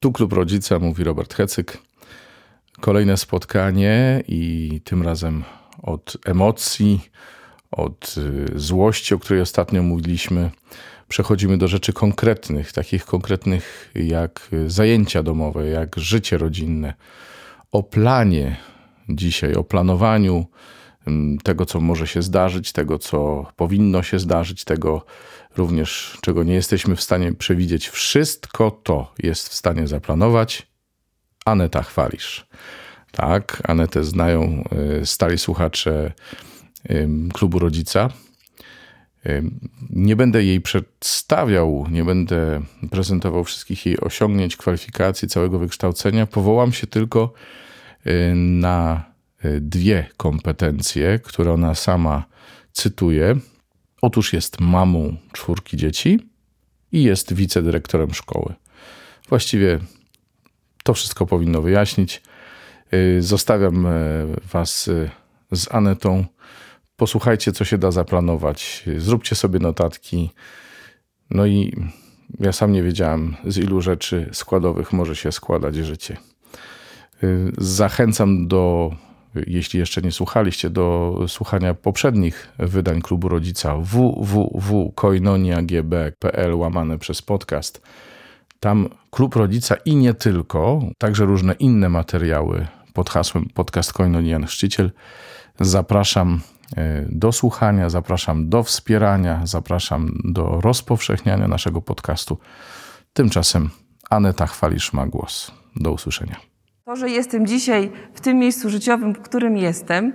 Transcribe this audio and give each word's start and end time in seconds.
Tu 0.00 0.12
Klub 0.12 0.32
Rodzica, 0.32 0.78
mówi 0.78 1.04
Robert 1.04 1.34
Hecyk. 1.34 1.78
Kolejne 2.80 3.16
spotkanie 3.16 4.22
i 4.28 4.80
tym 4.84 5.02
razem 5.02 5.44
od 5.82 6.16
emocji, 6.24 7.00
od 7.70 8.14
y, 8.54 8.58
złości, 8.60 9.14
o 9.14 9.18
której 9.18 9.42
ostatnio 9.42 9.82
mówiliśmy, 9.82 10.50
przechodzimy 11.08 11.58
do 11.58 11.68
rzeczy 11.68 11.92
konkretnych, 11.92 12.72
takich 12.72 13.04
konkretnych 13.04 13.90
jak 13.94 14.48
zajęcia 14.66 15.22
domowe, 15.22 15.66
jak 15.66 15.96
życie 15.96 16.38
rodzinne, 16.38 16.94
o 17.72 17.82
planie 17.82 18.56
dzisiaj, 19.08 19.54
o 19.54 19.64
planowaniu 19.64 20.46
mm, 21.06 21.38
tego, 21.38 21.66
co 21.66 21.80
może 21.80 22.06
się 22.06 22.22
zdarzyć, 22.22 22.72
tego, 22.72 22.98
co 22.98 23.46
powinno 23.56 24.02
się 24.02 24.18
zdarzyć, 24.18 24.64
tego 24.64 25.04
również, 25.58 26.18
czego 26.20 26.42
nie 26.44 26.54
jesteśmy 26.54 26.96
w 26.96 27.02
stanie 27.02 27.32
przewidzieć. 27.32 27.88
Wszystko 27.88 28.70
to 28.70 29.12
jest 29.18 29.48
w 29.48 29.54
stanie 29.54 29.86
zaplanować. 29.86 30.66
Aneta 31.44 31.82
chwalisz. 31.82 32.46
Tak, 33.12 33.62
Anetę 33.64 34.04
znają 34.04 34.64
y, 35.02 35.06
stali 35.06 35.38
słuchacze 35.38 36.12
klubu 37.32 37.58
rodzica. 37.58 38.10
Nie 39.90 40.16
będę 40.16 40.44
jej 40.44 40.60
przedstawiał, 40.60 41.86
nie 41.90 42.04
będę 42.04 42.60
prezentował 42.90 43.44
wszystkich 43.44 43.86
jej 43.86 44.00
osiągnięć, 44.00 44.56
kwalifikacji, 44.56 45.28
całego 45.28 45.58
wykształcenia. 45.58 46.26
Powołam 46.26 46.72
się 46.72 46.86
tylko 46.86 47.32
y, 48.06 48.34
na 48.34 49.04
y, 49.44 49.60
dwie 49.60 50.06
kompetencje, 50.16 51.18
które 51.18 51.52
ona 51.52 51.74
sama 51.74 52.24
cytuje. 52.72 53.36
Otóż 54.02 54.32
jest 54.32 54.60
mamą 54.60 55.16
czwórki 55.32 55.76
dzieci 55.76 56.18
i 56.92 57.02
jest 57.02 57.32
wicedyrektorem 57.32 58.14
szkoły. 58.14 58.54
Właściwie 59.28 59.78
to 60.84 60.94
wszystko 60.94 61.26
powinno 61.26 61.62
wyjaśnić. 61.62 62.22
Y, 62.94 63.22
zostawiam 63.22 63.86
Was 64.52 64.90
z 65.52 65.74
Anetą 65.74 66.24
posłuchajcie, 66.98 67.52
co 67.52 67.64
się 67.64 67.78
da 67.78 67.90
zaplanować, 67.90 68.84
zróbcie 68.96 69.34
sobie 69.34 69.58
notatki. 69.58 70.30
No 71.30 71.46
i 71.46 71.76
ja 72.40 72.52
sam 72.52 72.72
nie 72.72 72.82
wiedziałem, 72.82 73.36
z 73.46 73.58
ilu 73.58 73.80
rzeczy 73.80 74.30
składowych 74.32 74.92
może 74.92 75.16
się 75.16 75.32
składać 75.32 75.76
życie. 75.76 76.16
Y, 77.22 77.52
zachęcam 77.58 78.48
do, 78.48 78.94
jeśli 79.46 79.80
jeszcze 79.80 80.02
nie 80.02 80.12
słuchaliście, 80.12 80.70
do 80.70 81.18
słuchania 81.28 81.74
poprzednich 81.74 82.52
wydań 82.58 83.02
Klubu 83.02 83.28
Rodzica 83.28 83.76
www.koinoniagb.pl 83.76 86.54
łamane 86.54 86.98
przez 86.98 87.22
podcast. 87.22 87.82
Tam 88.60 88.88
Klub 89.10 89.36
Rodzica 89.36 89.76
i 89.84 89.96
nie 89.96 90.14
tylko, 90.14 90.80
także 90.98 91.24
różne 91.24 91.52
inne 91.52 91.88
materiały 91.88 92.66
pod 92.92 93.10
hasłem 93.10 93.48
podcast 93.54 93.92
Koinonia 93.92 94.46
Chrzciciel. 94.46 94.92
Zapraszam 95.60 96.40
E, 96.76 97.06
do 97.08 97.32
słuchania, 97.32 97.90
zapraszam 97.90 98.48
do 98.48 98.62
wspierania, 98.62 99.40
zapraszam 99.44 100.18
do 100.24 100.60
rozpowszechniania 100.60 101.48
naszego 101.48 101.82
podcastu. 101.82 102.38
Tymczasem 103.12 103.70
Aneta 104.10 104.46
Chwalisz 104.46 104.92
ma 104.92 105.06
głos. 105.06 105.52
Do 105.76 105.92
usłyszenia. 105.92 106.57
To, 106.88 106.96
że 106.96 107.10
jestem 107.10 107.46
dzisiaj 107.46 107.90
w 108.14 108.20
tym 108.20 108.38
miejscu 108.38 108.70
życiowym, 108.70 109.14
w 109.14 109.20
którym 109.20 109.56
jestem, 109.56 110.12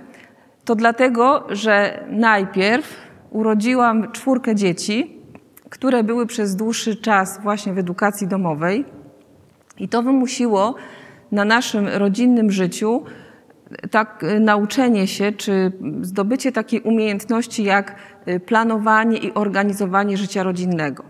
to 0.64 0.74
dlatego, 0.74 1.46
że 1.48 2.04
najpierw 2.10 2.96
urodziłam 3.30 4.12
czwórkę 4.12 4.54
dzieci, 4.54 5.20
które 5.70 6.04
były 6.04 6.26
przez 6.26 6.56
dłuższy 6.56 6.96
czas 6.96 7.40
właśnie 7.42 7.72
w 7.72 7.78
edukacji 7.78 8.26
domowej, 8.26 8.84
i 9.78 9.88
to 9.88 10.02
wymusiło 10.02 10.74
na 11.32 11.44
naszym 11.44 11.88
rodzinnym 11.88 12.50
życiu 12.50 13.02
tak 13.90 14.22
y, 14.22 14.40
nauczenie 14.40 15.06
się, 15.06 15.32
czy 15.32 15.72
zdobycie 16.00 16.52
takiej 16.52 16.80
umiejętności 16.80 17.64
jak 17.64 17.96
y, 18.28 18.40
planowanie 18.40 19.18
i 19.18 19.34
organizowanie 19.34 20.16
życia 20.16 20.42
rodzinnego. 20.42 21.04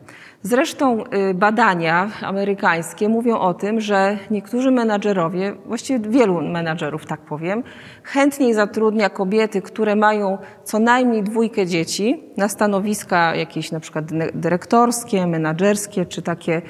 Zresztą 0.46 1.04
y, 1.30 1.34
badania 1.34 2.10
amerykańskie 2.22 3.08
mówią 3.08 3.38
o 3.38 3.54
tym, 3.54 3.80
że 3.80 4.18
niektórzy 4.30 4.70
menadżerowie, 4.70 5.54
właściwie 5.66 6.10
wielu 6.10 6.42
menadżerów, 6.42 7.06
tak 7.06 7.20
powiem, 7.20 7.62
chętniej 8.02 8.54
zatrudnia 8.54 9.10
kobiety, 9.10 9.62
które 9.62 9.96
mają 9.96 10.38
co 10.64 10.78
najmniej 10.78 11.22
dwójkę 11.22 11.66
dzieci 11.66 12.22
na 12.36 12.48
stanowiska 12.48 13.34
jakieś 13.34 13.72
na 13.72 13.80
przykład 13.80 14.04
dyrektorskie, 14.34 15.26
menadżerskie 15.26 16.06
czy 16.06 16.22
takie 16.22 16.62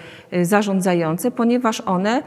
zarządzające, 0.43 1.31
ponieważ 1.31 1.81
one 1.81 2.23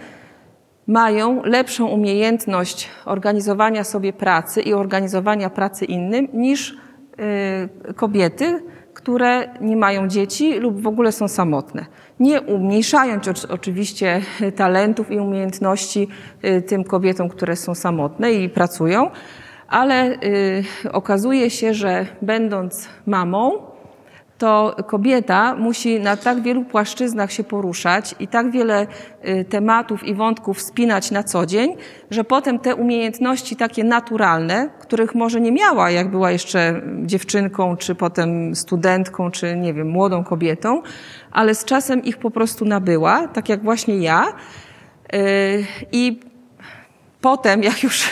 mają 0.87 1.43
lepszą 1.43 1.87
umiejętność 1.87 2.89
organizowania 3.05 3.83
sobie 3.83 4.13
pracy 4.13 4.61
i 4.61 4.73
organizowania 4.73 5.49
pracy 5.49 5.85
innym 5.85 6.27
niż 6.33 6.77
y, 7.89 7.93
kobiety, 7.93 8.63
które 8.97 9.49
nie 9.61 9.75
mają 9.75 10.07
dzieci 10.07 10.59
lub 10.59 10.81
w 10.81 10.87
ogóle 10.87 11.11
są 11.11 11.27
samotne. 11.27 11.85
Nie 12.19 12.41
umniejszając 12.41 13.45
oczywiście 13.45 14.21
talentów 14.55 15.11
i 15.11 15.19
umiejętności 15.19 16.07
y, 16.45 16.61
tym 16.61 16.83
kobietom, 16.83 17.29
które 17.29 17.55
są 17.55 17.75
samotne 17.75 18.33
i 18.33 18.49
pracują, 18.49 19.11
ale 19.67 20.11
y, 20.23 20.63
okazuje 20.91 21.49
się, 21.49 21.73
że 21.73 22.05
będąc 22.21 22.89
mamą, 23.05 23.71
to 24.37 24.75
kobieta 24.87 25.55
musi 25.55 25.99
na 25.99 26.17
tak 26.17 26.41
wielu 26.41 26.65
płaszczyznach 26.65 27.31
się 27.31 27.43
poruszać 27.43 28.15
i 28.19 28.27
tak 28.27 28.51
wiele 28.51 28.87
y, 29.27 29.45
tematów 29.45 30.03
i 30.03 30.15
wątków 30.15 30.61
spinać 30.61 31.11
na 31.11 31.23
co 31.23 31.45
dzień, 31.45 31.75
że 32.11 32.23
potem 32.23 32.59
te 32.59 32.75
umiejętności 32.75 33.55
takie 33.55 33.83
naturalne, 33.83 34.69
których 34.79 35.15
może 35.15 35.41
nie 35.41 35.51
miała, 35.51 35.91
jak 35.91 36.11
była 36.11 36.31
jeszcze 36.31 36.81
dziewczynką, 37.05 37.77
czy 37.77 37.95
potem 37.95 38.55
studentką, 38.55 39.31
czy 39.31 39.55
nie 39.55 39.73
wiem, 39.73 39.89
młodą 39.89 40.23
kobietą, 40.23 40.81
ale 41.31 41.55
z 41.55 41.65
czasem 41.65 42.03
ich 42.03 42.17
po 42.17 42.31
prostu 42.31 42.65
nabyła, 42.65 43.27
tak 43.27 43.49
jak 43.49 43.63
właśnie 43.63 43.97
ja. 43.97 44.25
Y, 45.15 45.65
I 45.91 46.19
potem, 47.21 47.63
jak 47.63 47.83
już 47.83 48.09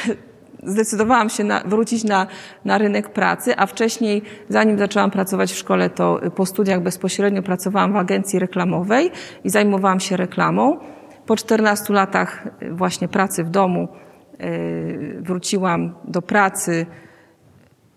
zdecydowałam 0.65 1.29
się 1.29 1.43
na, 1.43 1.63
wrócić 1.65 2.03
na, 2.03 2.27
na 2.65 2.77
rynek 2.77 3.09
pracy, 3.09 3.53
a 3.57 3.65
wcześniej, 3.65 4.21
zanim 4.49 4.77
zaczęłam 4.77 5.11
pracować 5.11 5.51
w 5.51 5.57
szkole, 5.57 5.89
to 5.89 6.19
po 6.35 6.45
studiach 6.45 6.81
bezpośrednio 6.81 7.43
pracowałam 7.43 7.93
w 7.93 7.95
agencji 7.95 8.39
reklamowej 8.39 9.11
i 9.43 9.49
zajmowałam 9.49 9.99
się 9.99 10.17
reklamą. 10.17 10.79
Po 11.25 11.35
14 11.35 11.93
latach 11.93 12.47
właśnie 12.71 13.07
pracy 13.07 13.43
w 13.43 13.49
domu 13.49 13.87
yy, 14.39 15.21
wróciłam 15.21 15.95
do 16.03 16.21
pracy 16.21 16.85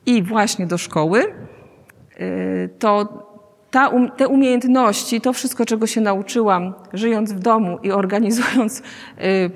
i 0.07 0.23
właśnie 0.23 0.67
do 0.67 0.79
szkoły. 0.79 1.25
To 2.79 3.09
ta, 3.71 3.89
um, 3.89 4.11
te 4.11 4.29
umiejętności, 4.29 5.21
to 5.21 5.33
wszystko, 5.33 5.65
czego 5.65 5.87
się 5.87 6.01
nauczyłam, 6.01 6.75
żyjąc 6.93 7.33
w 7.33 7.39
domu 7.39 7.79
i 7.83 7.93
organizując 7.93 8.83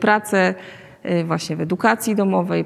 pracę 0.00 0.54
Y, 0.54 0.81
właśnie 1.24 1.56
w 1.56 1.60
edukacji 1.60 2.14
domowej, 2.14 2.64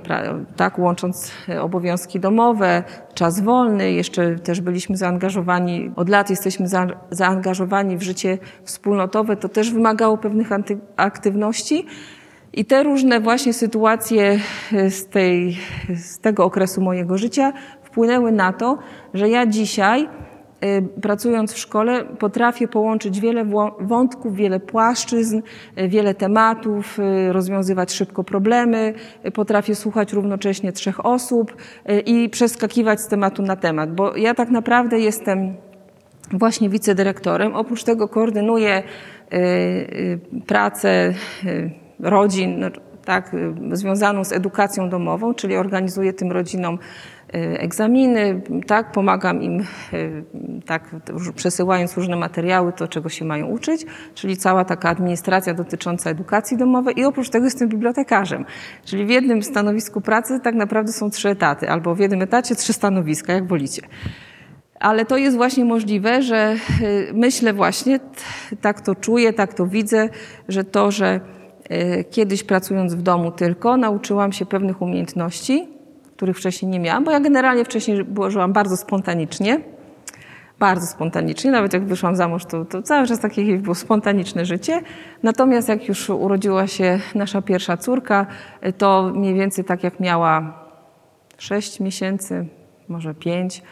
tak, 0.57 0.79
łącząc 0.79 1.33
y, 1.49 1.61
obowiązki 1.61 2.21
domowe, 2.21 2.83
czas 3.15 3.41
wolny, 3.41 3.93
jeszcze 3.93 4.39
też 4.39 4.61
byliśmy 4.61 4.97
zaangażowani, 4.97 5.91
od 5.97 6.09
lat 6.09 6.31
jesteśmy 6.31 6.69
za, 6.69 6.87
zaangażowani 7.11 7.97
w 7.97 8.03
życie 8.03 8.39
wspólnotowe, 8.65 9.37
to 9.37 9.49
też 9.49 9.73
wymagało 9.73 10.19
pewnych 10.19 10.49
aktywności. 10.97 11.87
I 12.53 12.65
te 12.65 12.83
różne 12.83 13.21
właśnie 13.21 13.53
sytuacje 13.53 14.39
y, 14.73 14.91
z, 14.91 15.07
tej, 15.07 15.57
z 15.97 16.19
tego 16.19 16.45
okresu 16.45 16.81
mojego 16.81 17.19
życia 17.19 17.53
wpłynęły 17.83 18.33
na 18.33 18.53
to, 18.53 18.79
że 19.15 19.29
ja 19.29 19.47
dzisiaj 19.47 20.09
Y, 20.09 20.36
pracując 21.03 21.53
w 21.53 21.59
szkole, 21.59 22.05
potrafię 22.05 22.69
połączyć 22.69 23.21
wiele 23.21 23.45
wątków, 23.81 24.37
wiele 24.37 24.61
płaszczyzn, 24.61 25.43
y, 25.79 25.89
wiele 25.89 26.15
tematów, 26.15 26.99
y, 26.99 27.33
rozwiązywać 27.33 27.93
szybko 27.93 28.25
problemy, 28.25 28.95
potrafię 29.35 29.75
słuchać 29.75 30.13
równocześnie 30.13 30.73
trzech 30.73 31.07
osób 31.07 31.57
i 32.07 32.29
przeskakiwać 32.29 33.01
z 33.01 33.09
tematu 33.09 33.43
na 33.43 33.57
temat, 33.57 33.95
bo 33.95 34.17
ja 34.17 34.35
tak 34.35 34.51
naprawdę 34.51 34.99
jestem 35.01 35.55
właśnie 36.33 36.69
wicedyrektorem. 36.69 37.55
Oprócz 37.55 37.85
tego 37.85 38.09
koordynuję 38.09 38.83
pracę 40.47 41.15
rodzin, 42.01 42.61
no, 42.61 42.67
tak, 43.05 43.37
związaną 43.73 44.25
z 44.25 44.33
edukacją 44.33 44.89
domową, 44.89 45.35
czyli 45.35 45.57
organizuję 45.57 46.13
tym 46.13 46.33
rodzinom 46.33 46.79
Y, 46.79 47.16
egzaminy, 47.33 48.43
tak, 48.67 48.93
pomagam 48.93 49.43
im, 49.43 49.61
y, 49.93 50.25
tak, 50.67 50.97
przesyłając 51.37 51.97
różne 51.97 52.17
materiały, 52.17 52.73
to 52.73 52.89
czego 52.89 53.09
się 53.09 53.25
mają 53.25 53.47
uczyć, 53.47 53.87
czyli 54.15 54.37
cała 54.37 54.65
taka 54.65 54.89
administracja 54.89 55.55
dotycząca 55.55 56.11
edukacji 56.11 56.57
domowej 56.57 57.01
i 57.01 57.05
oprócz 57.05 57.31
tego 57.31 57.45
jestem 57.45 57.69
bibliotekarzem, 57.69 58.45
czyli 58.85 59.07
w 59.07 59.11
jednym 59.11 59.43
stanowisku 59.43 60.01
pracy 60.01 60.41
tak 60.41 60.55
naprawdę 60.55 60.93
są 60.93 61.11
trzy 61.11 61.29
etaty, 61.29 61.71
albo 61.71 61.95
w 61.95 61.99
jednym 61.99 62.23
etacie 62.23 62.55
trzy 62.55 62.73
stanowiska, 62.73 63.33
jak 63.33 63.47
wolicie. 63.47 63.83
Ale 64.81 65.05
to 65.05 65.17
jest 65.17 65.37
właśnie 65.37 65.65
możliwe, 65.65 66.23
że 66.23 66.57
y, 66.81 67.11
myślę 67.15 67.53
właśnie, 67.53 68.01
tak 68.61 68.81
to 68.81 68.95
czuję, 68.95 69.33
tak 69.33 69.55
to 69.55 69.67
widzę, 69.67 70.09
że 70.49 70.65
to, 70.65 70.91
że 70.91 71.21
Kiedyś 72.11 72.43
pracując 72.43 72.95
w 72.95 73.03
domu 73.03 73.31
tylko, 73.31 73.77
nauczyłam 73.77 74.33
się 74.33 74.47
pewnych 74.47 74.83
umiejętności, 74.83 75.76
których 76.17 76.37
wcześniej 76.37 76.71
nie 76.71 76.81
miałam, 76.81 77.05
bo 77.05 77.11
ja 77.11 77.21
generalnie 77.21 77.65
wcześniej 77.65 78.07
żyłam 78.29 78.53
bardzo 78.53 78.77
spontanicznie. 78.77 79.61
Bardzo 80.59 80.87
spontanicznie, 80.87 81.51
nawet 81.51 81.73
jak 81.73 81.85
wyszłam 81.85 82.17
za 82.17 82.29
mąż, 82.29 82.45
to, 82.45 82.65
to 82.65 82.83
cały 82.83 83.07
czas 83.07 83.21
takie 83.21 83.59
było 83.59 83.75
spontaniczne 83.75 84.45
życie. 84.45 84.81
Natomiast 85.23 85.69
jak 85.69 85.89
już 85.89 86.11
urodziła 86.11 86.67
się 86.67 87.01
nasza 87.15 87.43
pierwsza 87.43 87.77
córka, 87.77 88.27
to 88.79 89.13
mniej 89.15 89.35
więcej 89.35 89.65
tak 89.65 89.85
jak 89.85 90.01
miała 90.01 90.65
6 91.39 91.81
miesięcy, 91.81 92.47
może 92.89 93.15
5, 93.15 93.63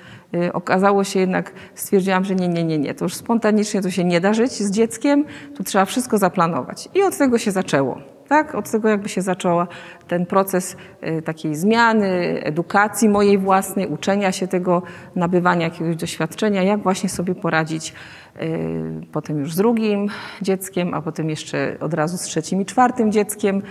okazało 0.52 1.04
się 1.04 1.20
jednak, 1.20 1.52
stwierdziłam, 1.74 2.24
że 2.24 2.34
nie, 2.34 2.48
nie, 2.48 2.64
nie, 2.64 2.78
nie, 2.78 2.94
to 2.94 3.04
już 3.04 3.14
spontanicznie 3.14 3.82
to 3.82 3.90
się 3.90 4.04
nie 4.04 4.20
da 4.20 4.34
żyć 4.34 4.52
z 4.52 4.70
dzieckiem, 4.70 5.24
tu 5.56 5.64
trzeba 5.64 5.84
wszystko 5.84 6.18
zaplanować. 6.18 6.88
I 6.94 7.02
od 7.02 7.18
tego 7.18 7.38
się 7.38 7.50
zaczęło. 7.50 8.13
Tak? 8.28 8.54
Od 8.54 8.70
tego 8.70 8.88
jakby 8.88 9.08
się 9.08 9.22
zaczął 9.22 9.66
ten 10.08 10.26
proces 10.26 10.76
y, 11.18 11.22
takiej 11.22 11.54
zmiany, 11.54 12.40
edukacji 12.42 13.08
mojej 13.08 13.38
własnej, 13.38 13.86
uczenia 13.86 14.32
się 14.32 14.48
tego, 14.48 14.82
nabywania 15.16 15.64
jakiegoś 15.64 15.96
doświadczenia, 15.96 16.62
jak 16.62 16.82
właśnie 16.82 17.08
sobie 17.08 17.34
poradzić 17.34 17.94
y, 18.42 19.06
potem 19.12 19.38
już 19.38 19.52
z 19.52 19.56
drugim 19.56 20.08
dzieckiem, 20.42 20.94
a 20.94 21.02
potem 21.02 21.30
jeszcze 21.30 21.76
od 21.80 21.94
razu 21.94 22.18
z 22.18 22.22
trzecim 22.22 22.60
i 22.60 22.64
czwartym 22.64 23.12
dzieckiem, 23.12 23.62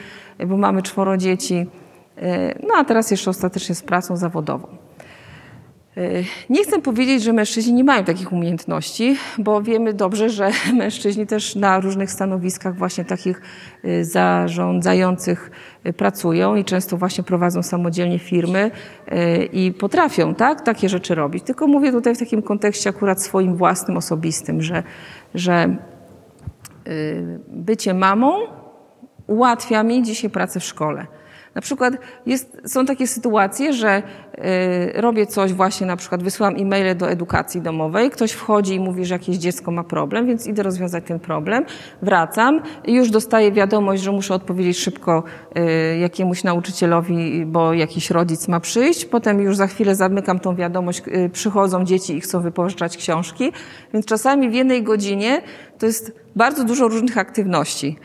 bo 0.48 0.58
mamy 0.58 0.82
czworo 0.82 1.18
dzieci. 1.18 1.68
Y, 2.18 2.60
no 2.68 2.74
a 2.78 2.84
teraz 2.84 3.12
jeszcze 3.12 3.30
ostatecznie 3.30 3.76
z 3.76 3.84
pracą 3.84 4.18
zawodową. 4.18 4.83
Nie 6.50 6.64
chcę 6.64 6.82
powiedzieć, 6.82 7.24
że 7.24 7.34
mężczyźni 7.34 7.74
nie 7.74 7.84
mają 7.84 8.04
takich 8.04 8.32
umiejętności, 8.32 9.18
bo 9.38 9.62
wiemy 9.62 9.94
dobrze, 9.94 10.30
że 10.30 10.52
mężczyźni 10.74 11.28
też 11.28 11.56
na 11.56 11.80
różnych 11.80 12.12
stanowiskach 12.12 12.78
właśnie 12.78 13.06
takich 13.06 13.42
y, 13.86 14.06
zarządzających 14.06 15.52
y, 15.86 15.94
pracują 15.94 16.56
i 16.56 16.66
często 16.66 16.98
właśnie 16.98 17.24
prowadzą 17.24 17.64
samodzielnie 17.64 18.20
firmy 18.20 18.72
y, 19.12 19.46
i 19.46 19.72
potrafią 19.72 20.36
tak, 20.36 20.62
takie 20.62 20.90
rzeczy 20.90 21.16
robić. 21.16 21.44
Tylko 21.44 21.68
mówię 21.68 21.92
tutaj 21.92 22.16
w 22.16 22.20
takim 22.20 22.42
kontekście 22.42 22.90
akurat 22.90 23.22
swoim 23.22 23.56
własnym, 23.56 23.98
osobistym, 23.98 24.62
że, 24.62 24.84
że 25.36 25.76
bycie 27.48 27.94
mamą 27.94 28.40
ułatwia 29.28 29.84
mi 29.84 30.04
dzisiaj 30.04 30.30
pracę 30.30 30.60
w 30.60 30.64
szkole. 30.64 31.08
Na 31.56 31.62
przykład 31.62 31.94
jest, 32.26 32.58
są 32.66 32.86
takie 32.86 33.08
sytuacje, 33.08 33.74
że 33.74 34.04
y, 34.96 35.02
robię 35.02 35.28
coś 35.28 35.54
właśnie, 35.54 35.88
na 35.88 35.98
przykład 35.98 36.24
wysyłam 36.24 36.56
e-maile 36.56 36.98
do 36.98 37.10
edukacji 37.10 37.62
domowej, 37.62 38.10
ktoś 38.10 38.32
wchodzi 38.32 38.76
i 38.76 38.80
mówi, 38.80 39.06
że 39.06 39.16
jakieś 39.16 39.38
dziecko 39.38 39.72
ma 39.72 39.84
problem, 39.84 40.28
więc 40.28 40.48
idę 40.48 40.64
rozwiązać 40.64 41.04
ten 41.08 41.20
problem, 41.20 41.66
wracam 42.02 42.62
i 42.86 42.94
już 42.94 43.10
dostaję 43.10 43.52
wiadomość, 43.52 44.04
że 44.04 44.12
muszę 44.12 44.34
odpowiedzieć 44.34 44.78
szybko 44.78 45.24
y, 45.58 45.98
jakiemuś 45.98 46.44
nauczycielowi, 46.44 47.46
bo 47.46 47.74
jakiś 47.74 48.10
rodzic 48.10 48.48
ma 48.48 48.60
przyjść, 48.60 49.06
potem 49.06 49.42
już 49.42 49.56
za 49.56 49.68
chwilę 49.68 49.96
zamykam 49.96 50.40
tą 50.40 50.56
wiadomość, 50.56 51.02
y, 51.08 51.30
przychodzą 51.30 51.86
dzieci 51.86 52.18
i 52.18 52.22
chcą 52.22 52.42
wypożyczać 52.42 52.98
książki, 52.98 53.52
więc 53.94 54.06
czasami 54.06 54.50
w 54.50 54.54
jednej 54.54 54.84
godzinie 54.84 55.42
to 55.80 55.86
jest 55.86 56.20
bardzo 56.36 56.64
dużo 56.64 56.88
różnych 56.88 57.18
aktywności. 57.18 57.98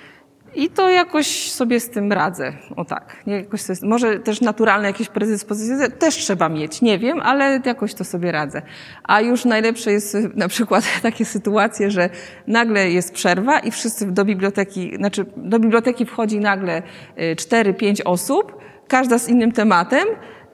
I 0.55 0.71
to 0.71 0.91
jakoś 0.91 1.53
sobie 1.53 1.81
z 1.81 1.91
tym 1.91 2.13
radzę. 2.13 2.53
O 2.77 2.85
tak. 2.85 3.17
Jakoś 3.27 3.69
jest, 3.69 3.83
może 3.83 4.21
też 4.21 4.41
naturalne 4.41 4.89
jakieś 4.89 5.09
predyspozycje 5.09 5.91
też 5.91 6.17
trzeba 6.17 6.49
mieć. 6.49 6.83
Nie 6.83 6.99
wiem, 6.99 7.21
ale 7.21 7.61
jakoś 7.65 7.95
to 7.95 8.05
sobie 8.05 8.33
radzę. 8.33 8.63
A 9.05 9.21
już 9.21 9.45
najlepsze 9.45 9.93
jest 9.93 10.17
na 10.35 10.49
przykład 10.49 10.85
takie 11.03 11.25
sytuacje, 11.25 11.91
że 11.91 12.11
nagle 12.47 12.91
jest 12.91 13.15
przerwa 13.15 13.59
i 13.59 13.71
wszyscy 13.71 14.13
do 14.13 14.25
biblioteki, 14.25 14.97
znaczy 14.97 15.27
do 15.37 15.59
biblioteki 15.59 16.07
wchodzi 16.07 16.41
nagle 16.41 16.83
4-5 17.17 18.01
y, 18.01 18.05
osób, 18.05 18.59
każda 18.89 19.19
z 19.19 19.29
innym 19.29 19.53
tematem 19.53 20.09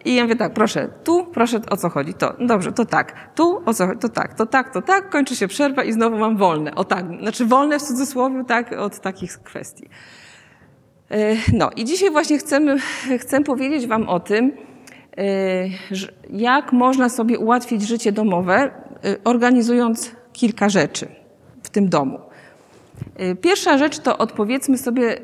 i 0.05 0.15
ja 0.15 0.23
mówię 0.23 0.37
tak, 0.37 0.53
proszę, 0.53 0.89
tu, 1.05 1.27
proszę, 1.27 1.61
o 1.71 1.77
co 1.77 1.89
chodzi? 1.89 2.15
To, 2.15 2.35
dobrze, 2.41 2.73
to 2.73 2.85
tak. 2.85 3.31
Tu, 3.35 3.63
o 3.67 3.75
co 3.75 3.87
chodzi? 3.87 4.01
To 4.01 4.09
tak, 4.09 4.35
to 4.35 4.47
tak, 4.47 4.73
to 4.73 4.83
tak. 4.83 5.11
Kończy 5.11 5.37
się 5.37 5.49
przerwa 5.49 5.85
i 5.85 5.93
znowu 5.93 6.19
mam 6.19 6.37
wolne. 6.37 6.75
O 6.75 6.85
tak, 6.85 7.07
znaczy 7.21 7.47
wolne 7.47 7.79
w 7.79 7.83
cudzysłowie, 7.83 8.45
tak, 8.45 8.73
od 8.73 9.01
takich 9.01 9.39
kwestii. 9.39 9.89
E, 11.11 11.37
no 11.53 11.71
i 11.77 11.85
dzisiaj 11.85 12.11
właśnie 12.11 12.39
chcemy, 12.39 12.77
chcę 13.19 13.43
powiedzieć 13.43 13.87
Wam 13.87 14.09
o 14.09 14.21
tym, 14.21 14.53
e, 15.17 15.25
jak 16.31 16.73
można 16.73 17.09
sobie 17.09 17.39
ułatwić 17.39 17.83
życie 17.83 18.13
domowe, 18.13 18.55
e, 18.55 18.71
organizując 19.25 20.17
kilka 20.33 20.69
rzeczy 20.69 21.07
w 21.63 21.71
tym 21.71 21.89
domu. 21.89 22.19
Pierwsza 23.41 23.79
rzecz 23.79 23.99
to 23.99 24.19
odpowiedzmy 24.19 24.79
sobie, 24.79 25.17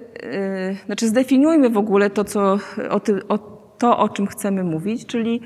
znaczy 0.86 1.08
zdefiniujmy 1.08 1.70
w 1.70 1.78
ogóle 1.78 2.10
to, 2.10 2.24
co 2.24 2.58
o, 2.90 3.00
ty, 3.00 3.28
o 3.28 3.59
to, 3.80 3.98
o 3.98 4.08
czym 4.08 4.26
chcemy 4.26 4.64
mówić, 4.64 5.06
czyli 5.06 5.40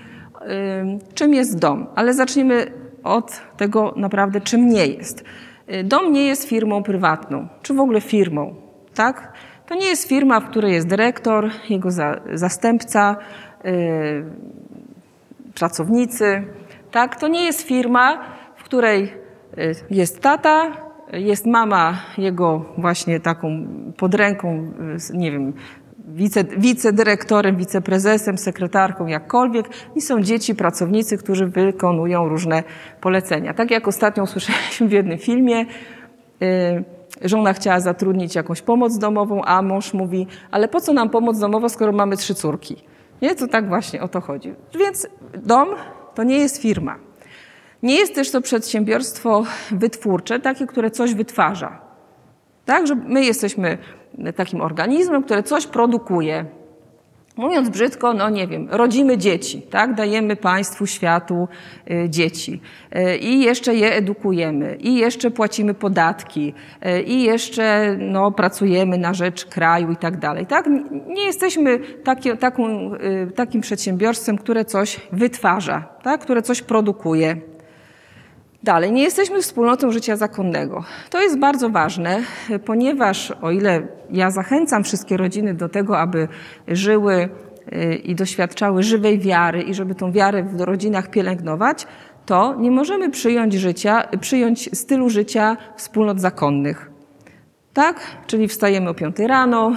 czym 1.14 1.34
jest 1.34 1.58
dom. 1.58 1.86
Ale 1.94 2.14
zacznijmy 2.14 2.72
od 3.04 3.40
tego 3.56 3.94
naprawdę, 3.96 4.40
czym 4.40 4.68
nie 4.68 4.86
jest. 4.86 5.24
Y, 5.72 5.84
dom 5.84 6.12
nie 6.12 6.26
jest 6.26 6.48
firmą 6.48 6.82
prywatną, 6.82 7.48
czy 7.62 7.74
w 7.74 7.80
ogóle 7.80 8.00
firmą, 8.00 8.54
tak? 8.94 9.32
To 9.66 9.74
nie 9.74 9.86
jest 9.86 10.08
firma, 10.08 10.40
w 10.40 10.50
której 10.50 10.72
jest 10.72 10.86
dyrektor, 10.86 11.50
jego 11.68 11.90
za, 11.90 12.20
zastępca, 12.32 13.16
yy, 13.64 14.24
pracownicy, 15.54 16.44
tak? 16.90 17.16
To 17.16 17.28
nie 17.28 17.44
jest 17.44 17.62
firma, 17.62 18.24
w 18.56 18.64
której 18.64 19.12
y, 19.58 19.74
jest 19.90 20.20
tata, 20.20 20.72
jest 21.12 21.46
mama 21.46 21.94
jego 22.18 22.64
właśnie 22.78 23.20
taką 23.20 23.66
pod 23.96 24.14
ręką, 24.14 24.72
y, 25.12 25.16
nie 25.16 25.32
wiem, 25.32 25.52
wice, 26.04 26.44
wicedyrektorem, 26.44 27.56
wiceprezesem, 27.56 28.38
sekretarką, 28.38 29.06
jakkolwiek 29.06 29.68
i 29.94 30.00
są 30.00 30.22
dzieci, 30.22 30.54
pracownicy, 30.54 31.18
którzy 31.18 31.46
wykonują 31.46 32.28
różne 32.28 32.62
polecenia. 33.00 33.54
Tak 33.54 33.70
jak 33.70 33.88
ostatnio 33.88 34.22
usłyszeliśmy 34.22 34.88
w 34.88 34.92
jednym 34.92 35.18
filmie, 35.18 35.66
yy, 36.40 36.84
żona 37.22 37.52
chciała 37.52 37.80
zatrudnić 37.80 38.34
jakąś 38.34 38.62
pomoc 38.62 38.98
domową, 38.98 39.42
a 39.44 39.62
mąż 39.62 39.94
mówi, 39.94 40.26
ale 40.50 40.68
po 40.68 40.80
co 40.80 40.92
nam 40.92 41.10
pomoc 41.10 41.38
domowa, 41.38 41.68
skoro 41.68 41.92
mamy 41.92 42.16
trzy 42.16 42.34
córki? 42.34 42.76
Nie, 43.22 43.34
to 43.34 43.48
tak 43.48 43.68
właśnie 43.68 44.02
o 44.02 44.08
to 44.08 44.20
chodzi. 44.20 44.54
Więc 44.78 45.06
dom 45.42 45.68
to 46.14 46.22
nie 46.22 46.38
jest 46.38 46.62
firma. 46.62 46.96
Nie 47.82 47.94
jest 47.94 48.14
też 48.14 48.30
to 48.30 48.40
przedsiębiorstwo 48.40 49.44
wytwórcze, 49.70 50.40
takie, 50.40 50.66
które 50.66 50.90
coś 50.90 51.14
wytwarza. 51.14 51.80
Tak, 52.64 52.86
że 52.86 52.94
my 52.94 53.24
jesteśmy 53.24 53.78
takim 54.36 54.60
organizmem, 54.60 55.22
które 55.22 55.42
coś 55.42 55.66
produkuje. 55.66 56.44
Mówiąc 57.36 57.68
brzydko, 57.68 58.12
no 58.12 58.30
nie 58.30 58.46
wiem, 58.46 58.68
rodzimy 58.70 59.18
dzieci, 59.18 59.62
tak? 59.62 59.94
Dajemy 59.94 60.36
państwu, 60.36 60.86
światu 60.86 61.48
y, 61.90 62.10
dzieci. 62.10 62.60
Y, 62.96 63.16
I 63.16 63.40
jeszcze 63.40 63.74
je 63.74 63.94
edukujemy, 63.94 64.76
i 64.80 64.94
jeszcze 64.94 65.30
płacimy 65.30 65.74
podatki, 65.74 66.54
y, 66.86 67.02
i 67.02 67.22
jeszcze 67.22 67.96
no, 67.98 68.32
pracujemy 68.32 68.98
na 68.98 69.14
rzecz 69.14 69.44
kraju 69.44 69.92
i 69.92 69.96
tak 69.96 70.18
dalej, 70.18 70.46
tak? 70.46 70.66
Nie 71.06 71.24
jesteśmy 71.24 71.78
taki, 72.04 72.38
taką, 72.38 72.90
takim 73.34 73.60
przedsiębiorstwem, 73.60 74.38
które 74.38 74.64
coś 74.64 75.00
wytwarza, 75.12 75.88
tak? 76.02 76.20
Które 76.20 76.42
coś 76.42 76.62
produkuje. 76.62 77.53
Dalej, 78.64 78.92
nie 78.92 79.02
jesteśmy 79.02 79.42
wspólnotą 79.42 79.90
życia 79.90 80.16
zakonnego. 80.16 80.84
To 81.10 81.22
jest 81.22 81.38
bardzo 81.38 81.70
ważne, 81.70 82.22
ponieważ 82.64 83.30
o 83.30 83.50
ile 83.50 83.82
ja 84.10 84.30
zachęcam 84.30 84.84
wszystkie 84.84 85.16
rodziny 85.16 85.54
do 85.54 85.68
tego, 85.68 85.98
aby 85.98 86.28
żyły 86.68 87.28
y, 87.72 87.94
i 87.94 88.14
doświadczały 88.14 88.82
żywej 88.82 89.18
wiary 89.18 89.62
i 89.62 89.74
żeby 89.74 89.94
tą 89.94 90.12
wiarę 90.12 90.42
w 90.42 90.60
rodzinach 90.60 91.10
pielęgnować, 91.10 91.86
to 92.26 92.54
nie 92.58 92.70
możemy 92.70 93.10
przyjąć 93.10 93.54
życia, 93.54 94.08
przyjąć 94.20 94.78
stylu 94.78 95.10
życia 95.10 95.56
wspólnot 95.76 96.20
zakonnych. 96.20 96.90
Tak? 97.72 98.00
Czyli 98.26 98.48
wstajemy 98.48 98.90
o 98.90 98.94
5 98.94 99.18
rano, 99.18 99.72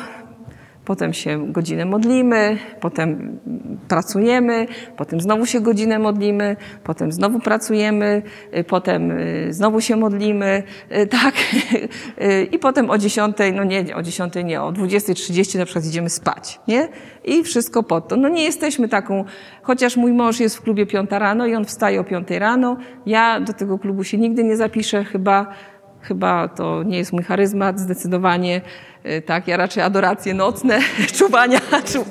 potem 0.88 1.14
się 1.14 1.52
godzinę 1.52 1.86
modlimy, 1.86 2.58
potem 2.80 3.40
pracujemy, 3.88 4.68
potem 4.98 5.22
znowu 5.22 5.46
się 5.46 5.62
godzinę 5.62 6.00
modlimy, 6.00 6.56
potem 6.84 7.12
znowu 7.12 7.40
pracujemy, 7.40 8.22
y, 8.58 8.64
potem 8.64 9.12
y, 9.12 9.48
znowu 9.54 9.82
się 9.82 9.96
modlimy, 9.96 10.64
y, 10.92 11.08
tak, 11.18 11.34
i 12.52 12.60
potem 12.60 12.90
o 12.90 12.98
10, 12.98 13.38
no 13.54 13.64
nie, 13.64 13.96
o 13.96 14.02
10 14.02 14.34
nie, 14.44 14.62
o 14.62 14.72
20.30 14.72 15.58
na 15.58 15.66
przykład 15.66 15.86
idziemy 15.86 16.10
spać, 16.10 16.60
nie? 16.68 16.88
I 17.26 17.44
wszystko 17.44 17.84
po 17.84 18.02
to. 18.02 18.16
No 18.16 18.30
nie 18.30 18.44
jesteśmy 18.44 18.88
taką, 18.88 19.26
chociaż 19.62 19.98
mój 19.98 20.14
mąż 20.14 20.40
jest 20.40 20.58
w 20.58 20.62
klubie 20.62 20.86
5 20.86 21.10
rano 21.12 21.46
i 21.46 21.56
on 21.56 21.66
wstaje 21.66 22.00
o 22.00 22.04
5 22.04 22.28
rano, 22.32 22.78
ja 23.06 23.40
do 23.40 23.54
tego 23.54 23.80
klubu 23.80 24.04
się 24.04 24.18
nigdy 24.18 24.44
nie 24.44 24.58
zapiszę, 24.58 25.04
chyba 25.04 25.48
Chyba 26.08 26.48
to 26.48 26.84
nie 26.84 26.98
jest 26.98 27.14
mój 27.14 27.24
charyzmat, 27.24 27.80
zdecydowanie. 27.80 28.62
Y, 29.06 29.22
tak, 29.22 29.48
ja 29.48 29.58
raczej 29.58 29.84
adoracje 29.84 30.34
nocne, 30.34 30.80
czuwania. 31.18 31.60
Czu... 31.86 32.06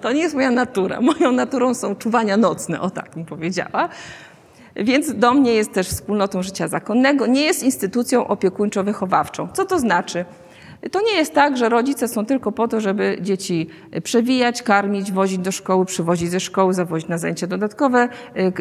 To 0.00 0.12
nie 0.12 0.20
jest 0.20 0.34
moja 0.34 0.50
natura. 0.50 1.00
Moją 1.00 1.32
naturą 1.32 1.74
są 1.74 1.96
czuwania 1.96 2.36
nocne, 2.36 2.80
o 2.80 2.90
tak 2.90 3.16
mi 3.16 3.24
powiedziała. 3.24 3.88
Więc 4.76 5.14
dom 5.14 5.42
nie 5.42 5.52
jest 5.52 5.72
też 5.72 5.88
wspólnotą 5.88 6.42
życia 6.42 6.68
zakonnego, 6.68 7.26
nie 7.26 7.42
jest 7.42 7.62
instytucją 7.62 8.26
opiekuńczo-wychowawczą. 8.26 9.48
Co 9.52 9.64
to 9.64 9.78
znaczy? 9.78 10.24
To 10.92 11.00
nie 11.00 11.12
jest 11.12 11.34
tak, 11.34 11.56
że 11.56 11.68
rodzice 11.68 12.08
są 12.08 12.26
tylko 12.26 12.52
po 12.52 12.68
to, 12.68 12.80
żeby 12.80 13.18
dzieci 13.20 13.68
przewijać, 14.02 14.62
karmić, 14.62 15.12
wozić 15.12 15.38
do 15.38 15.52
szkoły, 15.52 15.84
przywozić 15.84 16.30
ze 16.30 16.40
szkoły, 16.40 16.74
zawozić 16.74 17.08
na 17.08 17.18
zajęcia 17.18 17.46
dodatkowe, 17.46 18.08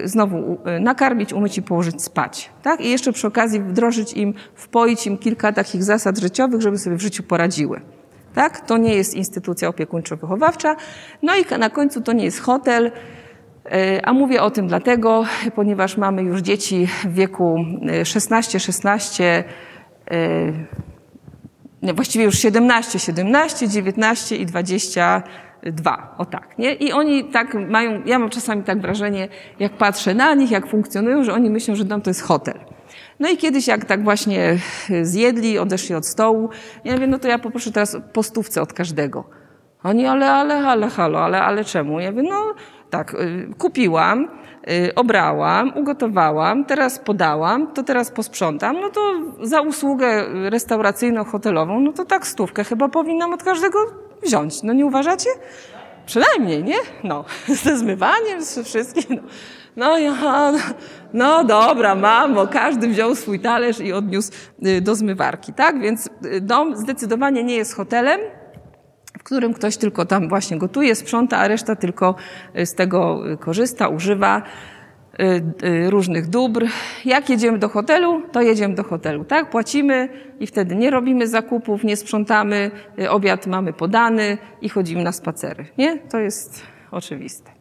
znowu 0.04 0.58
nakarmić, 0.80 1.34
umyć 1.34 1.58
i 1.58 1.62
położyć 1.62 2.04
spać. 2.04 2.50
Tak? 2.64 2.82
I 2.82 2.90
jeszcze 2.90 3.14
przy 3.14 3.28
okazji 3.28 3.60
wdrożyć 3.60 4.14
im, 4.14 4.34
wpoić 4.56 5.08
im 5.08 5.18
kilka 5.18 5.54
takich 5.54 5.84
zasad 5.84 6.18
życiowych, 6.18 6.62
żeby 6.62 6.78
sobie 6.78 6.96
w 6.96 7.02
życiu 7.02 7.24
poradziły. 7.24 7.82
Tak? 8.34 8.66
To 8.66 8.78
nie 8.78 8.96
jest 8.96 9.14
instytucja 9.14 9.70
opiekuńczo-wychowawcza. 9.70 10.76
No 11.24 11.34
i 11.36 11.60
na 11.60 11.70
końcu 11.70 12.02
to 12.02 12.14
nie 12.14 12.26
jest 12.26 12.40
hotel, 12.40 12.92
e, 13.66 14.06
a 14.06 14.14
mówię 14.14 14.42
o 14.42 14.52
tym 14.52 14.68
dlatego, 14.68 15.24
ponieważ 15.56 15.98
mamy 15.98 16.24
już 16.24 16.42
dzieci 16.42 16.88
w 16.88 17.14
wieku 17.14 17.58
16, 18.04 18.60
16, 18.60 19.44
nie, 21.81 21.93
właściwie 21.93 22.25
już 22.25 22.38
17, 22.39 23.00
17, 23.00 23.67
19 23.67 24.36
i 24.36 24.45
22. 24.45 26.15
O 26.17 26.25
tak, 26.25 26.57
nie? 26.57 26.74
I 26.74 26.91
oni 26.91 27.25
tak 27.25 27.53
mają, 27.69 28.01
ja 28.05 28.19
mam 28.19 28.29
czasami 28.29 28.63
tak 28.63 28.81
wrażenie, 28.81 29.27
jak 29.59 29.74
patrzę 29.74 30.13
na 30.13 30.33
nich, 30.33 30.51
jak 30.51 30.67
funkcjonują, 30.67 31.24
że 31.24 31.33
oni 31.33 31.50
myślą, 31.50 31.75
że 31.75 31.86
dom 31.86 32.01
to 32.01 32.09
jest 32.09 32.21
hotel. 32.21 32.59
No 33.19 33.29
i 33.29 33.38
kiedyś 33.38 33.67
jak 33.67 33.86
tak 33.86 34.03
właśnie 34.03 34.57
zjedli, 35.01 35.59
odeszli 35.59 35.95
od 35.95 36.05
stołu, 36.05 36.50
ja 36.86 36.93
mówię, 36.93 37.07
no 37.07 37.19
to 37.19 37.27
ja 37.27 37.39
poproszę 37.39 37.71
teraz 37.71 37.98
po 38.13 38.24
stówce 38.24 38.62
od 38.62 38.74
każdego. 38.74 39.24
Oni, 39.83 40.05
ale, 40.05 40.31
ale, 40.31 40.67
ale, 40.67 40.89
halo, 40.89 41.24
ale, 41.24 41.41
ale 41.41 41.65
czemu? 41.65 42.00
Ja 42.00 42.12
mówię, 42.12 42.24
no 42.29 42.53
tak, 42.89 43.13
y, 43.13 43.50
kupiłam, 43.57 44.27
obrałam, 44.96 45.72
ugotowałam, 45.75 46.66
teraz 46.66 47.00
podałam, 47.00 47.68
to 47.74 47.84
teraz 47.84 48.12
posprzątam, 48.12 48.82
no 48.82 48.89
to 48.89 49.01
za 49.42 49.62
usługę 49.62 50.25
restauracyjną, 50.50 51.24
hotelową, 51.24 51.80
no 51.80 51.94
to 51.94 52.06
tak 52.06 52.28
stówkę 52.28 52.63
chyba 52.63 52.89
powinnam 52.89 53.34
od 53.34 53.44
każdego 53.44 53.80
wziąć. 54.24 54.63
No 54.63 54.74
nie 54.74 54.86
uważacie? 54.86 55.30
Przynajmniej, 56.06 56.63
nie? 56.63 56.78
No, 57.04 57.25
ze 57.63 57.78
zmywaniem, 57.78 58.42
ze 58.42 58.63
wszystkim. 58.63 59.16
No. 59.16 59.22
No 59.75 59.96
no 61.13 61.44
dobra, 61.44 61.96
mamo, 61.96 62.48
każdy 62.48 62.88
wziął 62.88 63.16
swój 63.16 63.39
talerz 63.39 63.80
i 63.80 63.94
odniósł 63.94 64.32
y, 64.66 64.82
do 64.82 64.96
zmywarki, 64.96 65.54
tak? 65.54 65.82
Więc 65.82 66.10
y, 66.25 66.42
dom 66.42 66.75
zdecydowanie 66.75 67.44
nie 67.44 67.56
jest 67.56 67.75
hotelem, 67.75 68.20
w 69.20 69.24
którym 69.24 69.54
ktoś 69.54 69.78
tylko 69.78 70.06
tam 70.06 70.30
właśnie 70.30 70.58
gotuje, 70.58 70.96
sprząta, 70.96 71.38
a 71.38 71.48
reszta 71.48 71.76
tylko 71.76 72.16
y, 72.58 72.66
z 72.66 72.74
tego 72.74 73.24
korzysta, 73.40 73.88
używa 73.88 74.42
różnych 75.90 76.28
dóbr. 76.28 76.66
Jak 77.06 77.30
jedziemy 77.30 77.58
do 77.58 77.70
hotelu, 77.70 78.22
to 78.32 78.42
jedziemy 78.42 78.76
do 78.76 78.84
hotelu, 78.84 79.26
tak? 79.26 79.50
Płacimy 79.50 80.10
i 80.40 80.48
wtedy 80.48 80.76
nie 80.76 80.90
robimy 80.90 81.28
zakupów, 81.28 81.84
nie 81.84 81.96
sprzątamy, 81.96 82.72
obiad 83.10 83.48
mamy 83.48 83.74
podany 83.74 84.38
i 84.62 84.70
chodzimy 84.70 85.04
na 85.04 85.12
spacery, 85.12 85.66
nie? 85.78 85.98
To 85.98 86.20
jest 86.20 86.62
oczywiste. 86.92 87.52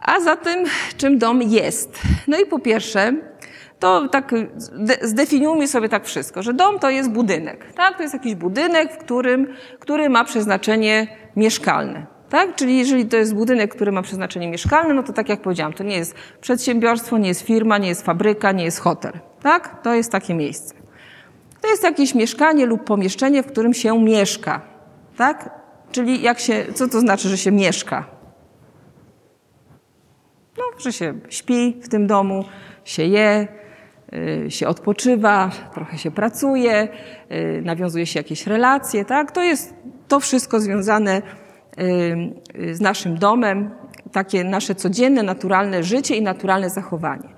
A 0.00 0.20
zatem, 0.20 0.64
czym 0.96 1.18
dom 1.18 1.42
jest? 1.42 2.02
No 2.28 2.40
i 2.40 2.46
po 2.46 2.58
pierwsze, 2.58 3.12
to 3.78 4.08
tak 4.08 4.34
zdefiniujmy 5.02 5.68
sobie 5.68 5.88
tak 5.88 6.04
wszystko, 6.04 6.42
że 6.42 6.54
dom 6.54 6.78
to 6.78 6.90
jest 6.90 7.10
budynek, 7.10 7.72
tak? 7.72 7.96
To 7.96 8.02
jest 8.02 8.14
jakiś 8.14 8.34
budynek, 8.34 8.92
w 8.92 8.98
którym, 8.98 9.54
który 9.78 10.08
ma 10.08 10.24
przeznaczenie 10.24 11.06
mieszkalne. 11.36 12.06
Tak? 12.28 12.54
Czyli 12.54 12.78
jeżeli 12.78 13.06
to 13.06 13.16
jest 13.16 13.34
budynek, 13.34 13.74
który 13.74 13.92
ma 13.92 14.02
przeznaczenie 14.02 14.48
mieszkalne, 14.48 14.94
no 14.94 15.02
to 15.02 15.12
tak 15.12 15.28
jak 15.28 15.40
powiedziałam, 15.40 15.72
to 15.72 15.84
nie 15.84 15.96
jest 15.96 16.14
przedsiębiorstwo, 16.40 17.18
nie 17.18 17.28
jest 17.28 17.40
firma, 17.40 17.78
nie 17.78 17.88
jest 17.88 18.02
fabryka, 18.02 18.52
nie 18.52 18.64
jest 18.64 18.78
hotel. 18.78 19.12
Tak? 19.42 19.82
To 19.82 19.94
jest 19.94 20.12
takie 20.12 20.34
miejsce. 20.34 20.74
To 21.60 21.68
jest 21.68 21.82
jakieś 21.82 22.14
mieszkanie 22.14 22.66
lub 22.66 22.84
pomieszczenie, 22.84 23.42
w 23.42 23.46
którym 23.46 23.74
się 23.74 23.98
mieszka. 24.00 24.60
Tak? 25.16 25.50
Czyli 25.92 26.22
jak 26.22 26.38
się, 26.38 26.64
co 26.74 26.88
to 26.88 27.00
znaczy, 27.00 27.28
że 27.28 27.38
się 27.38 27.52
mieszka? 27.52 28.04
No, 30.58 30.64
że 30.78 30.92
się 30.92 31.14
śpi 31.28 31.80
w 31.82 31.88
tym 31.88 32.06
domu, 32.06 32.44
się 32.84 33.02
je, 33.02 33.48
się 34.48 34.68
odpoczywa, 34.68 35.50
trochę 35.74 35.98
się 35.98 36.10
pracuje, 36.10 36.88
y, 37.32 37.62
nawiązuje 37.64 38.06
się 38.06 38.20
jakieś 38.20 38.46
relacje, 38.46 39.04
tak? 39.04 39.32
To 39.32 39.42
jest 39.42 39.74
to 40.08 40.20
wszystko 40.20 40.60
związane 40.60 41.22
y, 41.78 42.74
z 42.74 42.80
naszym 42.80 43.18
domem, 43.18 43.70
takie 44.12 44.44
nasze 44.44 44.74
codzienne, 44.74 45.22
naturalne 45.22 45.82
życie 45.82 46.16
i 46.16 46.22
naturalne 46.22 46.70
zachowanie. 46.70 47.28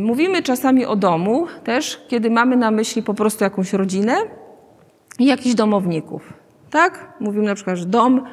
Mówimy 0.00 0.42
czasami 0.42 0.84
o 0.84 0.96
domu 0.96 1.46
też, 1.64 2.04
kiedy 2.08 2.30
mamy 2.30 2.56
na 2.56 2.70
myśli 2.70 3.02
po 3.02 3.14
prostu 3.14 3.44
jakąś 3.44 3.72
rodzinę 3.72 4.16
i 5.18 5.26
jakichś 5.26 5.54
domowników. 5.54 6.32
Tak? 6.70 7.12
Mówimy 7.20 7.46
na 7.46 7.54
przykład, 7.54 7.76
że 7.76 7.86
dom 7.86 8.24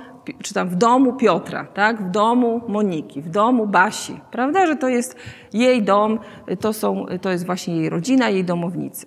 czy 0.43 0.53
tam 0.53 0.69
w 0.69 0.75
domu 0.75 1.13
Piotra, 1.13 1.65
tak? 1.73 2.03
w 2.03 2.11
domu 2.11 2.61
Moniki, 2.67 3.21
w 3.21 3.29
domu 3.29 3.67
Basi, 3.67 4.19
prawda, 4.31 4.65
że 4.65 4.75
to 4.75 4.87
jest 4.89 5.15
jej 5.53 5.83
dom, 5.83 6.19
to, 6.59 6.73
są, 6.73 7.05
to 7.21 7.31
jest 7.31 7.45
właśnie 7.45 7.77
jej 7.77 7.89
rodzina, 7.89 8.29
jej 8.29 8.43
domownicy. 8.43 9.05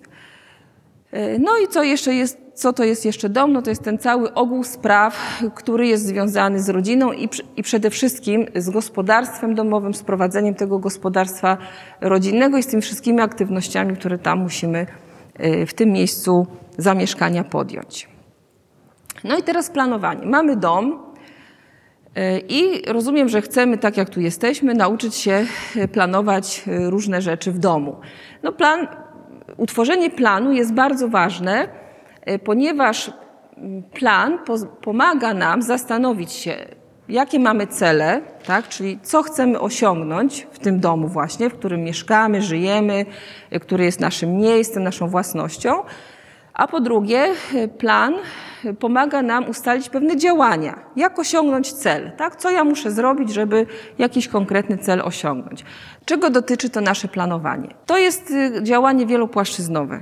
E, 1.11 1.39
no 1.39 1.51
i 1.63 1.67
co 1.67 1.83
jeszcze 1.83 2.13
jest, 2.13 2.37
co 2.53 2.73
to 2.73 2.83
jest 2.83 3.05
jeszcze 3.05 3.29
dom? 3.29 3.53
No 3.53 3.61
to 3.61 3.69
jest 3.69 3.83
ten 3.83 3.97
cały 3.97 4.33
ogół 4.33 4.63
spraw, 4.63 5.41
który 5.55 5.87
jest 5.87 6.05
związany 6.05 6.59
z 6.59 6.69
rodziną 6.69 7.11
i, 7.11 7.29
i 7.57 7.63
przede 7.63 7.89
wszystkim 7.89 8.45
z 8.55 8.69
gospodarstwem 8.69 9.55
domowym, 9.55 9.93
z 9.93 10.03
prowadzeniem 10.03 10.55
tego 10.55 10.79
gospodarstwa 10.79 11.57
rodzinnego 12.01 12.57
i 12.57 12.63
z 12.63 12.67
tymi 12.67 12.81
wszystkimi 12.81 13.21
aktywnościami, 13.21 13.95
które 13.95 14.17
tam 14.17 14.39
musimy 14.39 14.85
e, 15.35 15.65
w 15.65 15.73
tym 15.73 15.89
miejscu 15.89 16.47
zamieszkania 16.77 17.43
podjąć. 17.43 18.17
No 19.23 19.37
i 19.37 19.43
teraz 19.43 19.69
planowanie. 19.69 20.25
Mamy 20.25 20.55
dom, 20.55 21.06
I 22.49 22.81
rozumiem, 22.87 23.29
że 23.29 23.41
chcemy, 23.41 23.77
tak 23.77 23.97
jak 23.97 24.09
tu 24.09 24.21
jesteśmy, 24.21 24.73
nauczyć 24.73 25.15
się 25.15 25.45
e, 25.75 25.87
planować 25.87 26.63
e, 26.67 26.89
różne 26.89 27.21
rzeczy 27.21 27.51
w 27.51 27.59
domu. 27.59 27.95
No 28.43 28.51
plan, 28.51 28.87
utworzenie 29.57 30.09
planu 30.09 30.51
jest 30.51 30.73
bardzo 30.73 31.07
ważne, 31.07 31.67
ponieważ 32.43 33.11
plan 33.93 34.39
pomaga 34.81 35.33
nam 35.33 35.61
zastanowić 35.61 36.31
się, 36.31 36.55
jakie 37.09 37.39
mamy 37.39 37.67
cele, 37.67 38.21
tak? 38.45 38.67
czyli 38.67 38.99
co 39.03 39.23
chcemy 39.23 39.59
osiągnąć 39.59 40.47
w 40.51 40.59
tym 40.59 40.79
domu 40.79 41.07
właśnie, 41.07 41.49
w 41.49 41.53
którym 41.53 41.83
mieszkamy, 41.83 42.41
żyjemy, 42.41 43.05
który 43.61 43.85
jest 43.85 43.99
naszym 43.99 44.37
miejscem, 44.37 44.83
naszą 44.83 45.07
własnością. 45.07 45.83
A 46.57 46.67
po 46.67 46.79
drugie, 46.79 47.27
plan 47.77 48.13
pomaga 48.79 49.21
nam 49.21 49.49
ustalić 49.49 49.89
pewne 49.89 50.17
działania, 50.17 50.79
jak 50.95 51.19
osiągnąć 51.19 51.73
cel, 51.73 52.11
tak? 52.17 52.35
co 52.35 52.51
ja 52.51 52.63
muszę 52.63 52.91
zrobić, 52.91 53.33
żeby 53.33 53.65
jakiś 53.97 54.27
konkretny 54.27 54.77
cel 54.77 55.01
osiągnąć. 55.01 55.65
Czego 56.05 56.29
dotyczy 56.29 56.69
to 56.69 56.81
nasze 56.81 57.07
planowanie? 57.07 57.69
To 57.85 57.97
jest 57.97 58.31
y, 58.31 58.63
działanie 58.63 59.05
wielopłaszczyznowe. 59.05 60.01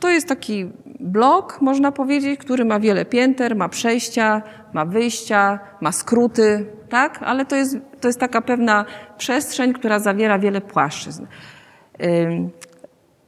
To 0.00 0.10
jest 0.10 0.28
taki 0.28 0.70
blok, 1.00 1.60
można 1.60 1.92
powiedzieć, 1.92 2.40
który 2.40 2.64
ma 2.64 2.80
wiele 2.80 3.04
pięter, 3.04 3.56
ma 3.56 3.68
przejścia, 3.68 4.42
ma 4.72 4.84
wyjścia, 4.84 5.58
ma 5.80 5.92
skróty, 5.92 6.66
tak? 6.88 7.22
ale 7.22 7.46
to 7.46 7.56
jest, 7.56 7.76
to 8.00 8.08
jest 8.08 8.20
taka 8.20 8.40
pewna 8.40 8.84
przestrzeń, 9.18 9.72
która 9.72 9.98
zawiera 9.98 10.38
wiele 10.38 10.60
płaszczyzn. 10.60 11.26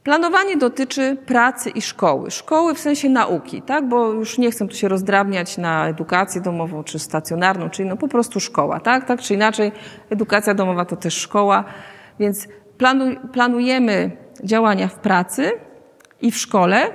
Planowanie 0.04 0.56
dotyczy 0.56 1.16
pracy 1.26 1.70
i 1.70 1.82
szkoły. 1.82 2.30
Szkoły 2.30 2.74
w 2.74 2.80
sensie 2.80 3.08
nauki, 3.08 3.62
tak? 3.62 3.88
bo 3.88 4.12
już 4.12 4.38
nie 4.38 4.50
chcę 4.50 4.68
tu 4.68 4.76
się 4.76 4.88
rozdrabniać 4.88 5.58
na 5.58 5.88
edukację 5.88 6.40
domową, 6.40 6.84
czy 6.84 6.98
stacjonarną, 6.98 7.70
czyli 7.70 7.88
no 7.88 7.96
po 7.96 8.08
prostu 8.08 8.40
szkoła. 8.40 8.80
Tak, 8.80 9.06
tak 9.06 9.20
czy 9.20 9.34
inaczej, 9.34 9.72
edukacja 10.10 10.54
domowa 10.54 10.84
to 10.84 10.96
też 10.96 11.14
szkoła, 11.14 11.64
więc 12.20 12.48
planujemy 13.32 14.10
działania 14.44 14.88
w 14.88 14.94
pracy 14.94 15.52
i 16.20 16.30
w 16.30 16.36
szkole, 16.36 16.90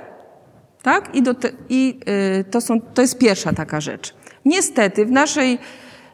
tak? 0.82 1.16
I, 1.16 1.22
i 1.68 2.00
y, 2.40 2.44
to, 2.44 2.60
są, 2.60 2.80
to 2.80 3.02
jest 3.02 3.18
pierwsza 3.18 3.52
taka 3.52 3.80
rzecz. 3.80 4.14
Niestety 4.44 5.06
w 5.06 5.10
naszej 5.10 5.58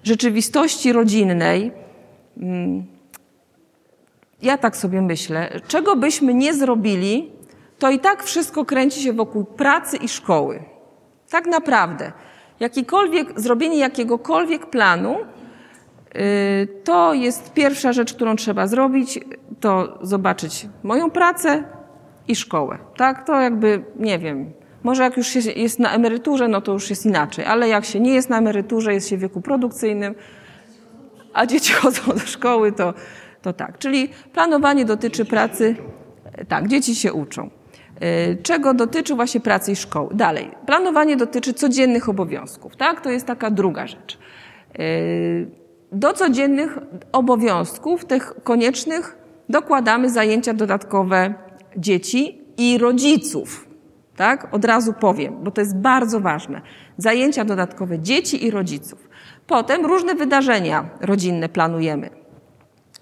rzeczywistości 0.02 0.92
rodzinnej, 0.92 1.72
mm, 2.36 2.95
ja 4.42 4.58
tak 4.58 4.76
sobie 4.76 5.02
myślę, 5.02 5.60
czego 5.68 5.96
byśmy 5.96 6.34
nie 6.34 6.54
zrobili, 6.54 7.32
to 7.78 7.90
i 7.90 7.98
tak 7.98 8.22
wszystko 8.22 8.64
kręci 8.64 9.02
się 9.02 9.12
wokół 9.12 9.44
pracy 9.44 9.96
i 9.96 10.08
szkoły. 10.08 10.62
Tak 11.30 11.46
naprawdę. 11.46 12.12
Jakikolwiek, 12.60 13.40
zrobienie 13.40 13.78
jakiegokolwiek 13.78 14.66
planu, 14.66 15.16
y, 16.16 16.68
to 16.84 17.14
jest 17.14 17.52
pierwsza 17.52 17.92
rzecz, 17.92 18.14
którą 18.14 18.36
trzeba 18.36 18.66
zrobić, 18.66 19.20
to 19.60 19.98
zobaczyć 20.02 20.68
moją 20.82 21.10
pracę 21.10 21.64
i 22.28 22.36
szkołę. 22.36 22.78
Tak? 22.96 23.26
To 23.26 23.40
jakby, 23.40 23.84
nie 23.96 24.18
wiem, 24.18 24.52
może 24.82 25.02
jak 25.02 25.16
już 25.16 25.34
jest 25.34 25.78
na 25.78 25.92
emeryturze, 25.92 26.48
no 26.48 26.60
to 26.60 26.72
już 26.72 26.90
jest 26.90 27.06
inaczej, 27.06 27.44
ale 27.44 27.68
jak 27.68 27.84
się 27.84 28.00
nie 28.00 28.14
jest 28.14 28.30
na 28.30 28.38
emeryturze, 28.38 28.94
jest 28.94 29.08
się 29.08 29.16
w 29.16 29.20
wieku 29.20 29.40
produkcyjnym, 29.40 30.14
a 31.32 31.46
dzieci 31.46 31.72
chodzą 31.82 32.02
do 32.12 32.18
szkoły, 32.18 32.72
to 32.72 32.94
to 33.46 33.52
tak. 33.52 33.78
Czyli 33.78 34.08
planowanie 34.32 34.84
dotyczy 34.84 35.24
pracy, 35.24 35.76
tak, 36.48 36.68
dzieci 36.68 36.94
się 36.94 37.12
uczą. 37.12 37.50
czego 38.42 38.74
dotyczy 38.74 39.14
właśnie 39.14 39.40
pracy 39.40 39.72
i 39.72 39.76
szkoły. 39.76 40.14
Dalej, 40.14 40.50
planowanie 40.66 41.16
dotyczy 41.16 41.54
codziennych 41.54 42.08
obowiązków, 42.08 42.76
tak? 42.76 43.00
To 43.00 43.10
jest 43.10 43.26
taka 43.26 43.50
druga 43.50 43.86
rzecz. 43.86 44.18
Do 45.92 46.12
codziennych 46.12 46.78
obowiązków, 47.12 48.04
tych 48.04 48.34
koniecznych, 48.42 49.16
dokładamy 49.48 50.10
zajęcia 50.10 50.54
dodatkowe 50.54 51.34
dzieci 51.76 52.40
i 52.58 52.78
rodziców. 52.78 53.68
Tak? 54.16 54.54
Od 54.54 54.64
razu 54.64 54.92
powiem, 54.92 55.36
bo 55.42 55.50
to 55.50 55.60
jest 55.60 55.76
bardzo 55.76 56.20
ważne. 56.20 56.60
Zajęcia 56.96 57.44
dodatkowe 57.44 57.98
dzieci 57.98 58.46
i 58.46 58.50
rodziców. 58.50 59.08
Potem 59.46 59.86
różne 59.86 60.14
wydarzenia 60.14 60.90
rodzinne 61.00 61.48
planujemy. 61.48 62.25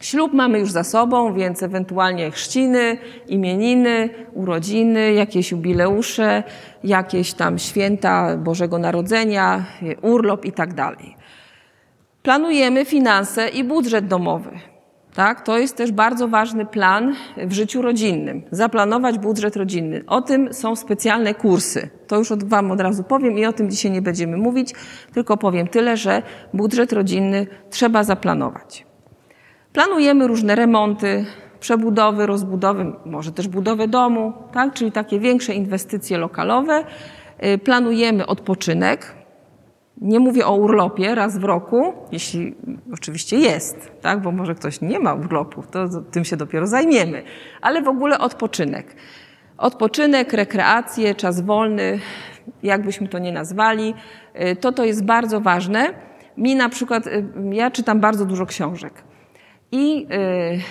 Ślub 0.05 0.33
mamy 0.33 0.59
już 0.59 0.71
za 0.71 0.85
sobą, 0.85 1.35
więc 1.35 1.63
ewentualnie 1.63 2.31
chrzciny, 2.31 2.99
imieniny, 3.29 4.09
urodziny, 4.33 5.13
jakieś 5.13 5.51
jubileusze, 5.51 6.43
jakieś 6.85 7.33
tam 7.33 7.59
święta 7.59 8.37
Bożego 8.37 8.79
Narodzenia, 8.79 9.65
urlop 10.03 10.45
i 10.45 10.53
tak 10.53 10.75
dalej. 10.75 11.17
Planujemy 12.23 12.85
finanse 12.85 13.49
i 13.49 13.65
budżet 13.65 14.07
domowy. 14.07 14.51
Tak? 15.15 15.41
To 15.41 15.59
jest 15.59 15.77
też 15.77 15.93
bardzo 15.93 16.29
ważny 16.29 16.67
plan 16.67 17.15
w 17.37 17.53
życiu 17.53 17.83
rodzinnym. 17.83 18.43
Zaplanować 18.51 19.19
budżet 19.19 19.57
rodzinny. 19.57 20.05
O 20.07 20.23
tym 20.23 20.55
są 20.55 20.77
specjalne 20.77 21.35
kursy. 21.35 21.89
To 22.07 22.17
już 22.17 22.29
Wam 22.45 22.71
od 22.71 22.81
razu 22.81 23.05
powiem 23.05 23.39
i 23.39 23.47
o 23.47 23.53
tym 23.53 23.71
dzisiaj 23.71 23.91
nie 23.91 24.03
będziemy 24.03 24.37
mówić, 24.37 24.73
tylko 25.15 25.37
powiem 25.37 25.69
tyle, 25.69 25.97
że 25.97 26.23
budżet 26.55 26.93
rodzinny 26.93 27.47
trzeba 27.71 28.05
zaplanować. 28.05 28.94
Planujemy 29.75 30.26
różne 30.26 30.54
remonty, 30.54 31.25
przebudowy, 31.61 32.26
rozbudowy, 32.26 32.93
może 33.07 33.33
też 33.33 33.49
budowę 33.49 33.88
domu, 33.88 34.33
tak? 34.52 34.75
czyli 34.75 34.93
takie 34.93 35.21
większe 35.21 35.54
inwestycje 35.54 36.19
lokalowe. 36.19 36.85
Y, 37.45 37.59
planujemy 37.59 38.26
odpoczynek, 38.26 39.14
nie 40.00 40.21
mówię 40.21 40.47
o 40.47 40.57
urlopie 40.57 41.14
raz 41.14 41.38
w 41.38 41.45
roku, 41.45 41.93
jeśli 42.12 42.54
oczywiście 42.93 43.37
jest, 43.37 43.93
tak? 44.00 44.23
bo 44.23 44.33
może 44.33 44.54
ktoś 44.54 44.81
nie 44.81 44.99
ma 44.99 45.14
urlopu, 45.14 45.62
to, 45.71 45.88
to 45.88 46.00
tym 46.00 46.25
się 46.25 46.37
dopiero 46.37 46.66
zajmiemy, 46.66 47.23
ale 47.61 47.83
w 47.83 47.88
ogóle 47.88 48.19
odpoczynek. 48.19 48.97
Odpoczynek, 49.59 50.33
rekreacje, 50.33 51.14
czas 51.14 51.40
wolny, 51.40 51.99
jakbyśmy 52.62 53.09
to 53.09 53.19
nie 53.19 53.33
nazwali, 53.33 53.95
y, 54.52 54.57
to 54.57 54.73
to 54.73 54.85
jest 54.85 55.04
bardzo 55.04 55.40
ważne. 55.40 55.95
Mi 56.37 56.57
na 56.57 56.69
przykład, 56.69 57.07
y, 57.07 57.25
ja 57.52 57.71
czytam 57.71 58.00
bardzo 58.00 58.25
dużo 58.25 58.47
książek. 58.47 59.13
I 59.76 60.07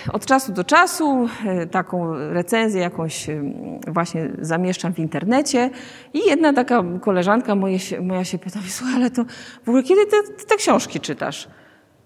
y, 0.08 0.12
od 0.12 0.26
czasu 0.26 0.52
do 0.52 0.64
czasu 0.64 1.28
y, 1.62 1.66
taką 1.66 2.14
recenzję 2.14 2.80
jakąś 2.80 3.28
y, 3.28 3.42
właśnie 3.86 4.30
zamieszczam 4.38 4.94
w 4.94 4.98
internecie 4.98 5.70
i 6.14 6.18
jedna 6.26 6.52
taka 6.52 6.84
koleżanka 7.00 7.54
moja 8.00 8.24
się, 8.24 8.38
pyta, 8.38 8.60
słuchaj, 8.68 8.94
ale 8.96 9.10
to 9.10 9.24
w 9.64 9.68
ogóle 9.68 9.82
kiedy 9.82 10.06
ty, 10.06 10.16
ty 10.38 10.46
te 10.46 10.56
książki 10.56 11.00
czytasz? 11.00 11.48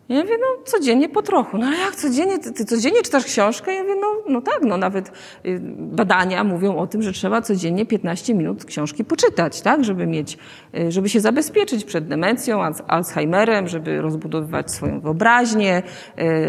Ja 0.09 0.23
mówię, 0.23 0.35
no 0.41 0.65
codziennie 0.65 1.09
po 1.09 1.23
trochu. 1.23 1.59
No 1.59 1.67
ale 1.67 1.79
jak 1.79 1.97
codziennie? 1.97 2.39
Ty, 2.39 2.65
codziennie 2.65 3.03
czytasz 3.03 3.25
książkę? 3.25 3.75
Ja 3.75 3.83
mówię, 3.83 3.95
no, 4.01 4.07
no 4.29 4.41
tak, 4.41 4.59
no 4.63 4.77
nawet 4.77 5.09
y, 5.47 5.61
badania 5.79 6.45
mówią 6.45 6.77
o 6.77 6.87
tym, 6.87 7.03
że 7.03 7.13
trzeba 7.13 7.43
codziennie 7.43 7.87
15 7.87 8.35
minut 8.35 8.65
książki 8.65 9.05
poczytać, 9.05 9.61
tak? 9.61 9.85
Żeby 9.85 10.07
mieć, 10.07 10.39
y, 10.79 10.93
żeby 10.93 11.09
się 11.09 11.21
zabezpieczyć 11.21 11.85
przed 11.85 12.09
demencją, 12.09 12.63
Alzheimerem, 12.87 13.69
żeby 13.69 14.01
rozbudowywać 14.01 14.71
swoją 14.73 15.01
wyobraźnię, 15.01 15.83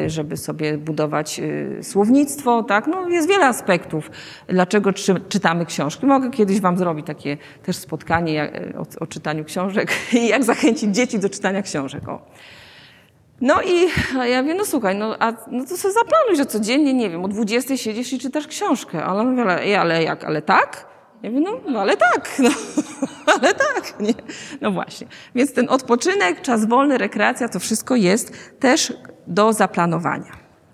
y, 0.06 0.10
żeby 0.10 0.38
sobie 0.38 0.78
budować 0.78 1.42
słownictwo, 1.82 2.64
tak? 2.64 2.88
No 2.88 3.10
jest 3.10 3.30
wiele 3.30 3.46
aspektów, 3.46 4.12
dlaczego 4.48 4.94
czytamy 5.30 5.66
książki. 5.66 6.06
Mogę 6.06 6.32
kiedyś 6.32 6.62
wam 6.62 6.78
zrobić 6.78 7.06
takie 7.06 7.38
też 7.64 7.76
spotkanie 7.76 8.52
o, 8.78 9.04
o 9.04 9.08
czytaniu 9.08 9.46
książek 9.46 9.92
i 10.14 10.28
jak 10.28 10.44
zachęcić 10.44 10.96
dzieci 10.96 11.20
do 11.20 11.30
czytania 11.30 11.62
książek. 11.62 12.10
O. 12.10 12.22
No 13.42 13.62
i 13.62 13.88
ja 14.32 14.42
mówię, 14.42 14.54
no 14.54 14.66
słuchaj, 14.66 14.96
no, 14.96 15.16
a, 15.20 15.34
no 15.48 15.66
to 15.66 15.78
sobie 15.78 15.94
zaplanuj, 15.94 16.36
że 16.36 16.46
codziennie, 16.46 16.94
nie 16.94 17.10
wiem, 17.10 17.26
o 17.26 17.28
20 17.28 17.78
siedzisz 17.78 18.14
i 18.14 18.20
czytasz 18.20 18.48
książkę. 18.48 19.04
Ale 19.06 19.22
on 19.22 19.30
mówi, 19.30 19.42
ale, 19.42 19.80
ale 19.80 20.04
jak, 20.04 20.24
ale 20.24 20.42
tak? 20.42 20.86
Ja 21.24 21.30
mówię, 21.30 21.42
no, 21.42 21.72
no 21.72 21.82
ale 21.82 21.98
tak, 21.98 22.32
no, 22.40 22.50
ale 23.26 23.54
tak. 23.54 24.00
Nie? 24.00 24.14
No 24.62 24.72
właśnie. 24.72 25.08
Więc 25.36 25.54
ten 25.54 25.70
odpoczynek, 25.70 26.42
czas 26.42 26.66
wolny, 26.66 26.98
rekreacja, 26.98 27.50
to 27.50 27.60
wszystko 27.60 27.96
jest 27.96 28.60
też 28.60 28.94
do 29.28 29.54
zaplanowania. 29.54 30.32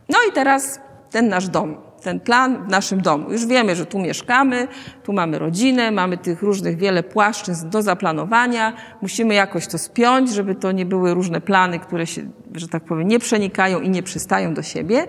No 0.09 0.17
i 0.29 0.31
teraz 0.31 0.79
ten 1.11 1.27
nasz 1.27 1.47
dom 1.47 1.84
ten 2.05 2.19
plan 2.19 2.67
w 2.67 2.71
naszym 2.71 3.01
domu. 3.01 3.31
Już 3.31 3.45
wiemy, 3.45 3.75
że 3.75 3.85
tu 3.85 3.99
mieszkamy, 3.99 4.67
tu 5.03 5.13
mamy 5.13 5.39
rodzinę, 5.39 5.91
mamy 5.91 6.17
tych 6.17 6.41
różnych 6.41 6.77
wiele 6.77 7.03
płaszczyzn 7.03 7.69
do 7.69 7.81
zaplanowania. 7.81 8.73
Musimy 9.01 9.33
jakoś 9.33 9.67
to 9.67 9.77
spiąć, 9.77 10.29
żeby 10.29 10.55
to 10.55 10.71
nie 10.71 10.85
były 10.85 11.13
różne 11.13 11.41
plany, 11.41 11.79
które 11.79 12.07
się, 12.07 12.21
że 12.55 12.67
tak 12.67 12.83
powiem, 12.83 13.07
nie 13.07 13.19
przenikają 13.19 13.79
i 13.79 13.89
nie 13.89 14.03
przystają 14.03 14.53
do 14.53 14.61
siebie. 14.61 15.07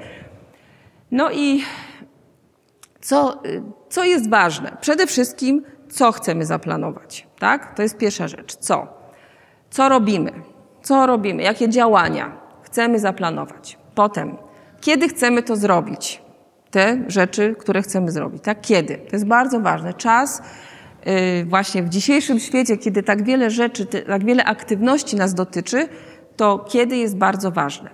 No 1.11 1.31
i 1.33 1.63
co, 3.01 3.43
co 3.89 4.05
jest 4.05 4.31
ważne? 4.31 4.77
Przede 4.81 5.07
wszystkim, 5.07 5.63
co 5.89 6.13
chcemy 6.13 6.47
zaplanować, 6.47 7.27
tak? 7.39 7.75
To 7.75 7.83
jest 7.83 7.99
pierwsza 7.99 8.29
rzecz. 8.29 8.57
Co? 8.57 8.87
Co 9.71 9.89
robimy? 9.89 10.33
Co 10.83 11.07
robimy? 11.07 11.43
Jakie 11.43 11.69
działania 11.69 12.33
chcemy 12.63 12.99
zaplanować? 12.99 13.79
Potem, 13.95 14.37
kiedy 14.81 15.09
chcemy 15.09 15.43
to 15.43 15.57
zrobić? 15.57 16.26
Te 16.77 16.99
rzeczy, 17.09 17.55
które 17.59 17.83
chcemy 17.83 18.11
zrobić. 18.11 18.43
Tak? 18.43 18.61
Kiedy? 18.61 18.97
To 18.97 19.17
jest 19.17 19.27
bardzo 19.27 19.61
ważne. 19.61 19.95
Czas 19.95 20.43
y, 21.41 21.45
właśnie 21.45 21.83
w 21.83 21.89
dzisiejszym 21.89 22.41
świecie, 22.41 22.77
kiedy 22.77 23.03
tak 23.03 23.25
wiele 23.25 23.51
rzeczy, 23.51 23.87
tak 23.87 24.25
wiele 24.25 24.45
aktywności 24.45 25.17
nas 25.17 25.35
dotyczy, 25.35 25.89
to 26.37 26.59
kiedy 26.59 26.97
jest 26.97 27.17
bardzo 27.17 27.51
ważne. 27.51 27.91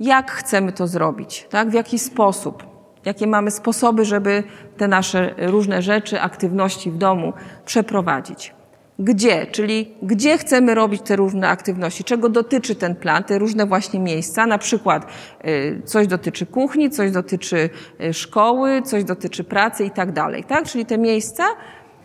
Jak 0.00 0.30
chcemy 0.30 0.72
to 0.72 0.86
zrobić? 0.86 1.46
Tak? 1.50 1.70
W 1.70 1.72
jaki 1.72 1.98
sposób? 1.98 2.66
Jakie 3.04 3.26
mamy 3.26 3.50
sposoby, 3.50 4.04
żeby 4.04 4.42
te 4.76 4.88
nasze 4.88 5.34
różne 5.38 5.82
rzeczy, 5.82 6.20
aktywności 6.20 6.90
w 6.90 6.96
domu 6.96 7.32
przeprowadzić? 7.64 8.54
Gdzie, 8.98 9.46
czyli 9.46 9.94
gdzie 10.02 10.38
chcemy 10.38 10.74
robić 10.74 11.02
te 11.02 11.16
różne 11.16 11.48
aktywności, 11.48 12.04
czego 12.04 12.28
dotyczy 12.28 12.74
ten 12.74 12.96
plan, 12.96 13.24
te 13.24 13.38
różne 13.38 13.66
właśnie 13.66 14.00
miejsca, 14.00 14.46
na 14.46 14.58
przykład 14.58 15.06
y, 15.46 15.82
coś 15.84 16.06
dotyczy 16.06 16.46
kuchni, 16.46 16.90
coś 16.90 17.10
dotyczy 17.10 17.70
y, 18.00 18.14
szkoły, 18.14 18.82
coś 18.82 19.04
dotyczy 19.04 19.44
pracy 19.44 19.84
i 19.84 19.90
tak 19.90 20.12
dalej, 20.12 20.44
tak? 20.44 20.64
Czyli 20.64 20.86
te 20.86 20.98
miejsca. 20.98 21.44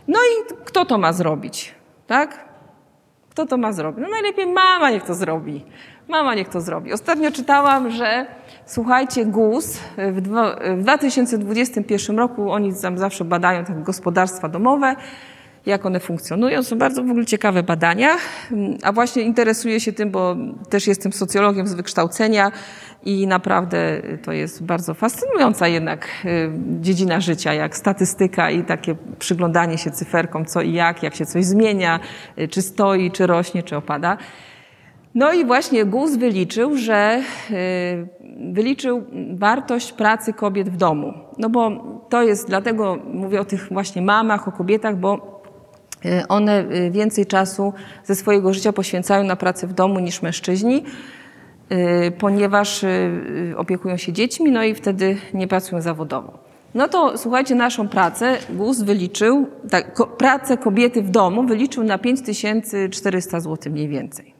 No 0.08 0.19
i 0.19 0.56
kto 0.65 0.86
to 0.86 0.97
ma 0.97 1.13
zrobić, 1.13 1.75
tak? 2.08 2.49
Kto 3.30 3.45
to 3.45 3.58
ma 3.58 3.73
zrobić? 3.73 4.04
No 4.04 4.10
najlepiej 4.10 4.47
mama 4.47 4.91
niech 4.91 5.04
to 5.04 5.15
zrobi. 5.15 5.65
Mama 6.08 6.36
niech 6.36 6.49
to 6.49 6.62
zrobi. 6.62 6.93
Ostatnio 6.93 7.32
czytałam, 7.32 7.91
że 7.91 8.25
słuchajcie, 8.65 9.25
GUS 9.25 9.80
w, 9.97 10.21
w 10.78 10.82
2021 10.82 12.17
roku, 12.17 12.52
oni 12.52 12.73
tam 12.82 12.97
zawsze 12.97 13.25
badają 13.25 13.65
te 13.65 13.73
gospodarstwa 13.73 14.49
domowe, 14.49 14.95
jak 15.69 15.86
one 15.86 15.99
funkcjonują. 15.99 16.63
Są 16.63 16.77
bardzo 16.77 17.03
w 17.03 17.10
ogóle 17.10 17.25
ciekawe 17.25 17.63
badania, 17.63 18.17
a 18.84 18.91
właśnie 18.91 19.21
interesuję 19.21 19.79
się 19.79 19.93
tym, 19.93 20.12
bo 20.12 20.36
też 20.69 20.88
jestem 20.88 21.13
socjologiem 21.13 21.67
z 21.67 21.73
wykształcenia 21.73 22.51
i 23.05 23.27
naprawdę 23.27 24.01
to 24.23 24.32
jest 24.32 24.63
bardzo 24.63 24.93
fascynująca 24.93 25.67
jednak 25.67 26.08
y, 26.25 26.51
dziedzina 26.82 27.19
życia, 27.19 27.53
jak 27.53 27.77
statystyka 27.77 28.51
i 28.51 28.63
takie 28.63 28.95
przyglądanie 29.19 29.77
się 29.77 29.91
cyferkom, 29.91 30.45
co 30.45 30.62
i 30.62 30.73
jak, 30.73 31.03
jak 31.03 31.15
się 31.15 31.25
coś 31.25 31.45
zmienia, 31.45 31.99
y, 32.39 32.47
czy 32.47 32.62
stoi, 32.62 33.12
czy 33.12 33.27
rośnie, 33.27 33.63
czy 33.63 33.77
opada. 33.77 34.17
No 35.15 35.34
i 35.34 35.45
właśnie 35.45 35.86
GUS 35.86 36.15
wyliczył, 36.15 36.77
że 36.77 37.21
y, 37.51 38.08
wyliczył 38.53 39.03
wartość 39.34 39.93
pracy 39.93 40.34
kobiet 40.34 40.69
w 40.69 40.77
domu. 40.77 41.13
No 41.38 41.49
bo 41.49 41.71
to 42.10 42.23
jest, 42.23 42.47
dlatego 42.47 42.97
mówię 43.13 43.41
o 43.41 43.45
tych 43.45 43.67
właśnie 43.71 44.01
mamach, 44.01 44.47
o 44.47 44.51
kobietach, 44.51 44.97
bo 44.97 45.38
one 46.29 46.59
y, 46.59 46.91
więcej 46.91 47.25
czasu 47.25 47.73
ze 48.03 48.15
swojego 48.15 48.53
życia 48.53 48.73
poświęcają 48.73 49.23
na 49.23 49.35
pracę 49.35 49.67
w 49.67 49.73
domu 49.73 49.99
niż 49.99 50.21
mężczyźni, 50.21 50.83
y, 51.71 52.12
ponieważ 52.12 52.85
opiekują 53.57 53.97
się 53.97 54.13
dziećmi, 54.13 54.51
no 54.51 54.63
i 54.63 54.75
wtedy 54.75 55.17
nie 55.33 55.47
pracują 55.47 55.81
zawodowo. 55.81 56.49
No 56.73 56.88
to 56.88 57.17
słuchajcie, 57.17 57.55
naszą 57.55 57.88
pracę 57.88 58.38
GUS 58.49 58.81
wyliczył, 58.81 59.47
tak, 59.69 59.93
ko, 59.93 60.07
pracę 60.07 60.57
kobiety 60.57 61.01
w 61.01 61.09
domu 61.09 61.43
wyliczył 61.43 61.83
na 61.83 61.97
5400 61.97 63.39
zł 63.39 63.73
mniej 63.73 63.88
więcej. 63.88 64.33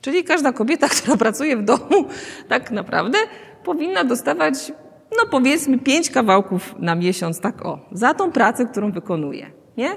Czyli 0.00 0.24
każda 0.24 0.52
kobieta, 0.52 0.88
która 1.02 1.16
pracuje 1.16 1.56
w 1.56 1.64
domu, 1.64 2.04
tak 2.48 2.70
naprawdę 2.70 3.18
powinna 3.64 4.04
dostawać, 4.04 4.72
no 5.10 5.26
powiedzmy, 5.30 5.78
pięć 5.78 6.10
kawałków 6.10 6.74
na 6.78 6.94
miesiąc, 6.94 7.40
tak 7.40 7.66
o, 7.66 7.78
za 7.92 8.14
tą 8.14 8.32
pracę, 8.32 8.66
którą 8.66 8.92
wykonuje. 8.92 9.50
Nie? 9.76 9.90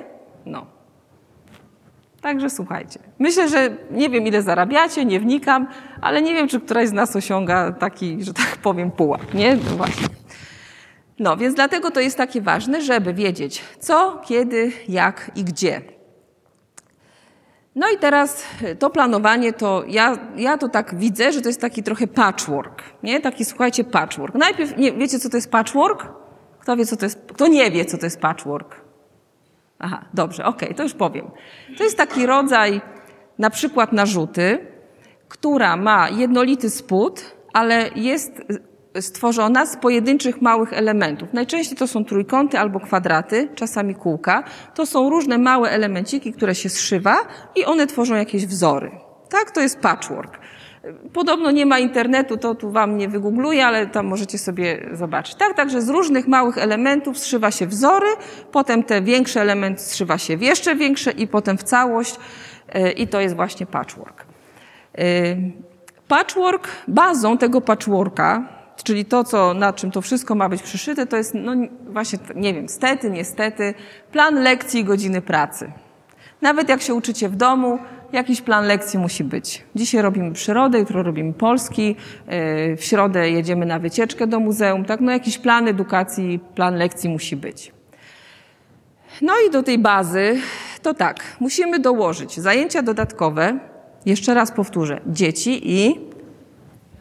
No. 0.46 0.73
Także 2.24 2.50
słuchajcie. 2.50 3.00
Myślę, 3.20 3.50
że 3.50 3.78
nie 3.92 4.10
wiem, 4.10 4.28
ile 4.28 4.42
zarabiacie, 4.42 5.06
nie 5.06 5.20
wnikam, 5.20 5.68
ale 6.02 6.22
nie 6.22 6.34
wiem, 6.34 6.48
czy 6.48 6.60
któraś 6.60 6.88
z 6.88 6.92
nas 6.92 7.16
osiąga 7.16 7.72
taki, 7.72 8.24
że 8.24 8.34
tak 8.34 8.58
powiem, 8.58 8.92
pułap, 8.92 9.34
nie? 9.34 9.56
No 9.56 9.78
właśnie. 9.78 10.08
No, 11.20 11.38
więc 11.38 11.56
dlatego 11.56 11.92
to 11.92 12.00
jest 12.00 12.18
takie 12.18 12.42
ważne, 12.42 12.82
żeby 12.82 13.14
wiedzieć 13.14 13.64
co, 13.80 14.22
kiedy, 14.26 14.72
jak 14.88 15.32
i 15.36 15.44
gdzie. 15.44 15.82
No 17.76 17.90
i 17.90 17.98
teraz 17.98 18.44
to 18.80 18.90
planowanie, 18.90 19.54
to 19.54 19.84
ja, 19.88 20.18
ja 20.36 20.58
to 20.58 20.70
tak 20.70 20.96
widzę, 20.96 21.32
że 21.32 21.42
to 21.42 21.50
jest 21.50 21.62
taki 21.62 21.84
trochę 21.84 22.08
patchwork, 22.08 22.84
nie? 23.04 23.20
Taki, 23.20 23.46
słuchajcie, 23.46 23.84
patchwork. 23.84 24.36
Najpierw, 24.36 24.78
nie, 24.78 24.92
wiecie 24.92 25.20
co 25.20 25.30
to 25.30 25.38
jest 25.38 25.52
patchwork? 25.52 26.08
Kto 26.60 26.78
wie, 26.78 26.86
co 26.86 26.98
to 26.98 27.06
jest, 27.06 27.20
kto 27.34 27.48
nie 27.48 27.72
wie, 27.72 27.86
co 27.86 27.98
to 27.98 28.06
jest 28.06 28.20
patchwork? 28.20 28.83
Aha, 29.86 30.06
dobrze, 30.13 30.46
okej, 30.46 30.67
okay, 30.67 30.78
to 30.78 30.84
już 30.84 30.93
powiem. 30.93 31.32
To 31.78 31.84
jest 31.84 31.98
taki 31.98 32.26
rodzaj, 32.26 32.82
na 33.39 33.50
przykład 33.50 33.93
narzuty, 33.93 34.67
która 35.28 35.78
ma 35.78 36.10
jednolity 36.10 36.69
spód, 36.69 37.36
ale 37.54 37.89
jest 37.96 38.41
stworzona 39.00 39.65
z 39.65 39.78
pojedynczych 39.78 40.41
małych 40.41 40.74
elementów. 40.74 41.30
Najczęściej 41.34 41.78
to 41.78 41.88
są 41.88 42.06
trójkąty 42.06 42.60
albo 42.60 42.80
kwadraty, 42.80 43.50
czasami 43.56 43.96
kółka. 43.96 44.43
To 44.76 44.86
są 44.86 45.10
różne 45.10 45.38
małe 45.38 45.69
elemenciki, 45.69 46.34
które 46.34 46.56
się 46.56 46.69
zszywa 46.69 47.15
i 47.56 47.65
one 47.65 47.88
tworzą 47.88 48.15
jakieś 48.15 48.46
wzory. 48.46 48.91
Tak, 49.30 49.52
to 49.52 49.62
jest 49.62 49.80
patchwork. 49.80 50.39
Podobno 51.13 51.52
nie 51.52 51.65
ma 51.65 51.80
internetu, 51.80 52.38
to 52.38 52.56
tu 52.56 52.72
wam 52.72 52.98
nie 52.98 53.10
wygoogluję, 53.10 53.65
ale 53.65 53.88
tam 53.88 54.06
możecie 54.06 54.38
sobie 54.38 54.89
zobaczyć. 54.93 55.36
Tak, 55.36 55.56
także 55.56 55.82
z 55.82 55.89
różnych 55.89 56.28
małych 56.28 56.58
elementów 56.58 57.19
zszywa 57.19 57.52
się 57.52 57.67
wzory, 57.67 58.08
potem 58.52 58.84
te 58.84 59.02
większe 59.02 59.41
elementy 59.41 59.82
zszywa 59.82 60.17
się 60.17 60.38
w 60.38 60.41
jeszcze 60.41 60.76
większe 60.76 61.12
i 61.12 61.28
potem 61.28 61.58
w 61.58 61.63
całość 61.63 62.15
e, 62.69 62.91
i 62.91 63.08
to 63.08 63.22
jest 63.22 63.36
właśnie 63.36 63.65
patchwork. 63.65 64.26
E, 64.98 65.04
patchwork, 66.08 66.67
bazą 66.88 67.38
tego 67.38 67.62
patchworka 67.62 68.54
Czyli 68.84 69.06
to, 69.06 69.24
co, 69.24 69.54
na 69.54 69.74
czym 69.74 69.91
to 69.91 70.02
wszystko 70.02 70.36
ma 70.36 70.50
być 70.50 70.62
przyszyte, 70.62 71.06
to 71.06 71.17
jest, 71.17 71.34
no 71.34 71.56
właśnie, 71.89 72.19
nie 72.36 72.54
wiem, 72.54 72.69
stety, 72.69 73.10
niestety, 73.10 73.74
plan 74.12 74.43
lekcji 74.43 74.80
i 74.80 74.84
godziny 74.84 75.22
pracy. 75.22 75.72
Nawet 76.43 76.69
jak 76.69 76.82
się 76.82 76.93
uczycie 76.93 77.29
w 77.29 77.36
domu, 77.36 77.79
jakiś 78.12 78.41
plan 78.41 78.65
lekcji 78.65 78.99
musi 78.99 79.23
być. 79.23 79.63
Dzisiaj 79.75 80.01
robimy 80.01 80.32
przyrodę, 80.32 80.79
jutro 80.79 81.03
robimy 81.03 81.34
polski, 81.34 81.88
yy, 81.88 82.77
w 82.77 82.84
środę 82.84 83.29
jedziemy 83.29 83.65
na 83.65 83.79
wycieczkę 83.79 84.27
do 84.27 84.39
muzeum, 84.39 84.86
tak? 84.86 85.01
No 85.01 85.12
jakiś 85.12 85.38
plan 85.38 85.67
edukacji, 85.67 86.39
plan 86.56 86.75
lekcji 86.75 87.10
musi 87.10 87.36
być. 87.36 87.71
No 89.21 89.34
i 89.47 89.51
do 89.51 89.63
tej 89.63 89.79
bazy 89.79 90.38
to 90.82 90.93
tak, 90.93 91.23
musimy 91.39 91.79
dołożyć 91.79 92.39
zajęcia 92.39 92.82
dodatkowe, 92.82 93.60
jeszcze 94.06 94.34
raz 94.34 94.51
powtórzę, 94.51 95.01
dzieci 95.08 95.71
i 95.71 95.99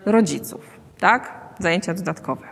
rodziców, 0.06 0.60
tak? 0.98 1.42
zajęcia 1.58 1.94
dodatkowe. 1.94 2.46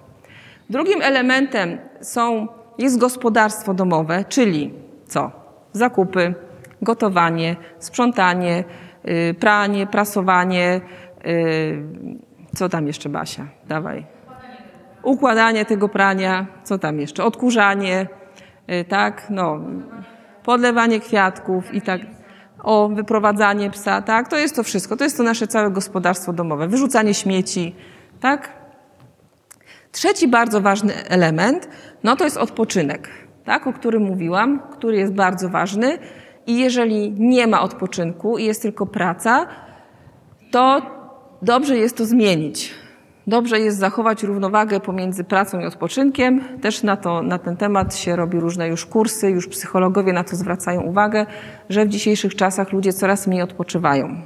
Drugim 0.70 1.03
elementem 1.03 1.79
są, 2.00 2.48
jest 2.79 2.98
gospodarstwo 2.98 3.74
domowe, 3.74 4.24
czyli 4.29 4.74
co? 5.07 5.31
Zakupy, 5.72 6.35
gotowanie, 6.83 7.57
sprzątanie, 7.79 8.64
yy, 9.05 9.35
pranie, 9.35 9.87
prasowanie. 9.87 10.81
Yy, 11.25 11.83
co 12.55 12.69
tam 12.69 12.87
jeszcze, 12.87 13.09
Basia? 13.09 13.47
Dawaj. 13.69 14.07
Układanie 15.03 15.64
tego 15.64 15.88
prania. 15.88 16.47
Co 16.64 16.79
tam 16.79 17.01
jeszcze? 17.01 17.25
Odkurzanie, 17.25 18.07
yy, 18.69 18.85
tak? 18.85 19.27
No, 19.31 19.61
podlewanie 20.45 21.01
kwiatków 21.01 21.75
i 21.75 21.83
tak. 21.83 22.01
O, 22.62 22.88
wyprowadzanie 22.88 23.71
psa, 23.71 24.03
tak? 24.03 24.29
To 24.29 24.37
jest 24.37 24.57
to 24.57 24.62
wszystko. 24.62 24.97
To 24.97 25.05
jest 25.05 25.16
to 25.16 25.23
nasze 25.23 25.47
całe 25.47 25.71
gospodarstwo 25.71 26.33
domowe. 26.33 26.69
Wyrzucanie 26.69 27.14
śmieci, 27.14 27.75
tak? 28.21 28.61
Trzeci 29.93 30.29
bardzo 30.29 30.61
ważny 30.61 30.95
element, 31.09 31.69
no 32.05 32.16
to 32.16 32.25
jest 32.25 32.37
odpoczynek, 32.37 33.09
tak, 33.45 33.66
o 33.66 33.73
którym 33.73 34.03
mówiłam, 34.03 34.61
który 34.73 34.97
jest 34.97 35.14
bardzo 35.14 35.49
ważny. 35.49 35.99
I 36.46 36.59
jeżeli 36.59 37.12
nie 37.12 37.46
ma 37.46 37.62
odpoczynku 37.62 38.38
i 38.38 38.44
jest 38.44 38.62
tylko 38.62 38.87
praca, 38.87 39.46
to 40.50 40.83
dobrze 41.42 41.76
jest 41.76 41.96
to 41.96 42.07
zmienić. 42.07 42.74
Dobrze 43.26 43.61
jest 43.61 43.79
zachować 43.79 44.22
równowagę 44.22 44.81
pomiędzy 44.81 45.24
pracą 45.24 45.61
i 45.61 45.66
odpoczynkiem. 45.66 46.40
Też 46.61 46.83
na, 46.83 46.96
to, 46.96 47.22
na 47.22 47.38
ten 47.38 47.57
temat 47.57 47.96
się 47.96 48.16
robi 48.16 48.40
różne 48.40 48.68
już 48.68 48.87
kursy, 48.87 49.31
już 49.31 49.48
psychologowie 49.48 50.12
na 50.12 50.24
to 50.24 50.37
zwracają 50.37 50.81
uwagę, 50.81 51.26
że 51.68 51.87
w 51.87 51.88
dzisiejszych 51.88 52.35
czasach 52.35 52.72
ludzie 52.72 52.92
coraz 52.92 53.26
mniej 53.26 53.42
odpoczywają. 53.42 54.22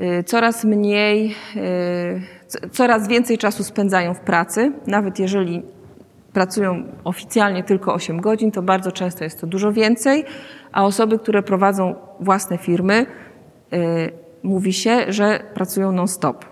Y, 0.00 0.24
coraz 0.24 0.64
mniej, 0.64 1.34
y, 1.56 2.70
coraz 2.70 3.08
więcej 3.08 3.38
czasu 3.38 3.64
spędzają 3.64 4.14
w 4.14 4.20
pracy, 4.20 4.72
nawet 4.86 5.18
jeżeli 5.18 5.62
pracują 6.34 6.84
oficjalnie 7.04 7.64
tylko 7.64 7.94
8 7.94 8.20
godzin, 8.20 8.50
to 8.50 8.62
bardzo 8.62 8.92
często 8.92 9.24
jest 9.24 9.40
to 9.40 9.46
dużo 9.46 9.72
więcej, 9.72 10.24
a 10.72 10.84
osoby, 10.84 11.18
które 11.18 11.42
prowadzą 11.42 11.94
własne 12.20 12.58
firmy, 12.58 13.06
y, 13.72 14.12
mówi 14.42 14.72
się, 14.72 15.12
że 15.12 15.40
pracują 15.54 15.92
non-stop. 15.92 16.44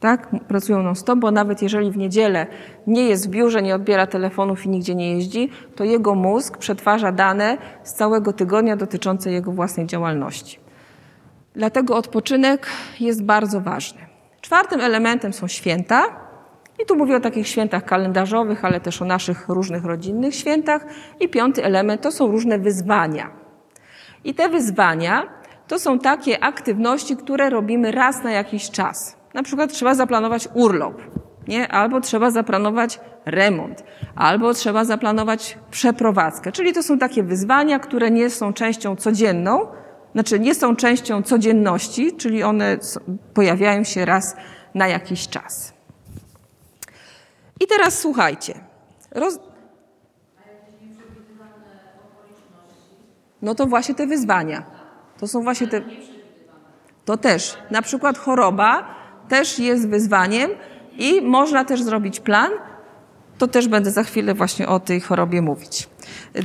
Tak? 0.00 0.28
Pracują 0.48 0.82
non-stop, 0.82 1.18
bo 1.18 1.30
nawet 1.30 1.62
jeżeli 1.62 1.90
w 1.90 1.96
niedzielę 1.96 2.46
nie 2.86 3.08
jest 3.08 3.26
w 3.26 3.30
biurze, 3.30 3.62
nie 3.62 3.74
odbiera 3.74 4.06
telefonów 4.06 4.66
i 4.66 4.68
nigdzie 4.68 4.94
nie 4.94 5.14
jeździ, 5.14 5.50
to 5.76 5.84
jego 5.84 6.14
mózg 6.14 6.58
przetwarza 6.58 7.12
dane 7.12 7.58
z 7.82 7.94
całego 7.94 8.32
tygodnia 8.32 8.76
dotyczące 8.76 9.32
jego 9.32 9.52
własnej 9.52 9.86
działalności. 9.86 10.58
Dlatego 11.54 11.96
odpoczynek 11.96 12.66
jest 13.00 13.24
bardzo 13.24 13.60
ważny. 13.60 14.00
Czwartym 14.40 14.80
elementem 14.80 15.32
są 15.32 15.48
święta. 15.48 16.23
I 16.82 16.86
tu 16.86 16.96
mówię 16.96 17.16
o 17.16 17.20
takich 17.20 17.48
świętach 17.48 17.84
kalendarzowych, 17.84 18.64
ale 18.64 18.80
też 18.80 19.02
o 19.02 19.04
naszych 19.04 19.48
różnych 19.48 19.84
rodzinnych 19.84 20.34
świętach. 20.34 20.86
I 21.20 21.28
piąty 21.28 21.64
element 21.64 22.00
to 22.00 22.12
są 22.12 22.26
różne 22.26 22.58
wyzwania. 22.58 23.30
I 24.24 24.34
te 24.34 24.48
wyzwania 24.48 25.28
to 25.68 25.78
są 25.78 25.98
takie 25.98 26.44
aktywności, 26.44 27.16
które 27.16 27.50
robimy 27.50 27.92
raz 27.92 28.22
na 28.22 28.30
jakiś 28.30 28.70
czas. 28.70 29.16
Na 29.34 29.42
przykład 29.42 29.72
trzeba 29.72 29.94
zaplanować 29.94 30.48
urlop, 30.54 31.02
nie? 31.48 31.68
albo 31.68 32.00
trzeba 32.00 32.30
zaplanować 32.30 33.00
remont, 33.26 33.84
albo 34.16 34.54
trzeba 34.54 34.84
zaplanować 34.84 35.58
przeprowadzkę. 35.70 36.52
Czyli 36.52 36.72
to 36.72 36.82
są 36.82 36.98
takie 36.98 37.22
wyzwania, 37.22 37.78
które 37.78 38.10
nie 38.10 38.30
są 38.30 38.52
częścią 38.52 38.96
codzienną, 38.96 39.66
znaczy 40.12 40.40
nie 40.40 40.54
są 40.54 40.76
częścią 40.76 41.22
codzienności, 41.22 42.12
czyli 42.16 42.42
one 42.42 42.78
pojawiają 43.34 43.84
się 43.84 44.04
raz 44.04 44.36
na 44.74 44.88
jakiś 44.88 45.28
czas. 45.28 45.73
I 47.60 47.66
teraz 47.66 47.98
słuchajcie. 47.98 48.54
Roz... 49.10 49.38
No 53.42 53.54
to 53.54 53.66
właśnie 53.66 53.94
te 53.94 54.06
wyzwania. 54.06 54.62
To 55.18 55.28
są 55.28 55.42
właśnie 55.42 55.66
te. 55.66 55.80
To 57.04 57.16
też. 57.16 57.58
Na 57.70 57.82
przykład 57.82 58.18
choroba 58.18 58.94
też 59.28 59.58
jest 59.58 59.88
wyzwaniem 59.88 60.50
i 60.98 61.22
można 61.22 61.64
też 61.64 61.82
zrobić 61.82 62.20
plan. 62.20 62.50
To 63.44 63.48
też 63.48 63.68
będę 63.68 63.90
za 63.90 64.02
chwilę 64.02 64.34
właśnie 64.34 64.68
o 64.68 64.80
tej 64.80 65.00
chorobie 65.00 65.42
mówić. 65.42 65.88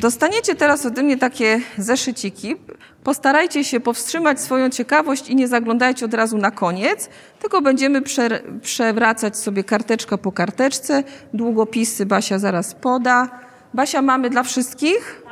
Dostaniecie 0.01 0.55
teraz 0.55 0.85
ode 0.85 1.03
mnie 1.03 1.17
takie 1.17 1.59
zeszyciki. 1.77 2.55
Postarajcie 3.03 3.63
się 3.63 3.79
powstrzymać 3.79 4.41
swoją 4.41 4.69
ciekawość 4.69 5.29
i 5.29 5.35
nie 5.35 5.47
zaglądajcie 5.47 6.05
od 6.05 6.13
razu 6.13 6.37
na 6.37 6.51
koniec, 6.51 7.09
tylko 7.39 7.61
będziemy 7.61 8.01
prze, 8.01 8.29
przewracać 8.61 9.37
sobie 9.37 9.63
karteczkę 9.63 10.17
po 10.17 10.31
karteczce. 10.31 11.03
Długopisy 11.33 12.05
Basia 12.05 12.39
zaraz 12.39 12.75
poda. 12.75 13.29
Basia? 13.73 13.97
Tak, 13.97 14.05
mamy 14.05 14.29
dla 14.29 14.43
wszystkich. 14.43 15.23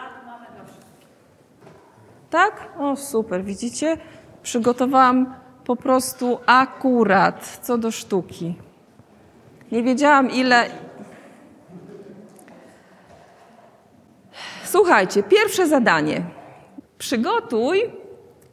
Tak? 2.30 2.70
O, 2.80 2.96
super, 2.96 3.44
widzicie? 3.44 3.98
Przygotowałam 4.44 5.36
po 5.66 5.76
prostu 5.76 6.40
akurat 6.46 7.60
co 7.62 7.78
do 7.78 7.92
sztuki. 7.92 8.56
Nie 9.72 9.84
wiedziałam 9.84 10.32
ile, 10.32 10.66
Słuchajcie, 14.72 15.24
pierwsze 15.24 15.68
zadanie. 15.68 16.24
Przygotuj 16.98 17.82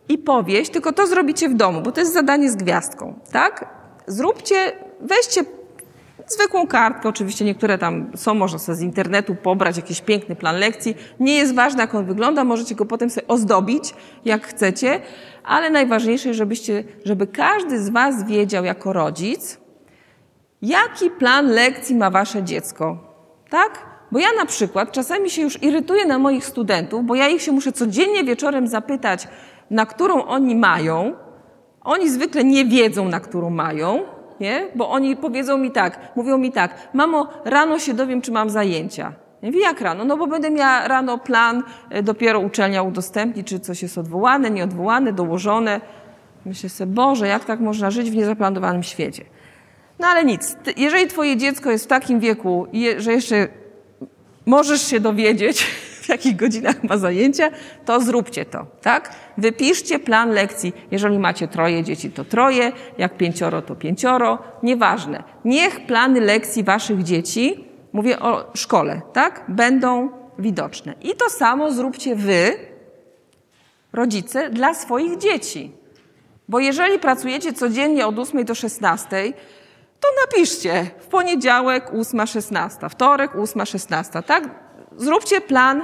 i 0.08 0.18
powieść, 0.18 0.70
tylko 0.70 0.92
to 0.92 1.06
zrobicie 1.06 1.48
w 1.48 1.54
domu, 1.54 1.82
bo 1.82 1.92
to 1.92 2.00
jest 2.00 2.12
zadanie 2.12 2.50
z 2.50 2.56
gwiazdką, 2.56 3.14
tak? 3.32 3.66
Zróbcie, 4.06 4.72
weźcie 5.00 5.44
zwykłą 6.26 6.66
kartkę, 6.66 7.08
oczywiście 7.08 7.44
niektóre 7.44 7.78
tam 7.78 8.10
są, 8.16 8.34
można 8.34 8.58
sobie 8.58 8.76
z 8.76 8.82
internetu 8.82 9.34
pobrać 9.34 9.76
jakiś 9.76 10.00
piękny 10.00 10.36
plan 10.36 10.56
lekcji. 10.56 10.96
Nie 11.20 11.34
jest 11.34 11.54
ważne, 11.54 11.80
jak 11.80 11.94
on 11.94 12.06
wygląda, 12.06 12.44
możecie 12.44 12.74
go 12.74 12.84
potem 12.84 13.10
sobie 13.10 13.28
ozdobić, 13.28 13.94
jak 14.24 14.46
chcecie, 14.46 15.00
ale 15.44 15.70
najważniejsze, 15.70 16.34
żebyście, 16.34 16.84
żeby 17.04 17.26
każdy 17.26 17.82
z 17.82 17.88
Was 17.88 18.24
wiedział 18.24 18.64
jako 18.64 18.92
rodzic, 18.92 19.58
jaki 20.62 21.10
plan 21.10 21.46
lekcji 21.46 21.96
ma 21.96 22.10
Wasze 22.10 22.42
dziecko, 22.42 22.98
tak? 23.50 23.93
Bo 24.14 24.20
ja 24.20 24.28
na 24.38 24.46
przykład 24.46 24.92
czasami 24.92 25.30
się 25.30 25.42
już 25.42 25.62
irytuję 25.62 26.06
na 26.06 26.18
moich 26.18 26.44
studentów, 26.44 27.04
bo 27.04 27.14
ja 27.14 27.28
ich 27.28 27.42
się 27.42 27.52
muszę 27.52 27.72
codziennie 27.72 28.24
wieczorem 28.24 28.68
zapytać, 28.68 29.28
na 29.70 29.86
którą 29.86 30.24
oni 30.24 30.56
mają. 30.56 31.12
Oni 31.84 32.10
zwykle 32.10 32.44
nie 32.44 32.64
wiedzą, 32.64 33.08
na 33.08 33.20
którą 33.20 33.50
mają, 33.50 34.02
nie? 34.40 34.68
Bo 34.74 34.90
oni 34.90 35.16
powiedzą 35.16 35.58
mi 35.58 35.70
tak, 35.70 36.16
mówią 36.16 36.38
mi 36.38 36.52
tak, 36.52 36.88
mamo, 36.92 37.28
rano 37.44 37.78
się 37.78 37.94
dowiem, 37.94 38.22
czy 38.22 38.32
mam 38.32 38.50
zajęcia. 38.50 39.12
Ja 39.42 39.48
mówię, 39.48 39.60
jak 39.60 39.80
rano? 39.80 40.04
No 40.04 40.16
bo 40.16 40.26
będę 40.26 40.50
miała 40.50 40.88
rano 40.88 41.18
plan, 41.18 41.62
e, 41.90 42.02
dopiero 42.02 42.40
uczelnia 42.40 42.82
udostępni, 42.82 43.44
czy 43.44 43.60
coś 43.60 43.82
jest 43.82 43.98
odwołane, 43.98 44.50
nieodwołane, 44.50 45.12
dołożone. 45.12 45.80
Myślę 46.46 46.68
sobie, 46.68 46.92
Boże, 46.92 47.28
jak 47.28 47.44
tak 47.44 47.60
można 47.60 47.90
żyć 47.90 48.10
w 48.10 48.16
niezaplanowanym 48.16 48.82
świecie? 48.82 49.24
No 49.98 50.06
ale 50.06 50.24
nic. 50.24 50.56
Jeżeli 50.76 51.06
twoje 51.06 51.36
dziecko 51.36 51.70
jest 51.70 51.84
w 51.84 51.88
takim 51.88 52.20
wieku, 52.20 52.66
że 52.98 53.12
jeszcze 53.12 53.63
możesz 54.46 54.88
się 54.88 55.00
dowiedzieć, 55.00 55.66
w 56.04 56.08
jakich 56.08 56.36
godzinach 56.36 56.84
ma 56.84 56.98
zajęcia, 56.98 57.50
to 57.84 58.00
zróbcie 58.00 58.44
to, 58.44 58.66
tak? 58.82 59.14
Wypiszcie 59.38 59.98
plan 59.98 60.30
lekcji. 60.30 60.72
Jeżeli 60.90 61.18
macie 61.18 61.48
troje 61.48 61.82
dzieci, 61.82 62.10
to 62.10 62.24
troje, 62.24 62.72
jak 62.98 63.16
pięcioro, 63.16 63.62
to 63.62 63.74
pięcioro, 63.74 64.38
nieważne. 64.62 65.22
Niech 65.44 65.86
plany 65.86 66.20
lekcji 66.20 66.64
waszych 66.64 67.02
dzieci, 67.02 67.64
mówię 67.92 68.20
o 68.20 68.50
szkole, 68.54 69.00
tak? 69.12 69.44
Będą 69.48 70.08
widoczne. 70.38 70.94
I 71.02 71.14
to 71.16 71.30
samo 71.30 71.70
zróbcie 71.70 72.16
wy, 72.16 72.56
rodzice, 73.92 74.50
dla 74.50 74.74
swoich 74.74 75.18
dzieci. 75.18 75.72
Bo 76.48 76.58
jeżeli 76.58 76.98
pracujecie 76.98 77.52
codziennie 77.52 78.06
od 78.06 78.18
8 78.18 78.44
do 78.44 78.54
16, 78.54 79.32
to 80.00 80.08
napiszcie 80.26 80.90
w 80.98 81.06
poniedziałek 81.06 81.92
8.16, 81.92 82.90
wtorek 82.90 83.34
8.16, 83.34 84.22
tak? 84.22 84.44
Zróbcie 84.96 85.40
plan 85.40 85.82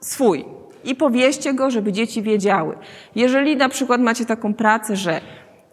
swój 0.00 0.44
i 0.84 0.94
powieście 0.94 1.54
go, 1.54 1.70
żeby 1.70 1.92
dzieci 1.92 2.22
wiedziały. 2.22 2.78
Jeżeli 3.14 3.56
na 3.56 3.68
przykład 3.68 4.00
macie 4.00 4.26
taką 4.26 4.54
pracę, 4.54 4.96
że 4.96 5.20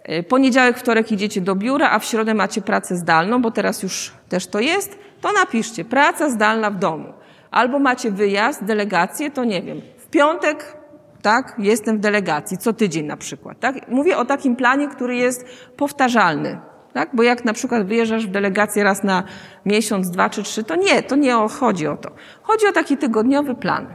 y, 0.10 0.24
poniedziałek, 0.24 0.78
wtorek 0.78 1.12
idziecie 1.12 1.42
do 1.42 1.56
biura, 1.56 1.92
a 1.92 2.00
w 2.00 2.06
środę 2.06 2.34
macie 2.34 2.62
pracę 2.62 2.96
zdalną, 2.96 3.42
bo 3.42 3.52
teraz 3.52 3.84
już 3.84 4.14
też 4.30 4.48
to 4.48 4.60
jest, 4.60 4.98
to 5.22 5.32
napiszcie 5.32 5.86
praca 5.86 6.30
zdalna 6.30 6.72
w 6.72 6.76
domu. 6.76 7.14
Albo 7.52 7.80
macie 7.80 8.12
wyjazd, 8.12 8.64
delegację, 8.64 9.32
to 9.32 9.44
nie 9.44 9.62
wiem, 9.62 9.82
w 9.98 10.08
piątek 10.08 10.78
tak, 11.22 11.56
jestem 11.58 11.98
w 11.98 12.00
delegacji, 12.00 12.58
co 12.58 12.74
tydzień 12.74 13.06
na 13.06 13.18
przykład, 13.18 13.60
tak? 13.60 13.88
Mówię 13.88 14.18
o 14.18 14.26
takim 14.26 14.56
planie, 14.56 14.88
który 14.88 15.16
jest 15.16 15.46
powtarzalny, 15.78 16.60
tak? 16.94 17.10
Bo 17.14 17.24
jak 17.24 17.46
na 17.46 17.54
przykład 17.54 17.88
wyjeżdżasz 17.88 18.28
w 18.28 18.32
delegację 18.32 18.84
raz 18.84 19.04
na 19.04 19.24
miesiąc, 19.66 20.10
dwa 20.10 20.30
czy 20.30 20.44
trzy, 20.44 20.64
to 20.64 20.76
nie, 20.76 21.04
to 21.04 21.16
nie 21.16 21.34
chodzi 21.60 21.88
o 21.88 21.98
to. 21.98 22.12
Chodzi 22.42 22.68
o 22.68 22.72
taki 22.72 22.98
tygodniowy 22.98 23.56
plan. 23.56 23.88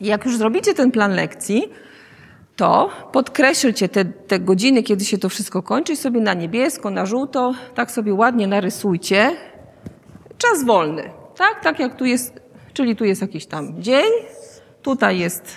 Jak 0.00 0.24
już 0.24 0.36
zrobicie 0.36 0.74
ten 0.74 0.90
plan 0.90 1.14
lekcji, 1.14 1.72
to 2.56 2.90
podkreślcie 3.12 3.88
te, 3.88 4.04
te 4.04 4.40
godziny, 4.40 4.82
kiedy 4.82 5.04
się 5.04 5.18
to 5.18 5.28
wszystko 5.28 5.62
kończy 5.62 5.96
sobie 5.96 6.20
na 6.20 6.34
niebiesko, 6.34 6.90
na 6.90 7.06
żółto, 7.06 7.54
tak 7.74 7.90
sobie 7.90 8.14
ładnie 8.14 8.46
narysujcie. 8.46 9.30
Czas 10.38 10.64
wolny, 10.64 11.10
tak? 11.36 11.60
Tak 11.62 11.80
jak 11.80 11.96
tu 11.96 12.04
jest, 12.04 12.40
czyli 12.72 12.96
tu 12.96 13.04
jest 13.04 13.20
jakiś 13.22 13.46
tam 13.46 13.82
dzień, 13.82 14.10
tutaj 14.82 15.18
jest 15.18 15.56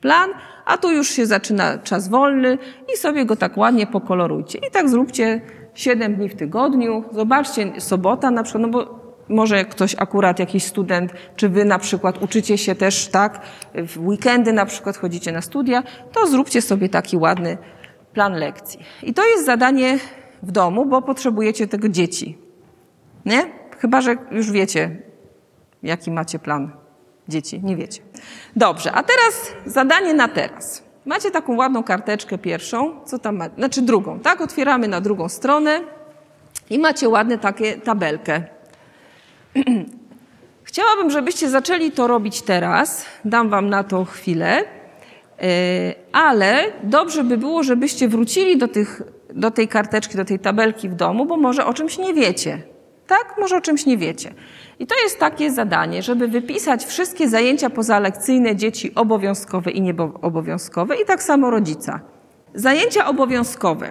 plan, 0.00 0.30
a 0.64 0.78
tu 0.78 0.92
już 0.92 1.08
się 1.08 1.26
zaczyna 1.26 1.78
czas 1.78 2.08
wolny 2.08 2.58
i 2.94 2.96
sobie 2.96 3.24
go 3.24 3.36
tak 3.36 3.56
ładnie 3.56 3.86
pokolorujcie. 3.86 4.58
I 4.58 4.70
tak 4.70 4.88
zróbcie 4.88 5.40
7 5.74 6.16
dni 6.16 6.28
w 6.28 6.36
tygodniu. 6.36 7.04
Zobaczcie, 7.12 7.80
sobota 7.80 8.30
na 8.30 8.42
przykład, 8.42 8.62
no 8.62 8.68
bo 8.68 9.00
może 9.28 9.64
ktoś 9.64 9.94
akurat, 9.98 10.38
jakiś 10.38 10.64
student, 10.64 11.12
czy 11.36 11.48
wy 11.48 11.64
na 11.64 11.78
przykład 11.78 12.22
uczycie 12.22 12.58
się 12.58 12.74
też, 12.74 13.08
tak, 13.08 13.40
w 13.74 14.08
weekendy 14.08 14.52
na 14.52 14.66
przykład 14.66 14.96
chodzicie 14.96 15.32
na 15.32 15.40
studia, 15.40 15.82
to 16.12 16.26
zróbcie 16.26 16.62
sobie 16.62 16.88
taki 16.88 17.16
ładny 17.16 17.58
plan 18.12 18.32
lekcji. 18.32 18.80
I 19.02 19.14
to 19.14 19.26
jest 19.26 19.46
zadanie 19.46 19.98
w 20.42 20.52
domu, 20.52 20.86
bo 20.86 21.02
potrzebujecie 21.02 21.68
tego 21.68 21.88
dzieci. 21.88 22.38
Nie? 23.26 23.42
Chyba, 23.78 24.00
że 24.00 24.16
już 24.30 24.50
wiecie, 24.50 25.02
jaki 25.82 26.10
macie 26.10 26.38
plan 26.38 26.72
dzieci. 27.28 27.60
Nie 27.62 27.76
wiecie. 27.76 28.02
Dobrze, 28.56 28.92
a 28.92 29.02
teraz 29.02 29.52
zadanie 29.66 30.14
na 30.14 30.28
teraz. 30.28 30.89
Macie 31.06 31.30
taką 31.30 31.56
ładną 31.56 31.82
karteczkę 31.82 32.38
pierwszą, 32.38 33.04
co 33.04 33.18
tam 33.18 33.36
ma, 33.36 33.48
znaczy 33.48 33.82
drugą, 33.82 34.20
tak? 34.20 34.40
Otwieramy 34.40 34.88
na 34.88 35.00
drugą 35.00 35.28
stronę 35.28 35.80
i 36.70 36.78
macie 36.78 37.08
ładne 37.08 37.38
takie 37.38 37.76
tabelkę. 37.76 38.42
Chciałabym, 40.62 41.10
żebyście 41.10 41.48
zaczęli 41.48 41.92
to 41.92 42.06
robić 42.06 42.42
teraz. 42.42 43.06
Dam 43.24 43.48
wam 43.48 43.68
na 43.68 43.84
to 43.84 44.04
chwilę. 44.04 44.64
E, 45.42 45.94
ale 46.12 46.64
dobrze 46.82 47.24
by 47.24 47.38
było, 47.38 47.62
żebyście 47.62 48.08
wrócili 48.08 48.58
do, 48.58 48.68
tych, 48.68 49.02
do 49.34 49.50
tej 49.50 49.68
karteczki, 49.68 50.16
do 50.16 50.24
tej 50.24 50.38
tabelki 50.38 50.88
w 50.88 50.94
domu, 50.94 51.26
bo 51.26 51.36
może 51.36 51.66
o 51.66 51.74
czymś 51.74 51.98
nie 51.98 52.14
wiecie. 52.14 52.62
Tak? 53.10 53.34
Może 53.38 53.56
o 53.56 53.60
czymś 53.60 53.86
nie 53.86 53.98
wiecie. 53.98 54.34
I 54.78 54.86
to 54.86 54.94
jest 55.02 55.18
takie 55.18 55.50
zadanie, 55.50 56.02
żeby 56.02 56.28
wypisać 56.28 56.84
wszystkie 56.84 57.28
zajęcia 57.28 57.70
pozalekcyjne 57.70 58.56
dzieci 58.56 58.94
obowiązkowe 58.94 59.70
i 59.70 59.80
nieobowiązkowe 59.82 60.96
i 60.96 61.04
tak 61.04 61.22
samo 61.22 61.50
rodzica. 61.50 62.00
Zajęcia 62.54 63.06
obowiązkowe, 63.06 63.86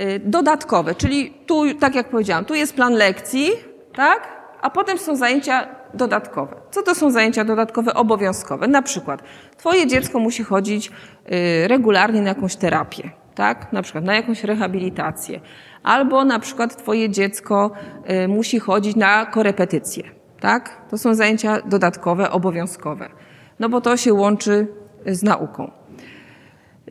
y, 0.00 0.20
dodatkowe, 0.24 0.94
czyli 0.94 1.30
tu, 1.46 1.74
tak 1.74 1.94
jak 1.94 2.08
powiedziałam, 2.08 2.44
tu 2.44 2.54
jest 2.54 2.74
plan 2.74 2.92
lekcji, 2.92 3.50
tak? 3.94 4.28
A 4.62 4.70
potem 4.70 4.98
są 4.98 5.16
zajęcia 5.16 5.68
dodatkowe. 5.94 6.56
Co 6.70 6.82
to 6.82 6.94
są 6.94 7.10
zajęcia 7.10 7.44
dodatkowe 7.44 7.94
obowiązkowe? 7.94 8.68
Na 8.68 8.82
przykład 8.82 9.22
twoje 9.56 9.86
dziecko 9.86 10.18
musi 10.18 10.44
chodzić 10.44 10.90
y, 10.90 11.68
regularnie 11.68 12.22
na 12.22 12.28
jakąś 12.28 12.56
terapię, 12.56 13.10
tak? 13.34 13.72
Na 13.72 13.82
przykład 13.82 14.04
na 14.04 14.14
jakąś 14.14 14.44
rehabilitację 14.44 15.40
albo 15.82 16.24
na 16.24 16.38
przykład 16.38 16.76
twoje 16.76 17.10
dziecko 17.10 17.70
y, 18.24 18.28
musi 18.28 18.58
chodzić 18.58 18.96
na 18.96 19.26
korepetycje, 19.26 20.04
tak? 20.40 20.80
To 20.90 20.98
są 20.98 21.14
zajęcia 21.14 21.60
dodatkowe, 21.60 22.30
obowiązkowe, 22.30 23.08
no 23.60 23.68
bo 23.68 23.80
to 23.80 23.96
się 23.96 24.14
łączy 24.14 24.66
z 25.06 25.22
nauką. 25.22 25.70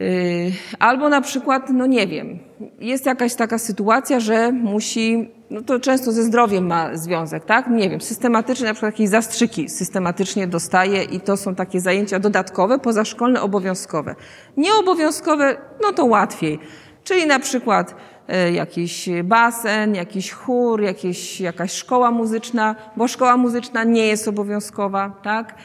Y, 0.01 0.51
albo 0.79 1.09
na 1.09 1.21
przykład, 1.21 1.69
no 1.69 1.85
nie 1.85 2.07
wiem, 2.07 2.39
jest 2.79 3.05
jakaś 3.05 3.35
taka 3.35 3.57
sytuacja, 3.57 4.19
że 4.19 4.51
musi, 4.51 5.31
no 5.49 5.61
to 5.61 5.79
często 5.79 6.11
ze 6.11 6.23
zdrowiem 6.23 6.67
ma 6.67 6.97
związek, 6.97 7.45
tak? 7.45 7.67
Nie 7.67 7.89
wiem, 7.89 8.01
systematycznie, 8.01 8.67
na 8.67 8.73
przykład 8.73 8.93
jakieś 8.93 9.09
zastrzyki 9.09 9.69
systematycznie 9.69 10.47
dostaje 10.47 11.03
i 11.03 11.19
to 11.19 11.37
są 11.37 11.55
takie 11.55 11.79
zajęcia 11.81 12.19
dodatkowe, 12.19 12.79
pozaszkolne, 12.79 13.41
obowiązkowe. 13.41 14.15
Nieobowiązkowe, 14.57 15.57
no 15.81 15.93
to 15.93 16.05
łatwiej. 16.05 16.59
Czyli 17.03 17.27
na 17.27 17.39
przykład 17.39 17.95
jakiś 18.53 19.09
basen, 19.23 19.95
jakiś 19.95 20.31
chór, 20.31 20.81
jakieś, 20.81 21.41
jakaś 21.41 21.71
szkoła 21.71 22.11
muzyczna, 22.11 22.75
bo 22.95 23.07
szkoła 23.07 23.37
muzyczna 23.37 23.83
nie 23.83 24.07
jest 24.07 24.27
obowiązkowa, 24.27 25.11
tak? 25.23 25.55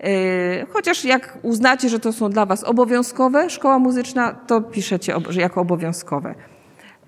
E, 0.00 0.66
chociaż 0.66 1.04
jak 1.04 1.38
uznacie, 1.42 1.88
że 1.88 2.00
to 2.00 2.12
są 2.12 2.30
dla 2.30 2.46
Was 2.46 2.64
obowiązkowe, 2.64 3.50
szkoła 3.50 3.78
muzyczna, 3.78 4.32
to 4.32 4.60
piszecie 4.60 5.14
jako 5.36 5.60
obowiązkowe. 5.60 6.34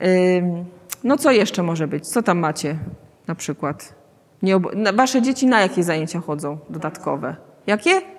E, 0.01 0.07
no 1.05 1.17
co 1.17 1.31
jeszcze 1.31 1.63
może 1.63 1.89
być? 1.89 2.07
Co 2.07 2.23
tam 2.23 2.39
macie 2.39 2.77
na 3.27 3.35
przykład? 3.35 3.95
Wasze 4.95 5.23
dzieci 5.23 5.47
na 5.47 5.61
jakie 5.61 5.83
zajęcia 5.83 6.21
chodzą 6.21 6.59
dodatkowe? 6.71 7.37
Jakie? 7.67 8.14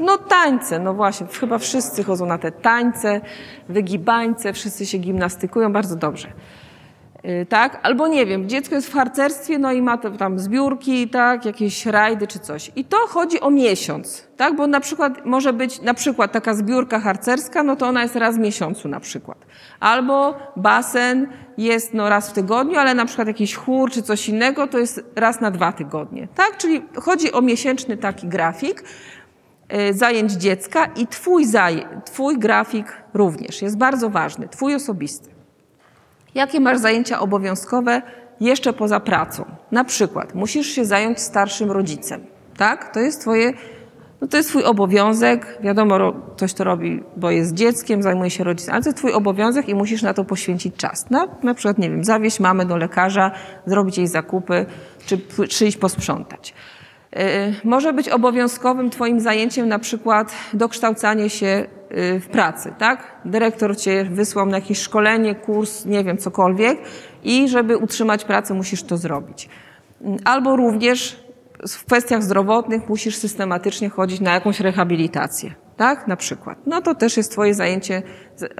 No 0.00 0.18
tańce, 0.18 0.78
no 0.78 0.94
właśnie, 0.94 1.26
chyba 1.26 1.58
wszyscy 1.58 2.04
chodzą 2.04 2.26
na 2.26 2.38
te 2.38 2.52
tańce, 2.52 3.20
wygibańce, 3.68 4.52
wszyscy 4.52 4.86
się 4.86 4.98
gimnastykują, 4.98 5.72
bardzo 5.72 5.96
dobrze. 5.96 6.28
Yy, 7.24 7.46
tak? 7.46 7.80
Albo 7.82 8.08
nie 8.08 8.26
wiem, 8.26 8.48
dziecko 8.48 8.74
jest 8.74 8.88
w 8.88 8.92
harcerstwie, 8.92 9.58
no 9.58 9.72
i 9.72 9.82
ma 9.82 9.98
tam 9.98 10.38
zbiórki, 10.38 11.08
tak, 11.08 11.44
jakieś 11.44 11.86
rajdy 11.86 12.26
czy 12.26 12.38
coś. 12.38 12.72
I 12.76 12.84
to 12.84 12.96
chodzi 12.96 13.40
o 13.40 13.50
miesiąc, 13.50 14.28
tak? 14.36 14.56
Bo 14.56 14.66
na 14.66 14.80
przykład 14.80 15.26
może 15.26 15.52
być 15.52 15.82
na 15.82 15.94
przykład 15.94 16.32
taka 16.32 16.54
zbiórka 16.54 17.00
harcerska, 17.00 17.62
no 17.62 17.76
to 17.76 17.86
ona 17.86 18.02
jest 18.02 18.16
raz 18.16 18.36
w 18.36 18.38
miesiącu 18.38 18.88
na 18.88 19.00
przykład. 19.00 19.38
Albo 19.80 20.34
basen 20.56 21.28
jest 21.58 21.94
no 21.94 22.08
raz 22.08 22.30
w 22.30 22.32
tygodniu, 22.32 22.78
ale 22.78 22.94
na 22.94 23.06
przykład 23.06 23.28
jakiś 23.28 23.54
chór 23.54 23.90
czy 23.90 24.02
coś 24.02 24.28
innego 24.28 24.66
to 24.66 24.78
jest 24.78 25.04
raz 25.16 25.40
na 25.40 25.50
dwa 25.50 25.72
tygodnie, 25.72 26.28
tak? 26.34 26.56
Czyli 26.56 26.82
chodzi 26.96 27.32
o 27.32 27.40
miesięczny 27.40 27.96
taki 27.96 28.28
grafik, 28.28 28.82
Y, 28.82 29.17
zajęć 29.90 30.32
dziecka 30.32 30.84
i 30.84 31.06
twój, 31.06 31.44
zaj 31.44 31.86
twój 32.04 32.38
grafik 32.38 32.86
również 33.14 33.62
jest 33.62 33.78
bardzo 33.78 34.10
ważny, 34.10 34.48
twój 34.48 34.74
osobisty. 34.74 35.30
Jakie 36.34 36.60
masz 36.60 36.78
zajęcia 36.78 37.20
obowiązkowe 37.20 38.02
jeszcze 38.40 38.72
poza 38.72 39.00
pracą? 39.00 39.44
Na 39.72 39.84
przykład 39.84 40.34
musisz 40.34 40.66
się 40.66 40.84
zająć 40.84 41.20
starszym 41.20 41.70
rodzicem, 41.70 42.26
tak? 42.56 42.94
To 42.94 43.00
jest 43.00 43.20
twoje, 43.20 43.52
no 44.20 44.28
to 44.28 44.36
jest 44.36 44.48
twój 44.48 44.64
obowiązek. 44.64 45.58
Wiadomo, 45.60 46.12
ktoś 46.36 46.54
to 46.54 46.64
robi, 46.64 47.02
bo 47.16 47.30
jest 47.30 47.54
dzieckiem, 47.54 48.02
zajmuje 48.02 48.30
się 48.30 48.44
rodzicem, 48.44 48.74
ale 48.74 48.82
to 48.82 48.88
jest 48.88 48.98
twój 48.98 49.12
obowiązek 49.12 49.68
i 49.68 49.74
musisz 49.74 50.02
na 50.02 50.14
to 50.14 50.24
poświęcić 50.24 50.76
czas. 50.76 51.10
Na, 51.10 51.28
na 51.42 51.54
przykład, 51.54 51.78
nie 51.78 51.90
wiem, 51.90 52.04
zawieźć 52.04 52.40
mamę 52.40 52.66
do 52.66 52.76
lekarza, 52.76 53.30
zrobić 53.66 53.98
jej 53.98 54.06
zakupy, 54.06 54.66
czy 55.06 55.18
przyjść 55.48 55.76
posprzątać. 55.76 56.54
Może 57.64 57.92
być 57.92 58.08
obowiązkowym 58.08 58.90
Twoim 58.90 59.20
zajęciem 59.20 59.68
na 59.68 59.78
przykład 59.78 60.32
dokształcanie 60.52 61.30
się 61.30 61.66
w 61.90 62.26
pracy, 62.32 62.74
tak? 62.78 63.20
Dyrektor 63.24 63.76
Cię 63.76 64.04
wysłał 64.04 64.46
na 64.46 64.56
jakieś 64.56 64.78
szkolenie, 64.78 65.34
kurs, 65.34 65.84
nie 65.84 66.04
wiem, 66.04 66.18
cokolwiek 66.18 66.78
i 67.24 67.48
żeby 67.48 67.76
utrzymać 67.76 68.24
pracę 68.24 68.54
musisz 68.54 68.82
to 68.82 68.96
zrobić. 68.96 69.48
Albo 70.24 70.56
również 70.56 71.24
w 71.68 71.84
kwestiach 71.84 72.22
zdrowotnych 72.22 72.88
musisz 72.88 73.16
systematycznie 73.16 73.88
chodzić 73.88 74.20
na 74.20 74.34
jakąś 74.34 74.60
rehabilitację, 74.60 75.54
tak? 75.76 76.06
Na 76.06 76.16
przykład. 76.16 76.58
No 76.66 76.82
to 76.82 76.94
też 76.94 77.16
jest 77.16 77.32
Twoje 77.32 77.54
zajęcie 77.54 78.02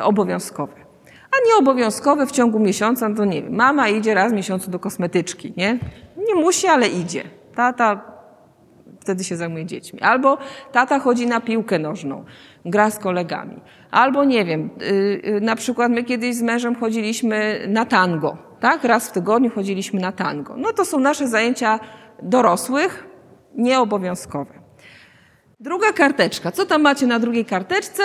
obowiązkowe. 0.03 0.73
A 1.07 1.37
nieobowiązkowe 1.49 2.27
w 2.27 2.31
ciągu 2.31 2.59
miesiąca, 2.59 3.09
no 3.09 3.17
to 3.17 3.25
nie 3.25 3.43
wiem, 3.43 3.55
mama 3.55 3.89
idzie 3.89 4.15
raz 4.15 4.33
w 4.33 4.35
miesiącu 4.35 4.71
do 4.71 4.79
kosmetyczki, 4.79 5.55
nie? 5.57 5.79
Nie 6.29 6.35
musi, 6.35 6.67
ale 6.67 6.89
idzie. 6.89 7.23
Tata 7.55 8.17
wtedy 9.09 9.25
się 9.25 9.37
zajmuje 9.37 9.66
dziećmi. 9.66 10.01
Albo 10.01 10.38
tata 10.73 10.99
chodzi 10.99 11.27
na 11.27 11.40
piłkę 11.40 11.79
nożną, 11.79 12.25
gra 12.64 12.90
z 12.90 12.99
kolegami. 12.99 13.61
Albo 13.90 14.25
nie 14.25 14.44
wiem, 14.44 14.71
yy, 15.25 15.40
na 15.40 15.57
przykład 15.57 15.92
my 15.92 16.05
kiedyś 16.05 16.37
z 16.37 16.42
mężem 16.42 16.75
chodziliśmy 16.75 17.66
na 17.68 17.85
tango, 17.85 18.37
tak? 18.61 18.85
Raz 18.85 19.09
w 19.09 19.12
tygodniu 19.12 19.51
chodziliśmy 19.51 20.01
na 20.01 20.12
tango. 20.12 20.55
No 20.57 20.73
to 20.73 20.85
są 20.85 21.01
nasze 21.01 21.29
zajęcia 21.29 21.81
dorosłych, 22.23 23.07
nieobowiązkowe. 23.57 24.55
Druga 25.61 25.92
karteczka. 25.92 26.53
Co 26.53 26.66
tam 26.66 26.83
macie 26.83 27.07
na 27.07 27.18
drugiej 27.18 27.44
karteczce? 27.44 28.03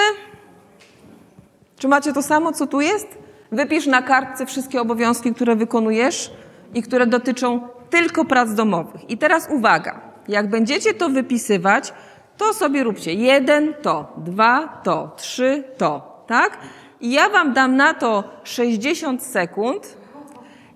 Czy 1.79 1.87
macie 1.87 2.13
to 2.13 2.21
samo, 2.21 2.51
co 2.51 2.67
tu 2.67 2.81
jest? 2.81 3.07
Wypisz 3.51 3.87
na 3.87 4.01
kartce 4.01 4.45
wszystkie 4.45 4.81
obowiązki, 4.81 5.33
które 5.33 5.55
wykonujesz 5.55 6.33
i 6.73 6.83
które 6.83 7.07
dotyczą 7.07 7.67
tylko 7.89 8.25
prac 8.25 8.53
domowych. 8.53 9.09
I 9.09 9.17
teraz 9.17 9.49
uwaga, 9.51 10.12
jak 10.27 10.49
będziecie 10.49 10.93
to 10.93 11.09
wypisywać, 11.09 11.93
to 12.37 12.53
sobie 12.53 12.83
róbcie 12.83 13.13
jeden 13.13 13.73
to, 13.81 14.13
dwa 14.17 14.81
to, 14.83 15.11
trzy 15.17 15.63
to, 15.77 16.23
tak? 16.27 16.57
I 17.01 17.11
ja 17.11 17.29
wam 17.29 17.53
dam 17.53 17.75
na 17.75 17.93
to 17.93 18.23
60 18.43 19.23
sekund 19.23 19.97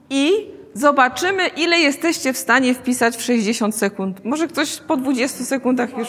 i 0.09 0.51
zobaczymy, 0.73 1.47
ile 1.47 1.79
jesteście 1.79 2.33
w 2.33 2.37
stanie 2.37 2.73
wpisać 2.73 3.17
w 3.17 3.21
60 3.21 3.75
sekund. 3.75 4.25
Może 4.25 4.47
ktoś 4.47 4.77
po 4.77 4.97
20 4.97 5.43
sekundach 5.43 5.97
już 5.97 6.07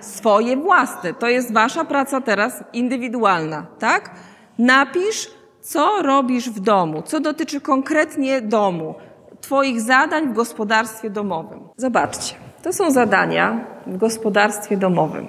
swoje 0.00 0.56
własne. 0.56 1.14
To 1.14 1.28
jest 1.28 1.52
wasza 1.52 1.84
praca 1.84 2.20
teraz 2.20 2.64
indywidualna, 2.72 3.66
tak? 3.78 4.10
Napisz, 4.58 5.30
co 5.60 6.02
robisz 6.02 6.50
w 6.50 6.60
domu, 6.60 7.02
co 7.02 7.20
dotyczy 7.20 7.60
konkretnie 7.60 8.40
domu, 8.40 8.94
twoich 9.40 9.80
zadań 9.80 10.28
w 10.28 10.32
gospodarstwie 10.32 11.10
domowym. 11.10 11.60
Zobaczcie, 11.76 12.34
to 12.66 12.72
są 12.72 12.90
zadania 12.90 13.60
w 13.86 13.96
gospodarstwie 13.96 14.76
domowym. 14.76 15.28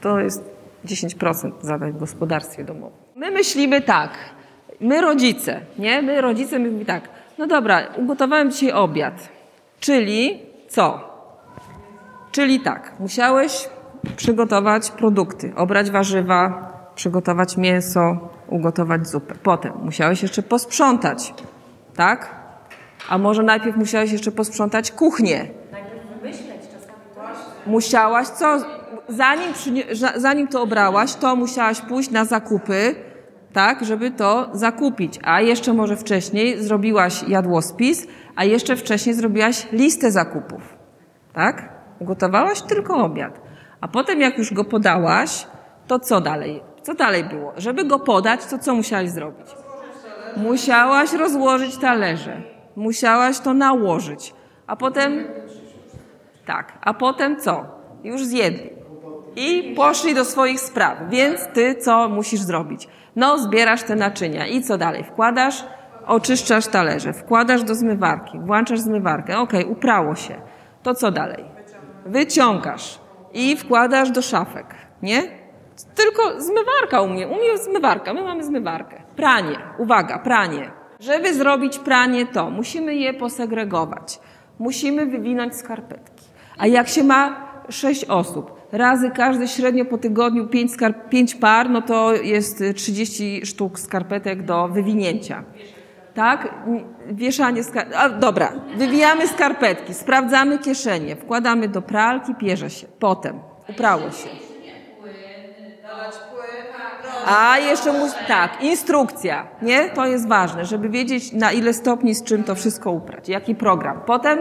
To 0.00 0.20
jest 0.20 0.44
10% 0.84 1.52
zadań 1.60 1.92
w 1.92 1.98
gospodarstwie 1.98 2.64
domowym. 2.64 2.98
My 3.16 3.30
myślimy 3.30 3.80
tak, 3.80 4.10
my 4.80 5.00
rodzice, 5.00 5.60
nie? 5.78 6.02
My 6.02 6.20
rodzice 6.20 6.58
mówimy 6.58 6.84
tak, 6.84 7.08
no 7.38 7.46
dobra, 7.46 7.82
ugotowałem 7.96 8.50
dzisiaj 8.50 8.72
obiad, 8.72 9.28
czyli 9.80 10.42
co? 10.68 11.00
Czyli 12.32 12.60
tak, 12.60 12.92
musiałeś 13.00 13.68
przygotować 14.16 14.90
produkty, 14.90 15.52
obrać 15.56 15.90
warzywa, 15.90 16.70
przygotować 16.94 17.56
mięso, 17.56 18.16
ugotować 18.48 19.08
zupę. 19.08 19.34
Potem 19.42 19.72
musiałeś 19.82 20.22
jeszcze 20.22 20.42
posprzątać, 20.42 21.34
tak? 21.96 22.34
A 23.08 23.18
może 23.18 23.42
najpierw 23.42 23.76
musiałeś 23.76 24.12
jeszcze 24.12 24.32
posprzątać 24.32 24.90
kuchnię. 24.90 25.63
Musiałaś 27.66 28.26
co? 28.26 28.58
Zanim, 29.08 29.52
zanim 30.16 30.48
to 30.48 30.62
obrałaś, 30.62 31.14
to 31.14 31.36
musiałaś 31.36 31.80
pójść 31.80 32.10
na 32.10 32.24
zakupy, 32.24 32.94
tak, 33.52 33.84
żeby 33.84 34.10
to 34.10 34.48
zakupić. 34.52 35.18
A 35.22 35.40
jeszcze 35.40 35.72
może 35.72 35.96
wcześniej 35.96 36.62
zrobiłaś 36.62 37.22
jadłospis, 37.28 38.06
a 38.36 38.44
jeszcze 38.44 38.76
wcześniej 38.76 39.14
zrobiłaś 39.14 39.66
listę 39.72 40.10
zakupów. 40.10 40.76
Tak? 41.32 41.68
Ugotowałaś 41.98 42.62
tylko 42.62 42.96
obiad. 42.96 43.40
A 43.80 43.88
potem 43.88 44.20
jak 44.20 44.38
już 44.38 44.54
go 44.54 44.64
podałaś, 44.64 45.46
to 45.86 45.98
co 45.98 46.20
dalej? 46.20 46.62
Co 46.82 46.94
dalej 46.94 47.24
było? 47.24 47.52
Żeby 47.56 47.84
go 47.84 47.98
podać, 47.98 48.46
to 48.46 48.58
co 48.58 48.74
musiałaś 48.74 49.10
zrobić? 49.10 49.46
Musiałaś 50.36 51.12
rozłożyć 51.12 51.76
talerze. 51.76 52.42
Musiałaś 52.76 53.38
to 53.38 53.54
nałożyć. 53.54 54.34
A 54.66 54.76
potem... 54.76 55.24
Tak. 56.46 56.72
A 56.80 56.94
potem 56.94 57.40
co? 57.40 57.64
Już 58.04 58.24
zjedli. 58.24 58.70
I 59.36 59.74
poszli 59.76 60.14
do 60.14 60.24
swoich 60.24 60.60
spraw. 60.60 60.98
Więc 61.08 61.48
ty 61.54 61.74
co 61.74 62.08
musisz 62.08 62.40
zrobić? 62.40 62.88
No, 63.16 63.38
zbierasz 63.38 63.82
te 63.82 63.96
naczynia. 63.96 64.46
I 64.46 64.62
co 64.62 64.78
dalej? 64.78 65.04
Wkładasz, 65.04 65.64
oczyszczasz 66.06 66.66
talerze, 66.66 67.12
wkładasz 67.12 67.62
do 67.62 67.74
zmywarki, 67.74 68.38
włączasz 68.38 68.80
zmywarkę. 68.80 69.38
Okej, 69.38 69.60
okay, 69.60 69.72
uprało 69.72 70.14
się. 70.14 70.34
To 70.82 70.94
co 70.94 71.10
dalej? 71.10 71.44
Wyciągasz 72.06 72.98
i 73.32 73.56
wkładasz 73.56 74.10
do 74.10 74.22
szafek, 74.22 74.66
nie? 75.02 75.22
Tylko 75.94 76.40
zmywarka 76.40 77.00
u 77.00 77.08
mnie. 77.08 77.28
U 77.28 77.34
mnie 77.34 77.58
zmywarka. 77.58 78.14
My 78.14 78.22
mamy 78.22 78.44
zmywarkę. 78.44 79.02
Pranie. 79.16 79.58
Uwaga, 79.78 80.18
pranie. 80.18 80.70
Żeby 81.00 81.34
zrobić 81.34 81.78
pranie 81.78 82.26
to, 82.26 82.50
musimy 82.50 82.94
je 82.94 83.14
posegregować. 83.14 84.20
Musimy 84.58 85.06
wywinąć 85.06 85.56
skarpetki. 85.56 86.13
A 86.58 86.66
jak 86.66 86.88
się 86.88 87.04
ma 87.04 87.44
sześć 87.68 88.04
osób, 88.04 88.68
razy 88.72 89.10
każdy 89.10 89.48
średnio 89.48 89.84
po 89.84 89.98
tygodniu 89.98 90.48
pięć, 90.48 90.72
pięć 91.10 91.34
par, 91.34 91.70
no 91.70 91.82
to 91.82 92.14
jest 92.14 92.62
30 92.74 93.46
sztuk 93.46 93.78
skarpetek 93.78 94.42
do 94.42 94.68
wywinięcia. 94.68 95.44
Tak? 96.14 96.54
Wieszanie 97.06 97.64
skarpetki. 97.64 98.20
Dobra, 98.20 98.52
wywijamy 98.76 99.28
skarpetki, 99.28 99.94
sprawdzamy 99.94 100.58
kieszenie, 100.58 101.16
wkładamy 101.16 101.68
do 101.68 101.82
pralki, 101.82 102.34
pierze 102.34 102.70
się. 102.70 102.86
Potem 102.98 103.40
uprało 103.68 104.10
się. 104.10 104.28
A 107.26 107.58
jeszcze 107.58 107.92
musi, 107.92 108.14
tak, 108.28 108.62
instrukcja, 108.62 109.46
nie? 109.62 109.90
To 109.90 110.06
jest 110.06 110.28
ważne, 110.28 110.64
żeby 110.64 110.88
wiedzieć 110.88 111.32
na 111.32 111.52
ile 111.52 111.72
stopni 111.74 112.14
z 112.14 112.24
czym 112.24 112.44
to 112.44 112.54
wszystko 112.54 112.90
uprać, 112.90 113.28
jaki 113.28 113.54
program. 113.54 114.00
Potem 114.06 114.38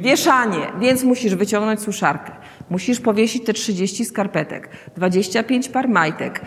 wieszanie, 0.00 0.72
więc 0.80 1.04
musisz 1.04 1.34
wyciągnąć 1.34 1.80
suszarkę. 1.80 2.32
Musisz 2.70 3.00
powiesić 3.00 3.44
te 3.44 3.52
30 3.52 4.04
skarpetek, 4.04 4.68
25 4.96 5.68
par 5.68 5.88
majtek, 5.88 6.40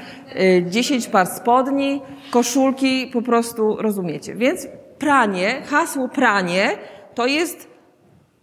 10 0.66 1.06
y, 1.06 1.10
par 1.10 1.28
spodni, 1.28 2.02
koszulki, 2.32 3.08
po 3.14 3.22
prostu 3.22 3.76
rozumiecie. 3.76 4.36
Więc 4.36 4.68
pranie, 5.00 5.62
hasło 5.66 6.10
pranie 6.10 6.78
to 7.16 7.28
jest 7.28 7.68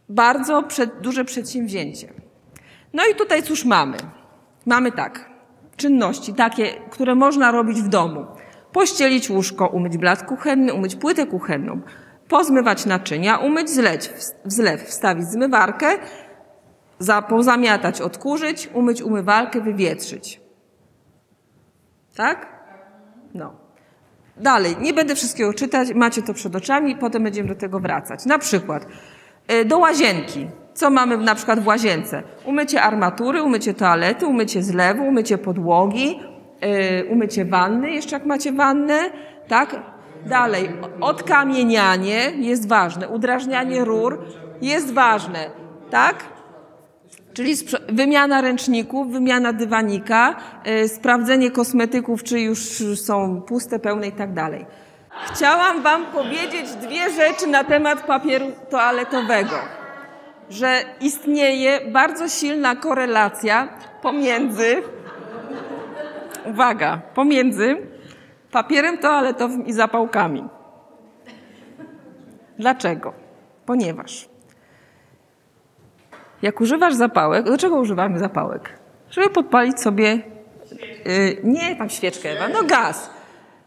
bardzo 0.08 0.62
przed, 0.62 1.00
duże 1.00 1.24
przedsięwzięcie. 1.24 2.08
No 2.92 3.02
i 3.12 3.14
tutaj 3.14 3.42
cóż 3.42 3.64
mamy? 3.64 3.96
Mamy 4.66 4.92
tak, 4.92 5.30
czynności 5.76 6.34
takie, 6.34 6.66
które 6.90 7.14
można 7.14 7.50
robić 7.50 7.82
w 7.82 7.88
domu. 7.88 8.26
Pościelić 8.72 9.30
łóżko, 9.30 9.66
umyć 9.66 9.98
blat 9.98 10.22
kuchenny, 10.22 10.74
umyć 10.74 10.96
płytę 10.96 11.26
kuchenną, 11.26 11.80
pozmywać 12.28 12.86
naczynia, 12.86 13.38
umyć 13.38 13.70
zleć, 13.70 14.10
zlew, 14.44 14.82
wstawić 14.82 15.26
zmywarkę, 15.26 15.88
za, 16.98 17.22
pozamiatać, 17.22 18.00
odkurzyć, 18.00 18.70
umyć 18.74 19.02
umywalkę, 19.02 19.60
wywietrzyć. 19.60 20.40
Tak? 22.16 22.46
No. 23.34 23.52
Dalej, 24.36 24.76
nie 24.80 24.94
będę 24.94 25.14
wszystkiego 25.14 25.54
czytać, 25.54 25.94
macie 25.94 26.22
to 26.22 26.34
przed 26.34 26.56
oczami, 26.56 26.96
potem 26.96 27.22
będziemy 27.24 27.48
do 27.48 27.54
tego 27.54 27.80
wracać. 27.80 28.26
Na 28.26 28.38
przykład 28.38 28.86
y, 29.52 29.64
do 29.64 29.78
łazienki. 29.78 30.48
Co 30.74 30.90
mamy 30.90 31.16
na 31.16 31.34
przykład 31.34 31.60
w 31.60 31.66
łazience? 31.66 32.22
Umycie 32.44 32.82
armatury, 32.82 33.42
umycie 33.42 33.74
toalety, 33.74 34.26
umycie 34.26 34.62
zlewu, 34.62 35.04
umycie 35.04 35.38
podłogi, 35.38 36.20
yy, 36.60 37.08
umycie 37.10 37.44
wanny, 37.44 37.90
jeszcze 37.90 38.16
jak 38.16 38.26
macie 38.26 38.52
wannę, 38.52 39.10
tak? 39.48 39.76
Dalej, 40.26 40.70
odkamienianie 41.00 42.32
jest 42.38 42.68
ważne, 42.68 43.08
udrażnianie 43.08 43.84
rur 43.84 44.24
jest 44.62 44.94
ważne, 44.94 45.50
tak? 45.90 46.24
Czyli 47.34 47.54
wymiana 47.88 48.40
ręczników, 48.40 49.12
wymiana 49.12 49.52
dywanika, 49.52 50.34
yy, 50.64 50.88
sprawdzenie 50.88 51.50
kosmetyków, 51.50 52.22
czy 52.22 52.40
już 52.40 52.58
są 52.96 53.42
puste, 53.42 53.78
pełne 53.78 54.08
i 54.08 54.12
tak 54.12 54.32
dalej. 54.32 54.66
Chciałam 55.32 55.82
Wam 55.82 56.06
powiedzieć 56.06 56.70
dwie 56.70 57.10
rzeczy 57.10 57.46
na 57.46 57.64
temat 57.64 58.02
papieru 58.06 58.46
toaletowego 58.70 59.56
że 60.50 60.84
istnieje 61.00 61.80
bardzo 61.90 62.28
silna 62.28 62.76
korelacja 62.76 63.68
pomiędzy, 64.02 64.82
uwaga, 66.44 67.00
pomiędzy 67.14 67.76
papierem 68.52 68.98
toaletowym 68.98 69.66
i 69.66 69.72
zapałkami. 69.72 70.44
Dlaczego? 72.58 73.12
Ponieważ 73.66 74.28
jak 76.42 76.60
używasz 76.60 76.94
zapałek, 76.94 77.44
do 77.44 77.58
czego 77.58 77.76
używamy 77.76 78.18
zapałek? 78.18 78.78
Żeby 79.10 79.30
podpalić 79.30 79.80
sobie, 79.80 80.22
yy, 81.04 81.40
nie 81.44 81.76
tam 81.76 81.90
świeczkę, 81.90 82.30
Ewa, 82.30 82.48
no 82.48 82.64
gaz. 82.64 83.10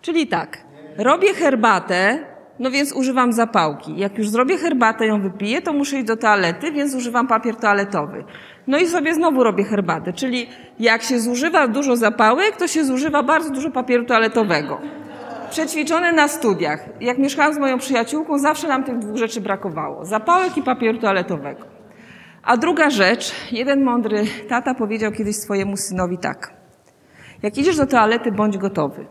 Czyli 0.02 0.28
tak, 0.28 0.58
robię 0.98 1.34
herbatę, 1.34 2.26
no 2.62 2.72
więc 2.72 2.94
używam 2.94 3.34
zapałki. 3.34 3.98
Jak 3.98 4.18
już 4.18 4.30
zrobię 4.30 4.58
herbatę, 4.58 5.06
ją 5.06 5.22
wypiję, 5.22 5.62
to 5.62 5.74
muszę 5.74 5.96
iść 5.96 6.08
do 6.08 6.18
toalety, 6.18 6.72
więc 6.72 6.96
używam 6.96 7.28
papier 7.28 7.56
toaletowy. 7.56 8.24
No 8.68 8.78
i 8.78 8.88
sobie 8.88 9.14
znowu 9.14 9.44
robię 9.44 9.64
herbatę, 9.64 10.14
czyli 10.14 10.48
jak 10.80 11.02
się 11.02 11.20
zużywa 11.20 11.68
dużo 11.68 11.96
zapałek, 11.96 12.58
to 12.58 12.68
się 12.68 12.84
zużywa 12.84 13.24
bardzo 13.24 13.50
dużo 13.50 13.72
papieru 13.72 14.06
toaletowego. 14.06 14.80
Przećwiczone 15.50 16.12
na 16.12 16.28
studiach. 16.28 16.86
Jak 17.02 17.18
mieszkałam 17.18 17.54
z 17.54 17.58
moją 17.58 17.78
przyjaciółką, 17.78 18.40
zawsze 18.40 18.68
nam 18.68 18.84
tych 18.84 19.00
dwóch 19.00 19.18
rzeczy 19.18 19.42
brakowało. 19.42 20.06
Zapałek 20.06 20.58
i 20.58 20.64
papieru 20.64 20.98
toaletowego. 20.98 21.62
A 22.44 22.58
druga 22.58 22.90
rzecz, 22.90 23.32
jeden 23.52 23.84
mądry 23.84 24.24
tata 24.50 24.74
powiedział 24.74 25.12
kiedyś 25.12 25.36
swojemu 25.36 25.78
synowi 25.78 26.18
tak. 26.18 26.54
Jak 27.44 27.58
idziesz 27.58 27.78
do 27.78 27.86
toalety, 27.86 28.32
bądź 28.32 28.58
gotowy. 28.58 29.06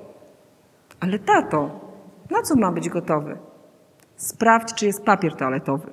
Ale 1.00 1.18
tato, 1.18 1.89
na 2.30 2.42
co 2.42 2.56
ma 2.56 2.72
być 2.72 2.88
gotowy? 2.88 3.38
Sprawdź, 4.16 4.74
czy 4.74 4.86
jest 4.86 5.04
papier 5.04 5.36
toaletowy. 5.36 5.90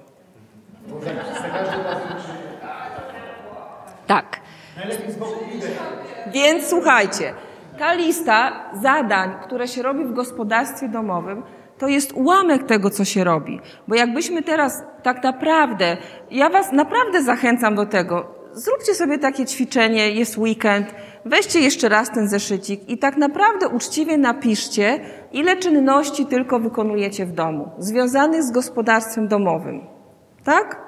Tak. 4.08 4.40
Więc 6.34 6.68
słuchajcie, 6.68 7.34
ta 7.80 7.94
lista 7.94 8.70
zadań, 8.82 9.32
które 9.44 9.68
się 9.68 9.82
robi 9.82 10.06
w 10.06 10.14
gospodarstwie 10.14 10.90
domowym, 10.90 11.44
to 11.78 11.88
jest 11.88 12.14
ułamek 12.14 12.64
tego, 12.64 12.90
co 12.90 13.06
się 13.06 13.24
robi. 13.24 13.62
Bo 13.88 13.96
jakbyśmy 13.96 14.44
teraz 14.44 14.84
tak 15.04 15.24
naprawdę, 15.24 15.98
ja 16.32 16.50
Was 16.50 16.72
naprawdę 16.72 17.24
zachęcam 17.24 17.76
do 17.76 17.86
tego, 17.86 18.34
zróbcie 18.54 18.94
sobie 18.94 19.20
takie 19.20 19.46
ćwiczenie, 19.46 20.12
jest 20.12 20.38
weekend, 20.38 20.96
weźcie 21.28 21.60
jeszcze 21.60 21.90
raz 21.90 22.12
ten 22.12 22.28
zeszycik 22.28 22.90
i 22.90 22.98
tak 22.98 23.18
naprawdę 23.18 23.68
uczciwie 23.70 24.18
napiszcie, 24.18 25.00
ile 25.32 25.58
czynności 25.58 26.26
tylko 26.26 26.60
wykonujecie 26.60 27.26
w 27.26 27.32
domu, 27.32 27.72
związanych 27.78 28.44
z 28.44 28.52
gospodarstwem 28.52 29.28
domowym. 29.28 29.82
Tak? 30.44 30.82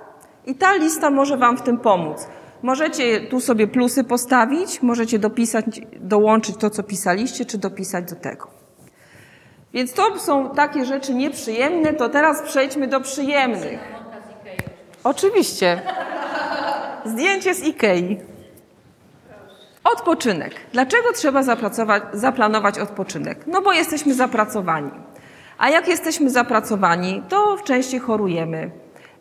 I 0.46 0.56
ta 0.56 0.76
lista 0.76 1.10
może 1.10 1.38
Wam 1.38 1.58
w 1.58 1.62
tym 1.62 1.78
pomóc. 1.78 2.28
Możecie 2.62 3.22
tu 3.22 3.40
sobie 3.40 3.68
plusy 3.68 4.04
postawić, 4.04 4.82
możecie 4.82 5.20
dopisać, 5.20 5.66
dołączyć 6.00 6.58
to, 6.58 6.70
co 6.70 6.84
pisaliście, 6.84 7.46
czy 7.46 7.58
dopisać 7.58 8.10
do 8.10 8.16
tego. 8.16 8.48
Więc 9.74 9.94
to 9.94 10.20
są 10.20 10.50
takie 10.50 10.86
rzeczy 10.86 11.14
nieprzyjemne, 11.14 11.94
to 11.94 12.10
teraz 12.10 12.42
przejdźmy 12.42 12.88
do 12.88 13.02
przyjemnych. 13.02 13.80
Oczywiście. 15.04 15.82
Zdjęcie 17.06 17.54
z 17.54 17.64
Ikei. 17.64 18.18
Odpoczynek. 19.94 20.56
Dlaczego 20.74 21.14
trzeba 21.14 21.44
zaplanować 22.14 22.80
odpoczynek? 22.80 23.40
No 23.48 23.62
bo 23.62 23.74
jesteśmy 23.74 24.14
zapracowani. 24.14 24.92
A 25.58 25.70
jak 25.70 25.88
jesteśmy 25.88 26.30
zapracowani, 26.30 27.24
to 27.30 27.58
częściej 27.64 28.00
chorujemy. 28.00 28.72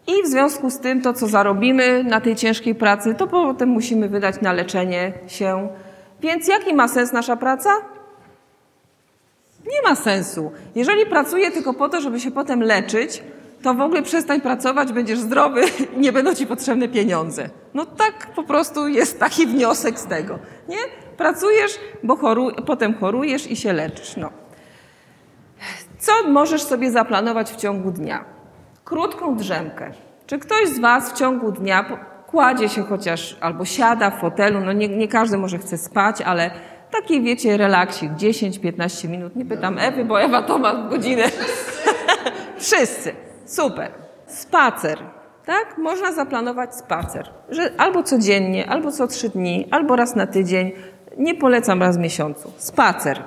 I 0.07 0.23
w 0.23 0.27
związku 0.27 0.71
z 0.71 0.79
tym 0.79 1.03
to, 1.03 1.13
co 1.13 1.27
zarobimy 1.27 2.05
na 2.05 2.21
tej 2.21 2.37
ciężkiej 2.37 2.75
pracy, 2.75 3.15
to 3.15 3.27
potem 3.27 3.69
musimy 3.69 4.09
wydać 4.09 4.41
na 4.41 4.53
leczenie 4.53 5.13
się. 5.27 5.69
Więc 6.21 6.49
jaki 6.49 6.75
ma 6.75 6.89
sens 6.89 7.13
nasza 7.13 7.37
praca? 7.37 7.71
Nie 9.67 9.83
ma 9.89 9.95
sensu. 9.97 10.53
Jeżeli 10.75 11.07
pracuję 11.07 11.51
tylko 11.51 11.75
po 11.75 11.89
to, 11.89 12.01
żeby 12.01 12.21
się 12.21 12.31
potem 12.31 12.63
leczyć, 12.63 13.23
to 13.63 13.75
w 13.75 13.81
ogóle 13.81 14.03
przestań 14.03 14.41
pracować, 14.41 14.93
będziesz 14.93 15.19
zdrowy 15.19 15.63
nie 15.97 16.13
będą 16.13 16.35
ci 16.35 16.47
potrzebne 16.47 16.89
pieniądze. 16.89 17.51
No 17.75 17.87
tak 17.87 18.27
po 18.35 18.43
prostu 18.43 18.89
jest 18.89 19.21
taki 19.21 19.47
wniosek 19.47 19.99
z 19.99 20.07
tego. 20.07 20.39
Nie? 20.69 20.79
Pracujesz, 21.17 21.79
bo 22.03 22.17
choru, 22.17 22.51
potem 22.67 22.95
chorujesz 22.95 23.51
i 23.51 23.57
się 23.57 23.73
leczysz. 23.73 24.17
No. 24.17 24.31
Co 25.99 26.13
możesz 26.29 26.63
sobie 26.63 26.91
zaplanować 26.91 27.51
w 27.51 27.57
ciągu 27.57 27.91
dnia? 27.91 28.25
Krótką 28.85 29.37
drzemkę. 29.37 29.91
Czy 30.27 30.39
ktoś 30.39 30.69
z 30.69 30.79
Was 30.79 31.13
w 31.13 31.19
ciągu 31.19 31.53
dnia 31.53 31.85
kładzie 32.27 32.69
się 32.69 32.83
chociaż 32.83 33.37
albo 33.41 33.65
siada 33.65 34.11
w 34.11 34.21
fotelu, 34.21 34.61
no 34.61 34.73
nie, 34.73 34.89
nie 34.89 35.09
każdy 35.09 35.39
może 35.39 35.59
chce 35.59 35.79
spać, 35.79 36.21
ale 36.21 36.51
taki 36.91 37.23
wiecie 37.23 37.57
relaksik, 37.57 38.13
10-15 38.13 39.09
minut. 39.09 39.37
Nie 39.37 39.45
pytam 39.45 39.79
Ewy, 39.79 40.05
bo 40.05 40.21
Ewa 40.23 40.43
to 40.43 40.59
ma 40.59 40.75
godzinę. 40.75 41.25
Wszyscy. 42.59 43.28
Super. 43.49 43.91
Spacer. 44.27 44.99
Tak? 45.47 45.79
Można 45.79 46.13
zaplanować 46.13 46.77
spacer. 46.77 47.31
Że 47.49 47.71
albo 47.79 48.03
codziennie, 48.03 48.71
albo 48.71 48.93
co 48.93 49.07
trzy 49.07 49.29
dni, 49.29 49.69
albo 49.71 49.97
raz 49.97 50.17
na 50.17 50.27
tydzień. 50.27 50.73
Nie 51.19 51.35
polecam 51.35 51.81
raz 51.81 51.97
w 51.97 52.01
miesiącu. 52.01 52.53
Spacer. 52.57 53.23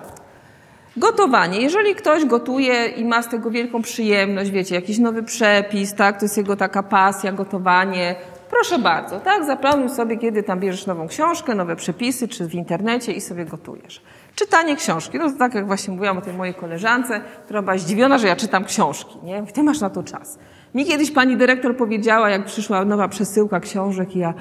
Gotowanie. 0.98 1.62
Jeżeli 1.62 1.96
ktoś 1.96 2.26
gotuje 2.26 2.86
i 2.86 3.06
ma 3.06 3.22
z 3.22 3.30
tego 3.30 3.52
wielką 3.52 3.82
przyjemność, 3.82 4.52
wiecie, 4.52 4.76
jakiś 4.76 4.98
nowy 4.98 5.24
przepis, 5.24 5.96
tak, 5.96 6.20
to 6.20 6.26
jest 6.26 6.38
jego 6.38 6.56
taka 6.56 6.84
pasja, 6.84 7.32
gotowanie, 7.32 8.16
proszę 8.50 8.80
bardzo, 8.80 9.20
tak, 9.20 9.46
zaplanuj 9.46 9.90
sobie, 9.90 10.18
kiedy 10.18 10.44
tam 10.44 10.60
bierzesz 10.60 10.86
nową 10.86 11.08
książkę, 11.08 11.56
nowe 11.56 11.76
przepisy, 11.76 12.28
czy 12.28 12.48
w 12.48 12.54
internecie 12.54 13.12
i 13.12 13.22
sobie 13.22 13.46
gotujesz. 13.46 14.02
Czytanie 14.36 14.76
książki. 14.76 15.18
No 15.18 15.32
tak 15.40 15.56
jak 15.56 15.68
właśnie 15.68 15.94
mówiłam 15.94 16.18
o 16.18 16.22
tej 16.22 16.34
mojej 16.34 16.54
koleżance, 16.54 17.22
która 17.46 17.62
była 17.62 17.78
zdziwiona, 17.78 18.18
że 18.18 18.28
ja 18.28 18.36
czytam 18.36 18.66
książki. 18.66 19.18
Nie? 19.24 19.44
Ty 19.44 19.64
masz 19.64 19.80
na 19.80 19.90
to 19.90 20.04
czas. 20.04 20.40
Mi 20.76 20.86
kiedyś 20.86 21.12
pani 21.12 21.38
dyrektor 21.38 21.78
powiedziała, 21.78 22.30
jak 22.30 22.46
przyszła 22.46 22.86
nowa 22.86 23.08
przesyłka 23.08 23.60
książek 23.60 24.16
i 24.16 24.20
ja, 24.20 24.34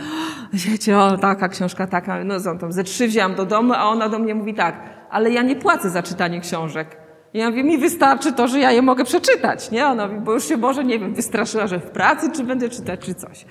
wiecie, 0.53 0.99
o, 0.99 1.19
taka 1.19 1.49
książka, 1.49 1.87
taka, 1.87 2.25
no 2.25 2.35
tam 2.61 2.73
ze 2.73 2.85
trzy 2.85 3.09
wzięłam 3.09 3.35
do 3.35 3.47
domu, 3.47 3.73
a 3.77 3.85
ona 3.85 4.09
do 4.09 4.19
mnie 4.19 4.35
mówi 4.35 4.55
tak, 4.55 4.81
ale 5.11 5.31
ja 5.31 5.43
nie 5.43 5.57
płacę 5.57 5.91
za 5.91 6.03
czytanie 6.03 6.41
książek. 6.41 6.97
Ja 7.35 7.51
mówię, 7.51 7.65
mi 7.65 7.79
wystarczy 7.79 8.33
to, 8.33 8.49
że 8.49 8.59
ja 8.59 8.73
je 8.73 8.83
mogę 8.83 9.05
przeczytać, 9.05 9.71
nie? 9.71 9.87
Ona 9.87 10.07
mówi, 10.07 10.21
bo 10.21 10.33
już 10.33 10.45
się 10.45 10.57
może, 10.57 10.85
nie 10.85 10.99
wiem, 10.99 11.15
wystraszyła, 11.15 11.67
że 11.67 11.79
w 11.79 11.91
pracy, 11.91 12.33
czy 12.33 12.45
będę 12.45 12.69
czytać, 12.69 13.01
czy 13.01 13.15
coś. 13.15 13.47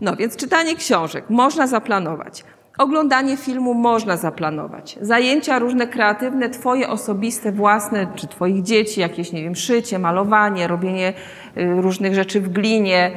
No 0.00 0.16
więc 0.16 0.36
czytanie 0.36 0.76
książek 0.76 1.24
można 1.30 1.66
zaplanować. 1.66 2.44
Oglądanie 2.78 3.36
filmu 3.36 3.74
można 3.74 4.16
zaplanować. 4.16 4.98
Zajęcia 5.00 5.58
różne 5.58 5.86
kreatywne, 5.86 6.50
twoje 6.50 6.88
osobiste, 6.88 7.52
własne, 7.52 8.06
czy 8.14 8.26
twoich 8.26 8.62
dzieci, 8.62 9.00
jakieś, 9.00 9.32
nie 9.32 9.42
wiem, 9.42 9.54
szycie, 9.54 9.98
malowanie, 9.98 10.66
robienie 10.66 11.12
y, 11.56 11.82
różnych 11.82 12.14
rzeczy 12.14 12.40
w 12.40 12.48
glinie, 12.48 13.10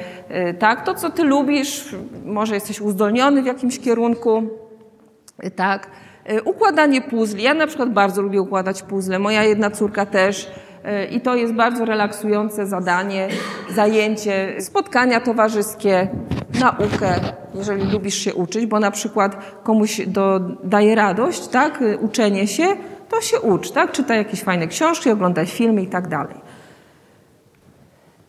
y, 0.49 0.53
tak? 0.53 0.85
To, 0.85 0.93
co 0.93 1.09
ty 1.09 1.23
lubisz, 1.23 1.95
może 2.25 2.55
jesteś 2.55 2.81
uzdolniony 2.81 3.41
w 3.41 3.45
jakimś 3.45 3.79
kierunku, 3.79 4.43
y, 5.45 5.51
tak? 5.51 5.87
Układanie 6.45 7.01
puzli. 7.01 7.43
Ja 7.43 7.53
na 7.53 7.67
przykład 7.67 7.93
bardzo 7.93 8.21
lubię 8.21 8.41
układać 8.41 8.83
puzzle. 8.83 9.19
Moja 9.19 9.43
jedna 9.43 9.71
córka 9.71 10.05
też. 10.05 10.51
I 11.11 11.21
to 11.21 11.35
jest 11.35 11.53
bardzo 11.53 11.85
relaksujące 11.85 12.67
zadanie, 12.67 13.27
zajęcie, 13.69 14.61
spotkania 14.61 15.21
towarzyskie, 15.21 16.07
naukę, 16.59 17.19
jeżeli 17.55 17.91
lubisz 17.91 18.15
się 18.15 18.33
uczyć, 18.33 18.65
bo 18.65 18.79
na 18.79 18.91
przykład 18.91 19.61
komuś 19.63 20.01
do, 20.07 20.39
daje 20.63 20.95
radość, 20.95 21.47
tak, 21.47 21.83
uczenie 22.01 22.47
się, 22.47 22.67
to 23.09 23.21
się 23.21 23.41
ucz, 23.41 23.71
tak, 23.71 23.91
czytaj 23.91 24.17
jakieś 24.17 24.43
fajne 24.43 24.67
książki, 24.67 25.09
oglądaj 25.09 25.45
filmy 25.45 25.81
i 25.81 25.87
tak 25.87 26.07
dalej. 26.07 26.35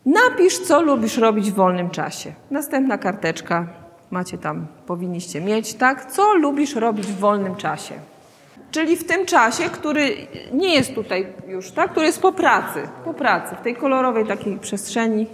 Napisz, 0.07 0.59
co 0.59 0.83
lubisz 0.83 1.19
robić 1.19 1.51
w 1.51 1.55
wolnym 1.55 1.91
czasie. 1.91 2.33
Następna 2.51 2.99
karteczka, 2.99 3.67
macie 4.11 4.39
tam, 4.39 4.67
powinniście 4.87 5.41
mieć, 5.41 5.75
tak, 5.75 6.13
co 6.13 6.35
lubisz 6.35 6.75
robić 6.75 7.07
w 7.07 7.19
wolnym 7.19 7.57
czasie. 7.57 7.95
Czyli 8.71 8.97
w 8.97 9.05
tym 9.05 9.27
czasie, 9.27 9.65
który 9.65 10.11
nie 10.53 10.75
jest 10.75 10.95
tutaj 10.95 11.27
już, 11.49 11.71
tak, 11.71 11.91
który 11.91 12.07
jest 12.07 12.23
po 12.23 12.33
pracy, 12.33 12.89
po 13.05 13.15
pracy, 13.15 13.57
w 13.57 13.63
tej 13.63 13.77
kolorowej 13.77 14.27
takiej 14.27 14.59
przestrzeni. 14.59 15.27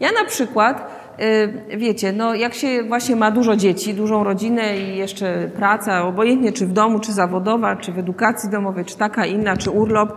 Ja 0.00 0.12
na 0.12 0.24
przykład 0.24 1.06
Y, 1.20 1.76
wiecie, 1.76 2.12
no 2.12 2.34
jak 2.34 2.54
się 2.54 2.82
właśnie 2.82 3.16
ma 3.16 3.30
dużo 3.30 3.56
dzieci, 3.56 3.94
dużą 3.94 4.24
rodzinę 4.24 4.78
i 4.78 4.96
jeszcze 4.96 5.50
praca, 5.56 6.04
obojętnie 6.04 6.52
czy 6.52 6.66
w 6.66 6.72
domu, 6.72 7.00
czy 7.00 7.12
zawodowa, 7.12 7.76
czy 7.76 7.92
w 7.92 7.98
edukacji 7.98 8.50
domowej, 8.50 8.84
czy 8.84 8.96
taka 8.96 9.26
inna, 9.26 9.56
czy 9.56 9.70
urlop, 9.70 10.12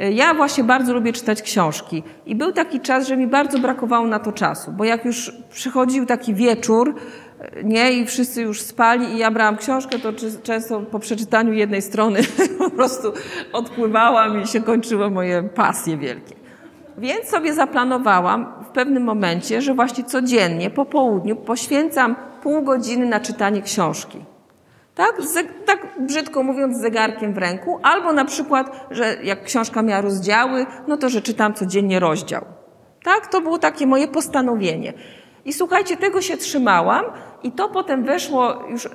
y, 0.00 0.12
ja 0.12 0.34
właśnie 0.34 0.64
bardzo 0.64 0.94
lubię 0.94 1.12
czytać 1.12 1.42
książki. 1.42 2.02
I 2.26 2.34
był 2.34 2.52
taki 2.52 2.80
czas, 2.80 3.08
że 3.08 3.16
mi 3.16 3.26
bardzo 3.26 3.58
brakowało 3.58 4.06
na 4.06 4.18
to 4.18 4.32
czasu, 4.32 4.72
bo 4.72 4.84
jak 4.84 5.04
już 5.04 5.32
przychodził 5.50 6.06
taki 6.06 6.34
wieczór, 6.34 6.94
nie, 7.64 7.92
i 7.92 8.06
wszyscy 8.06 8.42
już 8.42 8.60
spali 8.60 9.06
i 9.06 9.18
ja 9.18 9.30
brałam 9.30 9.56
książkę, 9.56 9.98
to 9.98 10.12
często 10.42 10.80
po 10.80 10.98
przeczytaniu 10.98 11.52
jednej 11.52 11.82
strony 11.82 12.20
po 12.58 12.70
prostu 12.70 13.12
odpływałam 13.52 14.42
i 14.42 14.46
się 14.46 14.60
kończyły 14.60 15.10
moje 15.10 15.42
pasje 15.42 15.96
wielkie. 15.96 16.34
Więc 16.98 17.28
sobie 17.28 17.54
zaplanowałam 17.54 18.52
w 18.64 18.72
pewnym 18.72 19.02
momencie, 19.02 19.62
że 19.62 19.74
właśnie 19.74 20.04
codziennie 20.04 20.70
po 20.70 20.84
południu 20.84 21.36
poświęcam 21.36 22.16
pół 22.42 22.62
godziny 22.62 23.06
na 23.06 23.20
czytanie 23.20 23.62
książki. 23.62 24.24
Tak? 24.94 25.16
tak 25.66 25.86
brzydko 26.00 26.42
mówiąc, 26.42 26.76
z 26.76 26.80
zegarkiem 26.80 27.34
w 27.34 27.38
ręku, 27.38 27.80
albo 27.82 28.12
na 28.12 28.24
przykład, 28.24 28.86
że 28.90 29.16
jak 29.22 29.44
książka 29.44 29.82
miała 29.82 30.00
rozdziały, 30.00 30.66
no 30.88 30.96
to 30.96 31.08
że 31.08 31.22
czytam 31.22 31.54
codziennie 31.54 32.00
rozdział. 32.00 32.44
Tak? 33.04 33.26
To 33.26 33.40
było 33.40 33.58
takie 33.58 33.86
moje 33.86 34.08
postanowienie. 34.08 34.92
I 35.44 35.52
słuchajcie, 35.52 35.96
tego 35.96 36.22
się 36.22 36.36
trzymałam 36.36 37.04
i 37.42 37.52
to 37.52 37.68
potem 37.68 38.04
weszło 38.04 38.54
już, 38.70 38.84
yy, 38.84 38.90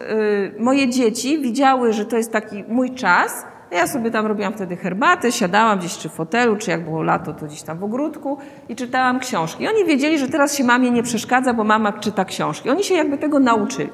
moje 0.59 0.89
dzieci 0.89 1.39
widziały, 1.39 1.93
że 1.93 2.05
to 2.05 2.17
jest 2.17 2.31
taki 2.31 2.63
mój 2.67 2.91
czas. 2.91 3.45
Ja 3.71 3.87
sobie 3.87 4.11
tam 4.11 4.25
robiłam 4.25 4.53
wtedy 4.53 4.75
herbatę, 4.75 5.31
siadałam 5.31 5.79
gdzieś 5.79 5.97
czy 5.97 6.09
w 6.09 6.11
fotelu, 6.11 6.55
czy 6.55 6.71
jak 6.71 6.83
było 6.83 7.03
lato, 7.03 7.33
to 7.33 7.45
gdzieś 7.45 7.61
tam 7.61 7.77
w 7.77 7.83
ogródku 7.83 8.37
i 8.69 8.75
czytałam 8.75 9.19
książki. 9.19 9.63
I 9.63 9.67
oni 9.67 9.85
wiedzieli, 9.85 10.19
że 10.19 10.27
teraz 10.27 10.57
się 10.57 10.63
mamie 10.63 10.91
nie 10.91 11.03
przeszkadza, 11.03 11.53
bo 11.53 11.63
mama 11.63 11.93
czyta 11.93 12.25
książki. 12.25 12.69
Oni 12.69 12.83
się 12.83 12.95
jakby 12.95 13.17
tego 13.17 13.39
nauczyli. 13.39 13.89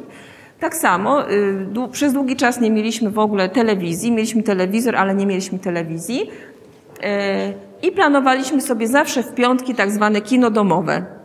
Tak 0.60 0.76
samo 0.76 1.32
y, 1.32 1.90
przez 1.92 2.14
długi 2.14 2.36
czas 2.36 2.62
nie 2.62 2.72
mieliśmy 2.72 3.10
w 3.10 3.20
ogóle 3.20 3.50
telewizji. 3.50 4.12
Mieliśmy 4.12 4.44
telewizor, 4.44 4.96
ale 4.96 5.16
nie 5.16 5.26
mieliśmy 5.26 5.60
telewizji. 5.60 6.22
Y, 6.22 7.88
I 7.88 7.92
planowaliśmy 7.92 8.62
sobie 8.62 8.88
zawsze 8.88 9.24
w 9.24 9.34
piątki 9.34 9.76
tak 9.76 9.92
zwane 9.92 10.22
kino 10.22 10.52
domowe. 10.52 11.21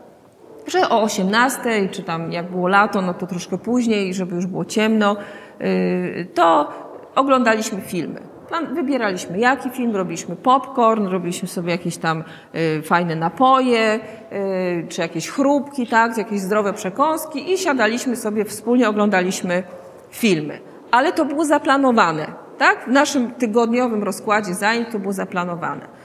Że 0.67 0.89
o 0.89 1.03
18, 1.03 1.89
czy 1.91 2.03
tam 2.03 2.33
jak 2.33 2.51
było 2.51 2.69
lato, 2.69 3.03
no 3.03 3.15
to 3.15 3.27
troszkę 3.27 3.59
później, 3.59 4.15
żeby 4.15 4.35
już 4.35 4.47
było 4.47 4.65
ciemno, 4.65 5.17
y, 5.61 6.29
to 6.35 6.69
oglądaliśmy 7.15 7.81
filmy. 7.81 8.21
Wybieraliśmy 8.73 9.39
jaki 9.39 9.71
film, 9.71 9.97
robiliśmy 9.97 10.37
popcorn, 10.37 11.07
robiliśmy 11.07 11.49
sobie 11.49 11.71
jakieś 11.71 11.97
tam 11.97 12.25
y, 12.79 12.83
fajne 12.83 13.17
napoje, 13.17 14.01
y, 14.33 14.87
czy 14.89 15.01
jakieś 15.01 15.31
chrupki, 15.31 15.87
tak, 15.87 16.19
jakieś 16.19 16.41
zdrowe 16.41 16.73
przekąski 16.73 17.53
i 17.53 17.59
siadaliśmy 17.59 18.17
sobie, 18.17 18.45
wspólnie 18.45 18.89
oglądaliśmy 18.89 19.63
filmy. 20.11 20.59
Ale 20.91 21.13
to 21.13 21.25
było 21.25 21.45
zaplanowane, 21.45 22.27
tak? 22.59 22.85
W 22.89 22.91
naszym 22.91 23.31
tygodniowym 23.31 24.05
rozkładzie 24.05 24.55
zajęć 24.55 24.89
to 24.93 24.99
było 24.99 25.13
zaplanowane. 25.13 25.97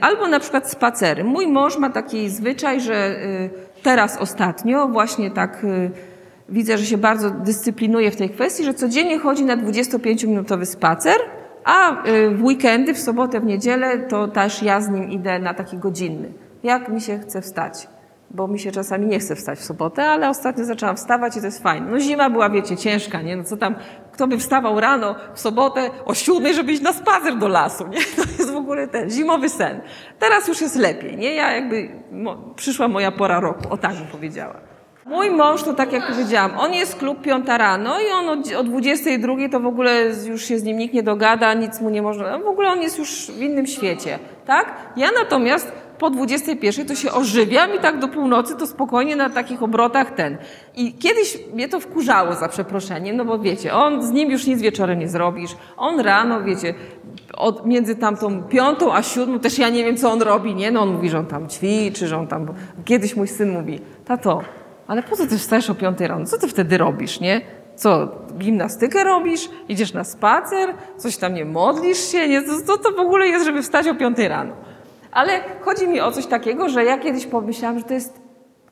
Albo 0.00 0.28
na 0.28 0.40
przykład 0.40 0.70
spacery. 0.70 1.24
Mój 1.24 1.46
mąż 1.46 1.78
ma 1.78 1.90
taki 1.90 2.28
zwyczaj, 2.28 2.80
że 2.80 3.16
teraz 3.82 4.16
ostatnio 4.16 4.88
właśnie 4.88 5.30
tak 5.30 5.64
y, 5.64 5.90
widzę, 6.48 6.78
że 6.78 6.86
się 6.86 6.98
bardzo 6.98 7.30
dyscyplinuje 7.30 8.10
w 8.10 8.16
tej 8.16 8.30
kwestii, 8.30 8.64
że 8.64 8.74
codziennie 8.74 9.18
chodzi 9.18 9.44
na 9.44 9.56
25-minutowy 9.56 10.64
spacer, 10.64 11.16
a 11.64 12.08
y, 12.08 12.30
w 12.30 12.44
weekendy, 12.44 12.94
w 12.94 12.98
sobotę, 12.98 13.40
w 13.40 13.44
niedzielę, 13.44 13.98
to 13.98 14.28
też 14.28 14.62
ja 14.62 14.80
z 14.80 14.88
nim 14.88 15.10
idę 15.10 15.38
na 15.38 15.54
taki 15.54 15.78
godzinny. 15.78 16.32
Jak 16.62 16.88
mi 16.88 17.00
się 17.00 17.18
chce 17.18 17.42
wstać? 17.42 17.88
Bo 18.30 18.48
mi 18.48 18.58
się 18.58 18.72
czasami 18.72 19.06
nie 19.06 19.18
chce 19.18 19.36
wstać 19.36 19.58
w 19.58 19.64
sobotę, 19.64 20.04
ale 20.04 20.28
ostatnio 20.28 20.64
zaczęłam 20.64 20.96
wstawać 20.96 21.36
i 21.36 21.40
to 21.40 21.46
jest 21.46 21.62
fajne. 21.62 21.90
No 21.90 22.00
zima 22.00 22.30
była, 22.30 22.50
wiecie, 22.50 22.76
ciężka, 22.76 23.22
nie? 23.22 23.36
No 23.36 23.44
co 23.44 23.56
tam, 23.56 23.74
kto 24.20 24.26
by 24.26 24.38
wstawał 24.38 24.80
rano 24.80 25.14
w 25.34 25.40
sobotę 25.40 25.90
o 26.04 26.14
siódmej, 26.14 26.54
żeby 26.54 26.72
iść 26.72 26.82
na 26.82 26.92
spacer 26.92 27.38
do 27.38 27.48
lasu, 27.48 27.88
nie? 27.88 27.98
To 28.16 28.22
jest 28.38 28.52
w 28.52 28.56
ogóle 28.56 28.88
ten 28.88 29.10
zimowy 29.10 29.48
sen. 29.48 29.80
Teraz 30.18 30.48
już 30.48 30.60
jest 30.60 30.76
lepiej, 30.76 31.16
nie? 31.16 31.34
Ja 31.34 31.52
jakby, 31.52 31.88
mo, 32.12 32.36
przyszła 32.56 32.88
moja 32.88 33.12
pora 33.12 33.40
roku, 33.40 33.60
o 33.70 33.76
tak 33.76 33.94
bym 33.94 34.06
powiedziała. 34.06 34.54
Mój 35.06 35.30
mąż, 35.30 35.62
to 35.62 35.74
tak 35.74 35.92
jak 35.92 36.06
powiedziałam, 36.06 36.58
on 36.58 36.72
jest 36.72 36.96
klub 36.96 37.22
piąta 37.22 37.58
rano 37.58 38.00
i 38.00 38.12
on 38.12 38.28
o, 38.28 38.58
o 38.58 38.64
22 38.64 39.34
to 39.52 39.60
w 39.60 39.66
ogóle 39.66 40.04
już 40.26 40.44
się 40.44 40.58
z 40.58 40.62
nim 40.62 40.78
nikt 40.78 40.94
nie 40.94 41.02
dogada, 41.02 41.54
nic 41.54 41.80
mu 41.80 41.90
nie 41.90 42.02
można, 42.02 42.38
w 42.38 42.46
ogóle 42.46 42.68
on 42.68 42.82
jest 42.82 42.98
już 42.98 43.30
w 43.30 43.42
innym 43.42 43.66
świecie, 43.66 44.18
tak? 44.46 44.74
Ja 44.96 45.08
natomiast 45.18 45.72
po 46.00 46.10
21 46.10 46.86
to 46.86 46.94
się 46.94 47.12
ożywiam 47.12 47.74
i 47.74 47.78
tak 47.78 47.98
do 47.98 48.08
północy 48.08 48.56
to 48.56 48.66
spokojnie 48.66 49.16
na 49.16 49.30
takich 49.30 49.62
obrotach 49.62 50.10
ten. 50.10 50.38
I 50.76 50.92
kiedyś 50.92 51.38
mnie 51.54 51.68
to 51.68 51.80
wkurzało 51.80 52.34
za 52.34 52.48
przeproszeniem, 52.48 53.16
no 53.16 53.24
bo 53.24 53.38
wiecie, 53.38 53.74
on 53.74 54.02
z 54.02 54.10
nim 54.10 54.30
już 54.30 54.46
nic 54.46 54.62
wieczorem 54.62 54.98
nie 54.98 55.08
zrobisz. 55.08 55.56
On 55.76 56.00
rano, 56.00 56.42
wiecie, 56.42 56.74
od, 57.34 57.66
między 57.66 57.96
tamtą 57.96 58.42
piątą 58.42 58.94
a 58.94 59.02
siódmą 59.02 59.38
też 59.38 59.58
ja 59.58 59.68
nie 59.68 59.84
wiem, 59.84 59.96
co 59.96 60.10
on 60.10 60.22
robi, 60.22 60.54
nie? 60.54 60.70
No 60.70 60.80
on 60.80 60.92
mówi, 60.92 61.10
że 61.10 61.18
on 61.18 61.26
tam 61.26 61.48
ćwiczy, 61.48 62.08
że 62.08 62.18
on 62.18 62.26
tam... 62.26 62.46
Kiedyś 62.84 63.16
mój 63.16 63.28
syn 63.28 63.52
mówi, 63.52 63.80
tato, 64.04 64.42
ale 64.86 65.02
po 65.02 65.16
co 65.16 65.26
ty 65.26 65.38
wstajesz 65.38 65.70
o 65.70 65.74
piątej 65.74 66.08
rano? 66.08 66.26
Co 66.26 66.38
ty 66.38 66.48
wtedy 66.48 66.78
robisz, 66.78 67.20
nie? 67.20 67.40
Co, 67.76 68.08
gimnastykę 68.38 69.04
robisz? 69.04 69.48
Idziesz 69.68 69.92
na 69.92 70.04
spacer? 70.04 70.74
Coś 70.96 71.16
tam 71.16 71.34
nie 71.34 71.44
modlisz 71.44 72.12
się? 72.12 72.28
Nie? 72.28 72.42
Co 72.66 72.78
to 72.78 72.92
w 72.92 73.00
ogóle 73.00 73.26
jest, 73.26 73.44
żeby 73.46 73.62
wstać 73.62 73.88
o 73.88 73.94
piątej 73.94 74.28
rano? 74.28 74.69
Ale 75.12 75.40
chodzi 75.60 75.88
mi 75.88 76.00
o 76.00 76.12
coś 76.12 76.26
takiego, 76.26 76.68
że 76.68 76.84
ja 76.84 76.98
kiedyś 76.98 77.26
pomyślałam, 77.26 77.78
że 77.78 77.84
to 77.84 77.94
jest, 77.94 78.20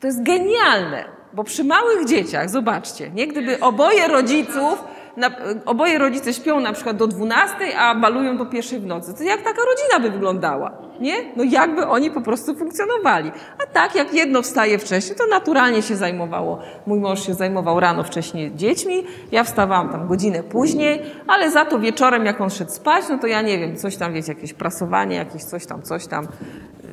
to 0.00 0.06
jest 0.06 0.22
genialne, 0.22 1.04
bo 1.32 1.44
przy 1.44 1.64
małych 1.64 2.08
dzieciach, 2.08 2.50
zobaczcie, 2.50 3.10
nie? 3.10 3.26
Gdyby 3.26 3.60
oboje 3.60 4.08
rodziców 4.08 4.84
na, 5.18 5.30
oboje 5.66 5.98
rodzice 5.98 6.34
śpią 6.34 6.60
na 6.60 6.72
przykład 6.72 6.96
do 6.96 7.06
12, 7.06 7.78
a 7.78 7.94
balują 7.94 8.36
do 8.36 8.46
pierwszej 8.46 8.80
w 8.80 8.86
nocy. 8.86 9.14
To 9.14 9.22
jak 9.22 9.42
taka 9.42 9.60
rodzina 9.62 10.08
by 10.08 10.10
wyglądała? 10.10 10.72
Nie? 11.00 11.14
No 11.36 11.44
jakby 11.44 11.86
oni 11.86 12.10
po 12.10 12.20
prostu 12.20 12.54
funkcjonowali. 12.54 13.32
A 13.64 13.66
tak, 13.72 13.94
jak 13.94 14.14
jedno 14.14 14.42
wstaje 14.42 14.78
wcześniej, 14.78 15.16
to 15.18 15.26
naturalnie 15.26 15.82
się 15.82 15.96
zajmowało. 15.96 16.58
Mój 16.86 17.00
mąż 17.00 17.26
się 17.26 17.34
zajmował 17.34 17.80
rano 17.80 18.04
wcześniej 18.04 18.54
dziećmi, 18.56 19.04
ja 19.32 19.44
wstawałam 19.44 19.88
tam 19.88 20.08
godzinę 20.08 20.42
później, 20.42 21.02
ale 21.26 21.50
za 21.50 21.64
to 21.64 21.78
wieczorem, 21.78 22.26
jak 22.26 22.40
on 22.40 22.50
szedł 22.50 22.70
spać, 22.70 23.04
no 23.08 23.18
to 23.18 23.26
ja 23.26 23.42
nie 23.42 23.58
wiem, 23.58 23.76
coś 23.76 23.96
tam, 23.96 24.12
wiecie, 24.12 24.32
jakieś 24.32 24.52
prasowanie, 24.52 25.16
jakieś 25.16 25.44
coś 25.44 25.66
tam, 25.66 25.82
coś 25.82 26.06
tam. 26.06 26.26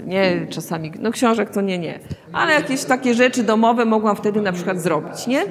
Nie, 0.05 0.47
czasami, 0.49 0.91
no 0.99 1.11
książek 1.11 1.49
to 1.49 1.61
nie, 1.61 1.77
nie. 1.77 1.99
Ale 2.33 2.53
jakieś 2.53 2.83
takie 2.83 3.13
rzeczy 3.13 3.43
domowe 3.43 3.85
mogłam 3.85 4.15
wtedy 4.15 4.41
na 4.41 4.51
przykład 4.51 4.81
zrobić, 4.81 5.27
nie? 5.27 5.41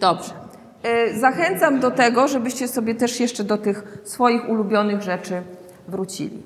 Dobrze. 0.00 0.47
E, 0.82 1.18
zachęcam 1.18 1.80
do 1.80 1.90
tego, 1.90 2.28
żebyście 2.28 2.68
sobie 2.68 2.94
też 2.94 3.20
jeszcze 3.20 3.44
do 3.44 3.58
tych 3.58 3.98
swoich 4.04 4.48
ulubionych 4.48 5.02
rzeczy 5.02 5.42
wrócili. 5.88 6.42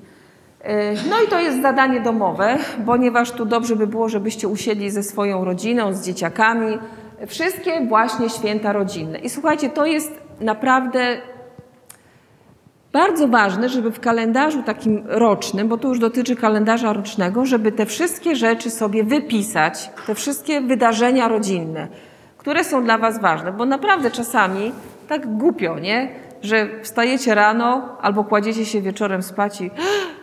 E, 0.61 0.93
no 0.93 1.21
i 1.25 1.27
to 1.27 1.39
jest 1.39 1.61
zadanie 1.61 2.01
domowe, 2.01 2.57
ponieważ 2.85 3.31
tu 3.31 3.45
dobrze 3.45 3.75
by 3.75 3.87
było, 3.87 4.09
żebyście 4.09 4.47
usiedli 4.47 4.91
ze 4.91 5.03
swoją 5.03 5.45
rodziną, 5.45 5.93
z 5.93 6.05
dzieciakami. 6.05 6.79
Wszystkie 7.27 7.85
właśnie 7.85 8.29
święta 8.29 8.73
rodzinne. 8.73 9.19
I 9.19 9.29
słuchajcie, 9.29 9.69
to 9.69 9.85
jest 9.85 10.11
naprawdę 10.41 11.17
bardzo 12.91 13.27
ważne, 13.27 13.69
żeby 13.69 13.91
w 13.91 13.99
kalendarzu 13.99 14.63
takim 14.63 15.03
rocznym, 15.07 15.67
bo 15.67 15.77
to 15.77 15.87
już 15.87 15.99
dotyczy 15.99 16.35
kalendarza 16.35 16.93
rocznego, 16.93 17.45
żeby 17.45 17.71
te 17.71 17.85
wszystkie 17.85 18.35
rzeczy 18.35 18.69
sobie 18.69 19.03
wypisać, 19.03 19.89
te 20.07 20.15
wszystkie 20.15 20.61
wydarzenia 20.61 21.27
rodzinne 21.27 21.87
które 22.43 22.63
są 22.63 22.83
dla 22.83 22.97
Was 22.97 23.21
ważne, 23.21 23.51
bo 23.51 23.65
naprawdę 23.65 24.11
czasami 24.11 24.71
tak 25.07 25.37
głupio, 25.37 25.79
nie? 25.79 26.09
Że 26.41 26.69
wstajecie 26.81 27.35
rano 27.35 27.97
albo 28.01 28.23
kładziecie 28.23 28.65
się 28.65 28.81
wieczorem 28.81 29.23
spać 29.23 29.61
i 29.61 29.71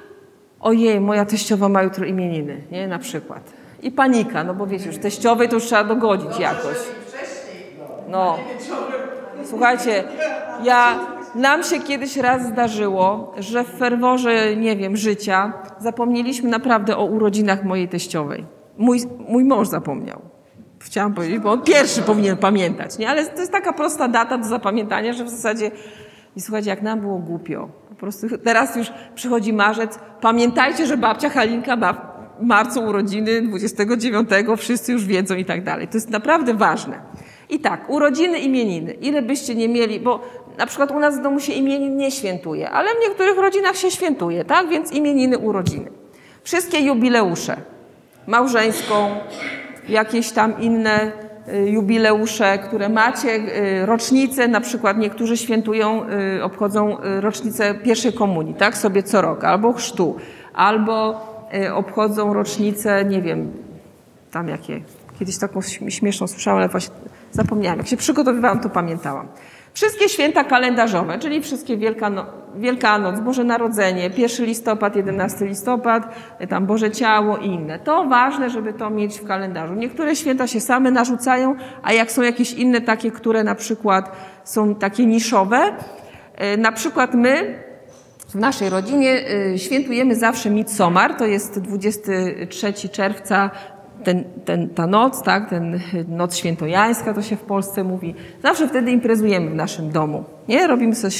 ojej, 0.60 1.00
moja 1.00 1.24
teściowa 1.24 1.68
ma 1.68 1.82
jutro 1.82 2.06
imieniny, 2.06 2.62
nie? 2.70 2.88
Na 2.88 2.98
przykład. 2.98 3.52
I 3.82 3.90
panika, 3.90 4.44
no 4.44 4.54
bo 4.54 4.66
wiecie, 4.66 4.86
już 4.86 4.98
teściowej 4.98 5.48
to 5.48 5.54
już 5.54 5.64
trzeba 5.64 5.84
dogodzić 5.84 6.38
jakoś. 6.38 6.76
No. 8.08 8.38
Słuchajcie, 9.44 10.04
ja, 10.64 10.98
nam 11.34 11.62
się 11.62 11.80
kiedyś 11.80 12.16
raz 12.16 12.46
zdarzyło, 12.46 13.34
że 13.38 13.64
w 13.64 13.68
ferworze, 13.78 14.56
nie 14.56 14.76
wiem, 14.76 14.96
życia 14.96 15.52
zapomnieliśmy 15.78 16.50
naprawdę 16.50 16.96
o 16.96 17.04
urodzinach 17.04 17.64
mojej 17.64 17.88
teściowej. 17.88 18.44
Mój, 18.78 19.00
mój 19.28 19.44
mąż 19.44 19.68
zapomniał 19.68 20.29
chciałam 20.80 21.14
powiedzieć, 21.14 21.38
bo 21.38 21.52
on 21.52 21.62
pierwszy 21.62 22.02
powinien 22.02 22.36
pamiętać, 22.36 22.98
nie? 22.98 23.08
Ale 23.08 23.26
to 23.26 23.40
jest 23.40 23.52
taka 23.52 23.72
prosta 23.72 24.08
data 24.08 24.38
do 24.38 24.48
zapamiętania, 24.48 25.12
że 25.12 25.24
w 25.24 25.28
zasadzie 25.28 25.70
i 26.36 26.40
słuchajcie, 26.40 26.70
jak 26.70 26.82
nam 26.82 27.00
było 27.00 27.18
głupio. 27.18 27.68
Po 27.88 27.94
prostu 27.94 28.26
teraz 28.44 28.76
już 28.76 28.92
przychodzi 29.14 29.52
marzec. 29.52 29.98
Pamiętajcie, 30.20 30.86
że 30.86 30.96
babcia 30.96 31.30
Halinka 31.30 31.76
ma 31.76 31.92
w 31.92 32.42
marcu 32.42 32.84
urodziny 32.84 33.42
29, 33.42 34.30
wszyscy 34.56 34.92
już 34.92 35.04
wiedzą 35.04 35.34
i 35.34 35.44
tak 35.44 35.64
dalej. 35.64 35.88
To 35.88 35.96
jest 35.96 36.10
naprawdę 36.10 36.54
ważne. 36.54 37.00
I 37.50 37.60
tak, 37.60 37.90
urodziny, 37.90 38.38
imieniny. 38.38 38.92
Ile 38.92 39.22
byście 39.22 39.54
nie 39.54 39.68
mieli, 39.68 40.00
bo 40.00 40.20
na 40.58 40.66
przykład 40.66 40.90
u 40.90 40.98
nas 40.98 41.18
w 41.18 41.22
domu 41.22 41.40
się 41.40 41.52
imienin 41.52 41.96
nie 41.96 42.10
świętuje, 42.10 42.70
ale 42.70 42.90
w 42.90 43.08
niektórych 43.08 43.38
rodzinach 43.38 43.76
się 43.76 43.90
świętuje, 43.90 44.44
tak? 44.44 44.68
Więc 44.68 44.92
imieniny, 44.92 45.38
urodziny. 45.38 45.90
Wszystkie 46.42 46.80
jubileusze. 46.80 47.56
Małżeńską, 48.26 49.10
jakieś 49.88 50.30
tam 50.30 50.60
inne 50.60 51.12
y, 51.48 51.70
jubileusze, 51.70 52.58
które 52.58 52.88
macie, 52.88 53.28
y, 53.82 53.86
rocznice, 53.86 54.48
na 54.48 54.60
przykład 54.60 54.98
niektórzy 54.98 55.36
świętują, 55.36 56.02
y, 56.38 56.44
obchodzą 56.44 56.96
rocznicę 57.20 57.74
pierwszej 57.74 58.12
komunii, 58.12 58.54
tak, 58.54 58.76
sobie 58.76 59.02
co 59.02 59.22
rok, 59.22 59.44
albo 59.44 59.72
chrztu, 59.72 60.16
albo 60.54 61.30
obchodzą 61.74 62.34
rocznicę, 62.34 63.04
nie 63.04 63.22
wiem, 63.22 63.52
tam 64.30 64.48
jakie, 64.48 64.80
kiedyś 65.18 65.38
taką 65.38 65.60
śmieszną 65.88 66.26
słyszałam, 66.26 66.58
ale 66.58 66.68
właśnie 66.68 66.94
zapomniałam. 67.32 67.78
Jak 67.78 67.86
się 67.86 67.96
przygotowywałam, 67.96 68.60
to 68.60 68.70
pamiętałam. 68.70 69.28
Wszystkie 69.74 70.08
święta 70.08 70.44
kalendarzowe, 70.44 71.18
czyli 71.18 71.42
wszystkie 71.42 71.76
Wielkano 71.76 72.26
Wielkanoc, 72.56 73.20
Boże 73.20 73.44
Narodzenie, 73.44 74.10
1 74.16 74.46
listopad, 74.46 74.96
11 74.96 75.46
listopad, 75.46 76.14
tam 76.48 76.66
Boże 76.66 76.90
Ciało 76.90 77.36
i 77.36 77.46
inne. 77.46 77.78
To 77.78 78.04
ważne, 78.04 78.50
żeby 78.50 78.72
to 78.72 78.90
mieć 78.90 79.18
w 79.18 79.26
kalendarzu. 79.26 79.74
Niektóre 79.74 80.16
święta 80.16 80.46
się 80.46 80.60
same 80.60 80.90
narzucają, 80.90 81.54
a 81.82 81.92
jak 81.92 82.12
są 82.12 82.22
jakieś 82.22 82.52
inne 82.52 82.80
takie, 82.80 83.10
które 83.10 83.44
na 83.44 83.54
przykład 83.54 84.12
są 84.44 84.74
takie 84.74 85.06
niszowe, 85.06 85.76
e, 86.36 86.56
na 86.56 86.72
przykład 86.72 87.14
my 87.14 87.62
w 88.28 88.34
naszej 88.34 88.70
rodzinie 88.70 89.24
e, 89.52 89.58
świętujemy 89.58 90.14
zawsze 90.14 90.50
Midsommar, 90.50 91.14
to 91.14 91.26
jest 91.26 91.60
23 91.60 92.88
czerwca 92.88 93.50
ten, 94.04 94.24
ten, 94.44 94.68
ta 94.68 94.86
noc, 94.86 95.22
tak, 95.22 95.50
ten 95.50 95.80
noc 96.08 96.36
świętojańska 96.36 97.14
to 97.14 97.22
się 97.22 97.36
w 97.36 97.42
Polsce 97.42 97.84
mówi, 97.84 98.14
zawsze 98.42 98.68
wtedy 98.68 98.90
imprezujemy 98.90 99.50
w 99.50 99.54
naszym 99.54 99.90
domu. 99.90 100.24
Nie? 100.48 100.66
Robimy 100.66 100.94
sobie 100.94 101.12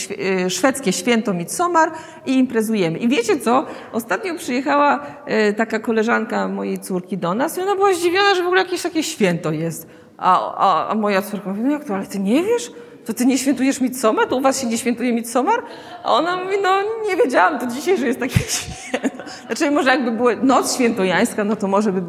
y, 0.46 0.50
szwedzkie 0.50 0.92
święto 0.92 1.34
Midsommar 1.34 1.90
i 2.26 2.32
imprezujemy. 2.32 2.98
I 2.98 3.08
wiecie 3.08 3.38
co? 3.38 3.66
Ostatnio 3.92 4.34
przyjechała 4.34 5.06
y, 5.50 5.54
taka 5.54 5.78
koleżanka 5.78 6.48
mojej 6.48 6.78
córki 6.78 7.18
do 7.18 7.34
nas 7.34 7.58
i 7.58 7.60
ona 7.60 7.74
była 7.74 7.94
zdziwiona, 7.94 8.34
że 8.34 8.42
w 8.42 8.46
ogóle 8.46 8.62
jakieś 8.62 8.82
takie 8.82 9.02
święto 9.02 9.52
jest. 9.52 9.86
A, 10.18 10.54
a, 10.56 10.88
a 10.88 10.94
moja 10.94 11.22
córka 11.22 11.50
mówi, 11.50 11.62
no 11.62 11.70
jak 11.70 11.84
to, 11.84 11.94
ale 11.94 12.06
ty 12.06 12.18
nie 12.18 12.42
wiesz? 12.42 12.72
To 13.04 13.14
ty 13.14 13.26
nie 13.26 13.38
świętujesz 13.38 13.80
Midsommar? 13.80 14.28
To 14.28 14.36
u 14.36 14.40
was 14.40 14.60
się 14.60 14.66
nie 14.66 14.78
świętuje 14.78 15.12
Midsommar? 15.12 15.62
A 16.04 16.12
ona 16.12 16.36
mówi, 16.36 16.56
no 16.62 16.70
nie 17.08 17.16
wiedziałam 17.16 17.58
to 17.58 17.66
dzisiaj, 17.66 17.98
że 17.98 18.06
jest 18.06 18.20
takie 18.20 18.38
święto. 18.58 19.24
Znaczy 19.46 19.70
może 19.70 19.90
jakby 19.90 20.10
była 20.10 20.36
noc 20.36 20.74
świętojańska, 20.74 21.44
no 21.44 21.56
to 21.56 21.68
może 21.68 21.92
by 21.92 22.02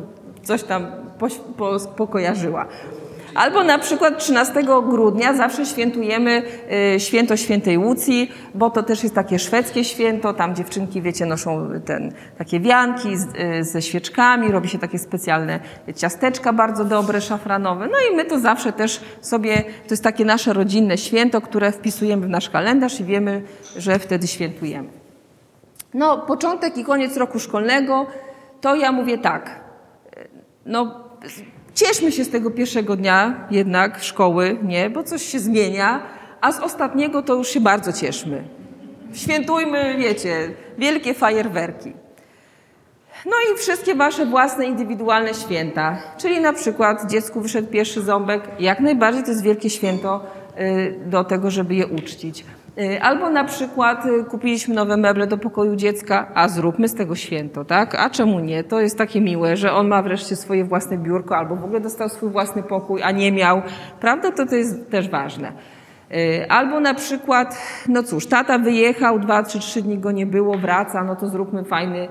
coś 0.44 0.64
tam 0.64 0.88
po, 1.20 1.28
po, 1.58 1.80
pokojarzyła. 1.80 2.68
Albo 3.36 3.64
na 3.64 3.80
przykład 3.80 4.20
13 4.20 4.64
grudnia 4.90 5.34
zawsze 5.34 5.66
świętujemy 5.66 6.44
y, 6.96 7.00
święto 7.00 7.38
świętej 7.38 7.78
Łucji, 7.78 8.32
bo 8.56 8.70
to 8.70 8.84
też 8.84 9.04
jest 9.04 9.16
takie 9.16 9.40
szwedzkie 9.40 9.84
święto, 9.84 10.34
tam 10.34 10.56
dziewczynki, 10.56 11.02
wiecie, 11.02 11.26
noszą 11.26 11.70
ten, 11.86 12.14
takie 12.38 12.60
wianki 12.60 13.18
z, 13.18 13.24
y, 13.24 13.64
ze 13.64 13.82
świeczkami, 13.82 14.52
robi 14.52 14.70
się 14.70 14.80
takie 14.80 15.00
specjalne 15.00 15.60
ciasteczka 15.96 16.54
bardzo 16.54 16.86
dobre, 16.86 17.22
szafranowe. 17.22 17.88
No 17.88 17.98
i 18.12 18.16
my 18.16 18.26
to 18.26 18.40
zawsze 18.40 18.74
też 18.74 19.02
sobie, 19.22 19.58
to 19.58 19.90
jest 19.90 20.04
takie 20.04 20.26
nasze 20.26 20.54
rodzinne 20.54 20.98
święto, 20.98 21.42
które 21.42 21.72
wpisujemy 21.72 22.28
w 22.28 22.30
nasz 22.30 22.50
kalendarz 22.50 23.00
i 23.00 23.04
wiemy, 23.04 23.42
że 23.78 24.00
wtedy 24.00 24.28
świętujemy. 24.28 24.90
No, 25.94 26.18
początek 26.18 26.78
i 26.78 26.84
koniec 26.84 27.18
roku 27.18 27.40
szkolnego, 27.40 28.06
to 28.62 28.76
ja 28.76 28.92
mówię 28.92 29.18
tak, 29.18 29.61
no 30.66 31.04
cieszmy 31.74 32.12
się 32.12 32.24
z 32.24 32.30
tego 32.30 32.52
pierwszego 32.52 32.96
dnia 32.96 33.48
jednak 33.52 34.04
szkoły, 34.04 34.58
nie, 34.64 34.90
bo 34.90 35.04
coś 35.04 35.24
się 35.24 35.40
zmienia, 35.40 36.04
a 36.42 36.52
z 36.52 36.60
ostatniego 36.60 37.22
to 37.22 37.36
już 37.36 37.48
się 37.48 37.62
bardzo 37.62 37.94
cieszmy. 37.94 38.44
Świętujmy, 39.14 39.96
wiecie, 39.98 40.54
wielkie 40.78 41.14
fajerwerki. 41.14 41.94
No 43.26 43.32
i 43.54 43.58
wszystkie 43.58 43.96
wasze 43.96 44.26
własne, 44.26 44.66
indywidualne 44.66 45.34
święta. 45.34 45.98
Czyli 46.18 46.42
na 46.42 46.54
przykład 46.54 47.12
dziecku 47.12 47.42
wyszedł 47.42 47.68
pierwszy 47.68 48.02
ząbek. 48.02 48.44
Jak 48.60 48.80
najbardziej 48.80 49.24
to 49.24 49.30
jest 49.30 49.44
wielkie 49.44 49.70
święto 49.70 50.24
do 51.06 51.24
tego, 51.24 51.52
żeby 51.52 51.76
je 51.76 51.88
uczcić. 51.88 52.46
Y, 52.80 53.02
albo 53.02 53.30
na 53.30 53.44
przykład 53.44 54.06
y, 54.06 54.24
kupiliśmy 54.24 54.76
nowe 54.76 54.98
meble 54.98 55.28
do 55.28 55.38
pokoju 55.38 55.76
dziecka, 55.76 56.28
a 56.34 56.48
zróbmy 56.48 56.88
z 56.88 56.96
tego 56.96 57.16
święto, 57.16 57.66
tak? 57.66 57.96
A 57.96 58.10
czemu 58.10 58.40
nie? 58.40 58.64
To 58.64 58.82
jest 58.82 58.98
takie 58.98 59.22
miłe, 59.22 59.58
że 59.58 59.74
on 59.74 59.88
ma 59.88 60.02
wreszcie 60.02 60.36
swoje 60.36 60.66
własne 60.66 60.98
biurko, 60.98 61.38
albo 61.38 61.56
w 61.56 61.64
ogóle 61.64 61.80
dostał 61.80 62.10
swój 62.10 62.30
własny 62.30 62.64
pokój, 62.64 63.04
a 63.04 63.12
nie 63.12 63.32
miał. 63.32 63.62
Prawda? 64.00 64.32
To 64.32 64.46
to 64.46 64.56
jest 64.56 64.90
też 64.92 65.10
ważne. 65.10 65.52
Y, 66.12 66.50
albo 66.50 66.80
na 66.80 66.94
przykład, 66.94 67.58
no 67.88 68.04
cóż, 68.04 68.28
tata 68.28 68.60
wyjechał, 68.60 69.20
dwa, 69.20 69.44
trzy, 69.44 69.60
trzy 69.60 69.82
dni 69.82 69.98
go 69.98 70.12
nie 70.12 70.26
było, 70.26 70.58
wraca, 70.58 71.04
no 71.04 71.16
to 71.16 71.30
zróbmy 71.30 71.64
fajny 71.64 72.08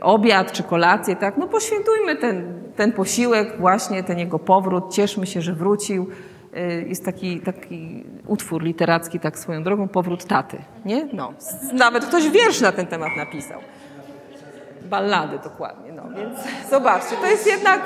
obiad 0.00 0.52
czy 0.52 0.62
kolację, 0.62 1.16
tak? 1.16 1.36
No 1.36 1.46
poświętujmy 1.46 2.16
ten, 2.16 2.62
ten 2.76 2.92
posiłek, 2.92 3.60
właśnie 3.60 4.02
ten 4.04 4.18
jego 4.18 4.38
powrót, 4.38 4.94
cieszmy 4.94 5.26
się, 5.26 5.40
że 5.40 5.52
wrócił. 5.52 6.06
Y, 6.56 6.84
jest 6.88 7.04
taki, 7.04 7.40
taki 7.40 8.04
utwór 8.26 8.62
literacki, 8.62 9.20
tak 9.20 9.38
swoją 9.38 9.62
drogą, 9.62 9.88
Powrót 9.88 10.24
taty, 10.24 10.58
nie? 10.84 11.08
No, 11.12 11.32
nawet 11.72 12.04
ktoś 12.04 12.28
wiersz 12.30 12.60
na 12.60 12.72
ten 12.72 12.86
temat 12.86 13.16
napisał. 13.16 13.60
Ballady 14.90 15.38
dokładnie, 15.44 15.92
no, 15.92 16.02
więc 16.16 16.38
zobaczcie, 16.70 17.16
to 17.16 17.26
jest 17.26 17.46
jednak, 17.46 17.82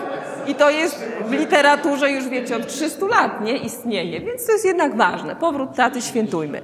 i 0.47 0.55
to 0.55 0.71
jest 0.71 1.05
w 1.27 1.33
literaturze 1.33 2.11
już 2.11 2.29
wiecie, 2.29 2.57
od 2.57 2.67
300 2.67 3.07
lat, 3.07 3.41
nie? 3.41 3.57
Istnieje, 3.57 4.21
więc 4.21 4.47
to 4.47 4.53
jest 4.53 4.65
jednak 4.65 4.97
ważne. 4.97 5.37
Powrót 5.37 5.75
taty 5.77 6.03
świętujmy. 6.03 6.63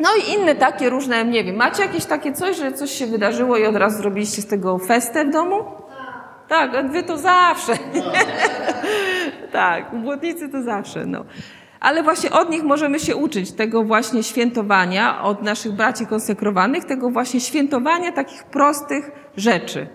No 0.00 0.08
i 0.16 0.32
inne 0.32 0.54
takie 0.54 0.90
różne, 0.90 1.24
nie 1.24 1.44
wiem, 1.44 1.56
macie 1.56 1.82
jakieś 1.82 2.04
takie 2.04 2.32
coś, 2.32 2.56
że 2.56 2.72
coś 2.72 2.90
się 2.90 3.06
wydarzyło 3.06 3.56
i 3.56 3.66
od 3.66 3.76
razu 3.76 3.98
zrobiliście 3.98 4.42
z 4.42 4.46
tego 4.46 4.78
festę 4.78 5.24
w 5.24 5.30
domu? 5.30 5.64
Tak, 6.48 6.90
wy 6.90 7.02
to 7.02 7.18
zawsze. 7.18 7.72
tak, 9.52 10.00
błotnicy 10.02 10.48
to 10.48 10.62
zawsze, 10.62 11.06
no. 11.06 11.24
Ale 11.80 12.02
właśnie 12.02 12.30
od 12.30 12.50
nich 12.50 12.62
możemy 12.62 13.00
się 13.00 13.16
uczyć 13.16 13.52
tego 13.52 13.84
właśnie 13.84 14.22
świętowania, 14.22 15.22
od 15.22 15.42
naszych 15.42 15.72
braci 15.72 16.06
konsekrowanych, 16.06 16.84
tego 16.84 17.10
właśnie 17.10 17.40
świętowania 17.40 18.12
takich 18.12 18.44
prostych 18.44 19.10
rzeczy. 19.36 19.86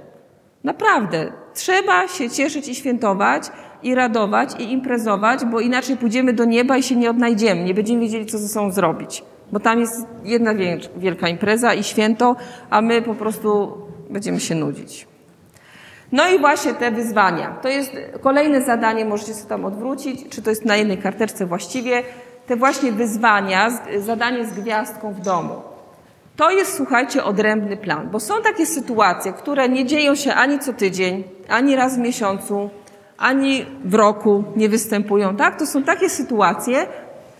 Naprawdę, 0.63 1.33
trzeba 1.53 2.07
się 2.07 2.29
cieszyć 2.29 2.67
i 2.67 2.75
świętować, 2.75 3.43
i 3.83 3.95
radować, 3.95 4.49
i 4.59 4.71
imprezować, 4.71 5.45
bo 5.45 5.59
inaczej 5.59 5.97
pójdziemy 5.97 6.33
do 6.33 6.45
nieba 6.45 6.77
i 6.77 6.83
się 6.83 6.95
nie 6.95 7.09
odnajdziemy, 7.09 7.63
nie 7.63 7.73
będziemy 7.73 8.01
wiedzieli, 8.01 8.25
co 8.25 8.37
ze 8.37 8.47
sobą 8.47 8.71
zrobić. 8.71 9.23
Bo 9.51 9.59
tam 9.59 9.79
jest 9.79 10.07
jedna 10.23 10.51
wielka 10.97 11.27
impreza 11.27 11.73
i 11.73 11.83
święto, 11.83 12.35
a 12.69 12.81
my 12.81 13.01
po 13.01 13.15
prostu 13.15 13.77
będziemy 14.09 14.39
się 14.39 14.55
nudzić. 14.55 15.07
No 16.11 16.29
i 16.29 16.39
właśnie 16.39 16.73
te 16.73 16.91
wyzwania. 16.91 17.57
To 17.61 17.69
jest 17.69 17.91
kolejne 18.21 18.61
zadanie, 18.61 19.05
możecie 19.05 19.33
sobie 19.33 19.49
tam 19.49 19.65
odwrócić, 19.65 20.29
czy 20.29 20.41
to 20.41 20.49
jest 20.49 20.65
na 20.65 20.75
jednej 20.75 20.97
karteczce 20.97 21.45
właściwie. 21.45 22.03
Te 22.47 22.55
właśnie 22.55 22.91
wyzwania, 22.91 23.69
zadanie 23.99 24.45
z 24.45 24.53
gwiazdką 24.53 25.13
w 25.13 25.21
domu. 25.21 25.61
To 26.35 26.49
jest, 26.49 26.77
słuchajcie, 26.77 27.23
odrębny 27.23 27.77
plan, 27.77 28.09
bo 28.09 28.19
są 28.19 28.41
takie 28.41 28.65
sytuacje, 28.65 29.33
które 29.33 29.69
nie 29.69 29.85
dzieją 29.85 30.15
się 30.15 30.33
ani 30.33 30.59
co 30.59 30.73
tydzień, 30.73 31.23
ani 31.49 31.75
raz 31.75 31.95
w 31.95 31.99
miesiącu, 31.99 32.69
ani 33.17 33.65
w 33.85 33.93
roku 33.93 34.43
nie 34.55 34.69
występują, 34.69 35.35
tak? 35.35 35.59
To 35.59 35.65
są 35.65 35.83
takie 35.83 36.09
sytuacje, 36.09 36.87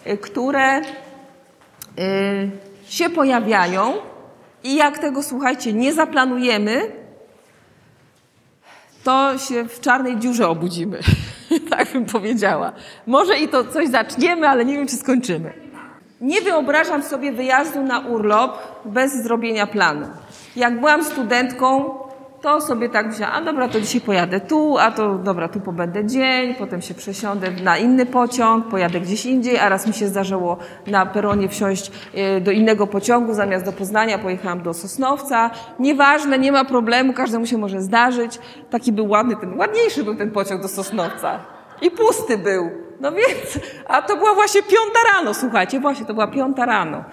y, 0.07 0.17
które 0.17 0.79
y, 0.79 0.83
się 2.85 3.09
pojawiają 3.09 3.93
i 4.63 4.75
jak 4.75 4.99
tego, 4.99 5.23
słuchajcie, 5.23 5.73
nie 5.73 5.93
zaplanujemy, 5.93 6.81
to 9.03 9.37
się 9.37 9.65
w 9.65 9.79
czarnej 9.79 10.17
dziurze 10.17 10.47
obudzimy. 10.47 10.99
tak 11.69 11.93
bym 11.93 12.05
powiedziała. 12.05 12.71
Może 13.07 13.39
i 13.39 13.47
to 13.47 13.63
coś 13.63 13.87
zaczniemy, 13.87 14.49
ale 14.49 14.65
nie 14.65 14.73
wiem, 14.73 14.87
czy 14.87 14.95
skończymy. 14.95 15.53
Nie 16.21 16.41
wyobrażam 16.41 17.03
sobie 17.03 17.31
wyjazdu 17.31 17.83
na 17.83 17.99
urlop 17.99 18.57
bez 18.85 19.23
zrobienia 19.23 19.67
planu. 19.67 20.07
Jak 20.55 20.79
byłam 20.79 21.03
studentką, 21.03 21.97
to 22.47 22.61
sobie 22.61 22.89
tak 22.89 23.07
myślałam, 23.07 23.35
a 23.35 23.45
dobra, 23.45 23.67
to 23.67 23.81
dzisiaj 23.81 24.01
pojadę 24.01 24.39
tu, 24.39 24.77
a 24.77 24.91
to 24.91 25.17
dobra, 25.17 25.47
tu 25.47 25.59
pobędę 25.59 26.05
dzień, 26.05 26.55
potem 26.55 26.81
się 26.81 26.93
przesiądę 26.93 27.51
na 27.51 27.77
inny 27.77 28.05
pociąg, 28.05 28.67
pojadę 28.67 28.99
gdzieś 28.99 29.25
indziej, 29.25 29.59
a 29.59 29.69
raz 29.69 29.87
mi 29.87 29.93
się 29.93 30.07
zdarzyło 30.07 30.57
na 30.87 31.05
peronie 31.05 31.49
wsiąść 31.49 31.91
e, 32.13 32.41
do 32.41 32.51
innego 32.51 32.87
pociągu, 32.87 33.33
zamiast 33.33 33.65
do 33.65 33.71
Poznania 33.71 34.17
pojechałam 34.17 34.61
do 34.61 34.73
Sosnowca. 34.73 35.51
Nieważne, 35.79 36.39
nie 36.39 36.51
ma 36.51 36.65
problemu, 36.65 37.13
każdemu 37.13 37.45
się 37.45 37.57
może 37.57 37.81
zdarzyć. 37.81 38.39
Taki 38.69 38.91
był 38.91 39.09
ładny, 39.09 39.35
ten 39.35 39.57
ładniejszy 39.57 40.03
był 40.03 40.15
ten 40.15 40.31
pociąg 40.31 40.61
do 40.61 40.67
Sosnowca. 40.67 41.39
I 41.81 41.91
pusty 41.91 42.37
był. 42.37 42.69
No 42.99 43.11
więc, 43.11 43.59
a 43.87 44.01
to 44.01 44.17
była 44.17 44.33
właśnie 44.33 44.61
piąta 44.63 44.99
rano, 45.13 45.33
słuchajcie, 45.33 45.79
właśnie 45.79 46.05
to 46.05 46.13
była 46.13 46.27
piąta 46.27 46.65
rano. 46.65 47.03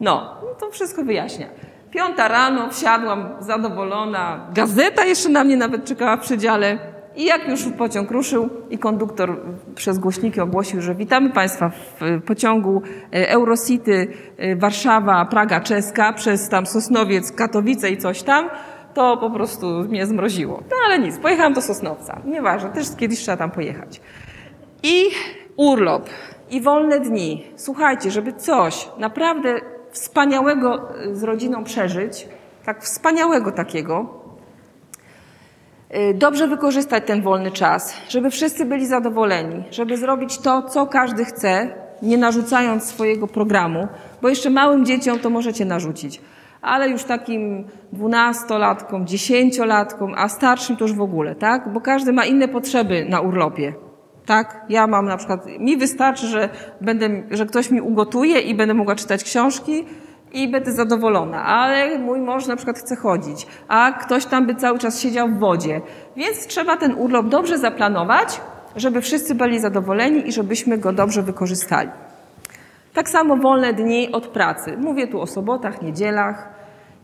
No, 0.00 0.36
no 0.42 0.54
to 0.60 0.70
wszystko 0.70 1.04
wyjaśnia. 1.04 1.46
Piąta 1.92 2.28
rano 2.28 2.70
wsiadłam 2.70 3.28
zadowolona. 3.40 4.46
Gazeta 4.54 5.04
jeszcze 5.04 5.28
na 5.28 5.44
mnie 5.44 5.56
nawet 5.56 5.84
czekała 5.84 6.16
w 6.16 6.20
przedziale. 6.20 6.78
I 7.16 7.24
jak 7.24 7.48
już 7.48 7.60
pociąg 7.78 8.10
ruszył 8.10 8.50
i 8.70 8.78
konduktor 8.78 9.36
przez 9.74 9.98
głośniki 9.98 10.40
ogłosił, 10.40 10.80
że 10.80 10.94
witamy 10.94 11.30
Państwa 11.30 11.70
w 11.70 12.22
pociągu 12.26 12.82
e, 13.12 13.30
Eurocity 13.30 14.08
e, 14.36 14.56
Warszawa, 14.56 15.24
Praga 15.24 15.60
Czeska 15.60 16.12
przez 16.12 16.48
tam 16.48 16.66
Sosnowiec, 16.66 17.32
Katowice 17.32 17.90
i 17.90 17.96
coś 17.96 18.22
tam, 18.22 18.48
to 18.94 19.16
po 19.16 19.30
prostu 19.30 19.66
mnie 19.66 20.06
zmroziło. 20.06 20.62
No 20.70 20.76
ale 20.86 20.98
nic, 20.98 21.18
pojechałam 21.18 21.52
do 21.52 21.62
Sosnowca. 21.62 22.20
Nieważne, 22.24 22.70
też 22.70 22.86
kiedyś 22.96 23.18
trzeba 23.18 23.36
tam 23.36 23.50
pojechać. 23.50 24.00
I 24.82 25.04
urlop, 25.56 26.08
i 26.50 26.60
wolne 26.60 27.00
dni. 27.00 27.46
Słuchajcie, 27.56 28.10
żeby 28.10 28.32
coś 28.32 28.88
naprawdę 28.98 29.60
wspaniałego 29.92 30.88
y, 31.04 31.16
z 31.16 31.22
rodziną 31.22 31.64
przeżyć, 31.64 32.28
tak 32.64 32.82
wspaniałego 32.84 33.52
takiego, 33.52 34.06
y, 35.96 36.14
dobrze 36.14 36.48
wykorzystać 36.48 37.04
ten 37.06 37.22
wolny 37.22 37.50
czas, 37.50 37.94
żeby 38.08 38.30
wszyscy 38.30 38.64
byli 38.64 38.86
zadowoleni, 38.86 39.64
żeby 39.70 39.96
zrobić 39.96 40.38
to, 40.38 40.62
co 40.62 40.86
każdy 40.86 41.24
chce, 41.24 41.74
nie 42.02 42.18
narzucając 42.18 42.84
swojego 42.84 43.26
programu, 43.26 43.88
bo 44.22 44.28
jeszcze 44.28 44.50
małym 44.50 44.86
dzieciom 44.86 45.18
to 45.18 45.30
możecie 45.30 45.64
narzucić, 45.64 46.20
ale 46.62 46.88
już 46.88 47.04
takim 47.04 47.64
dwunastolatkom, 47.92 49.06
dziesięciolatkom, 49.06 50.14
a 50.16 50.28
starszym 50.28 50.76
to 50.76 50.84
już 50.84 50.94
w 50.94 51.00
ogóle, 51.00 51.34
tak? 51.34 51.72
Bo 51.72 51.80
każdy 51.80 52.12
ma 52.12 52.24
inne 52.24 52.48
potrzeby 52.48 53.06
na 53.08 53.20
urlopie. 53.20 53.91
Tak? 54.26 54.64
Ja 54.68 54.86
mam 54.86 55.06
na 55.06 55.16
przykład, 55.16 55.46
mi 55.58 55.76
wystarczy, 55.76 56.26
że, 56.26 56.48
będę, 56.80 57.08
że 57.30 57.46
ktoś 57.46 57.70
mi 57.70 57.80
ugotuje 57.80 58.40
i 58.40 58.54
będę 58.54 58.74
mogła 58.74 58.94
czytać 58.94 59.24
książki 59.24 59.84
i 60.32 60.48
będę 60.48 60.72
zadowolona, 60.72 61.44
ale 61.44 61.98
mój 61.98 62.20
mąż 62.20 62.46
na 62.46 62.56
przykład 62.56 62.78
chce 62.78 62.96
chodzić, 62.96 63.46
a 63.68 63.92
ktoś 63.92 64.26
tam 64.26 64.46
by 64.46 64.54
cały 64.54 64.78
czas 64.78 65.00
siedział 65.00 65.28
w 65.28 65.38
wodzie. 65.38 65.80
Więc 66.16 66.46
trzeba 66.46 66.76
ten 66.76 66.94
urlop 66.94 67.28
dobrze 67.28 67.58
zaplanować, 67.58 68.40
żeby 68.76 69.00
wszyscy 69.00 69.34
byli 69.34 69.60
zadowoleni 69.60 70.28
i 70.28 70.32
żebyśmy 70.32 70.78
go 70.78 70.92
dobrze 70.92 71.22
wykorzystali. 71.22 71.90
Tak 72.94 73.08
samo 73.08 73.36
wolne 73.36 73.72
dni 73.72 74.12
od 74.12 74.26
pracy. 74.26 74.76
Mówię 74.78 75.08
tu 75.08 75.20
o 75.20 75.26
sobotach, 75.26 75.82
niedzielach. 75.82 76.51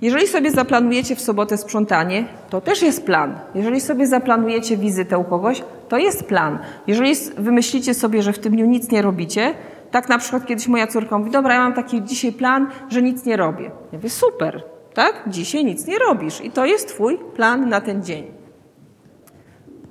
Jeżeli 0.03 0.27
sobie 0.27 0.51
zaplanujecie 0.51 1.17
w 1.17 1.21
sobotę 1.21 1.57
sprzątanie, 1.57 2.25
to 2.51 2.61
też 2.61 2.83
jest 2.83 3.07
plan. 3.07 3.39
Jeżeli 3.55 3.81
sobie 3.81 4.07
zaplanujecie 4.07 4.77
wizytę 4.77 5.19
u 5.19 5.25
kogoś, 5.25 5.63
to 5.89 5.99
jest 5.99 6.25
plan. 6.25 6.59
Jeżeli 6.87 7.15
wymyślicie 7.39 7.95
sobie, 7.95 8.23
że 8.23 8.33
w 8.33 8.39
tym 8.39 8.53
dniu 8.53 8.67
nic 8.67 8.91
nie 8.91 9.03
robicie, 9.03 9.55
tak 9.91 10.09
na 10.09 10.19
przykład 10.19 10.47
kiedyś 10.47 10.69
moja 10.69 10.87
córka 10.87 11.19
mówi, 11.19 11.31
dobra, 11.31 11.55
ja 11.55 11.61
mam 11.61 11.75
taki 11.75 12.03
dzisiaj 12.03 12.33
plan, 12.33 12.69
że 12.89 13.03
nic 13.03 13.25
nie 13.25 13.37
robię. 13.37 13.65
Ja 13.65 13.99
mówię, 13.99 14.11
super, 14.11 14.63
tak? 14.95 15.23
Dzisiaj 15.27 15.65
nic 15.65 15.87
nie 15.87 15.99
robisz 15.99 16.41
i 16.45 16.51
to 16.51 16.67
jest 16.67 16.89
twój 16.89 17.19
plan 17.19 17.69
na 17.69 17.81
ten 17.81 18.03
dzień. 18.03 18.27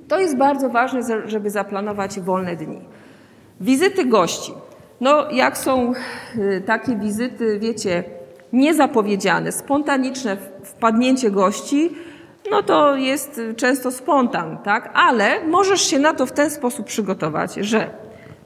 To 0.08 0.20
jest 0.20 0.36
bardzo 0.36 0.68
ważne, 0.68 1.00
żeby 1.24 1.50
zaplanować 1.50 2.20
wolne 2.20 2.56
dni. 2.56 2.80
Wizyty 3.60 4.04
gości. 4.04 4.52
No, 5.00 5.30
jak 5.30 5.58
są 5.58 5.92
y, 6.36 6.62
takie 6.66 6.96
wizyty, 6.96 7.58
wiecie, 7.58 8.04
niezapowiedziane, 8.52 9.52
spontaniczne 9.52 10.36
wpadnięcie 10.64 11.30
gości, 11.30 11.90
no 12.50 12.62
to 12.62 12.96
jest 12.96 13.40
często 13.56 13.90
spontan, 13.90 14.58
tak? 14.58 14.90
Ale 14.94 15.46
możesz 15.46 15.80
się 15.80 15.98
na 15.98 16.14
to 16.14 16.26
w 16.26 16.32
ten 16.32 16.50
sposób 16.50 16.86
przygotować, 16.86 17.54
że 17.54 17.90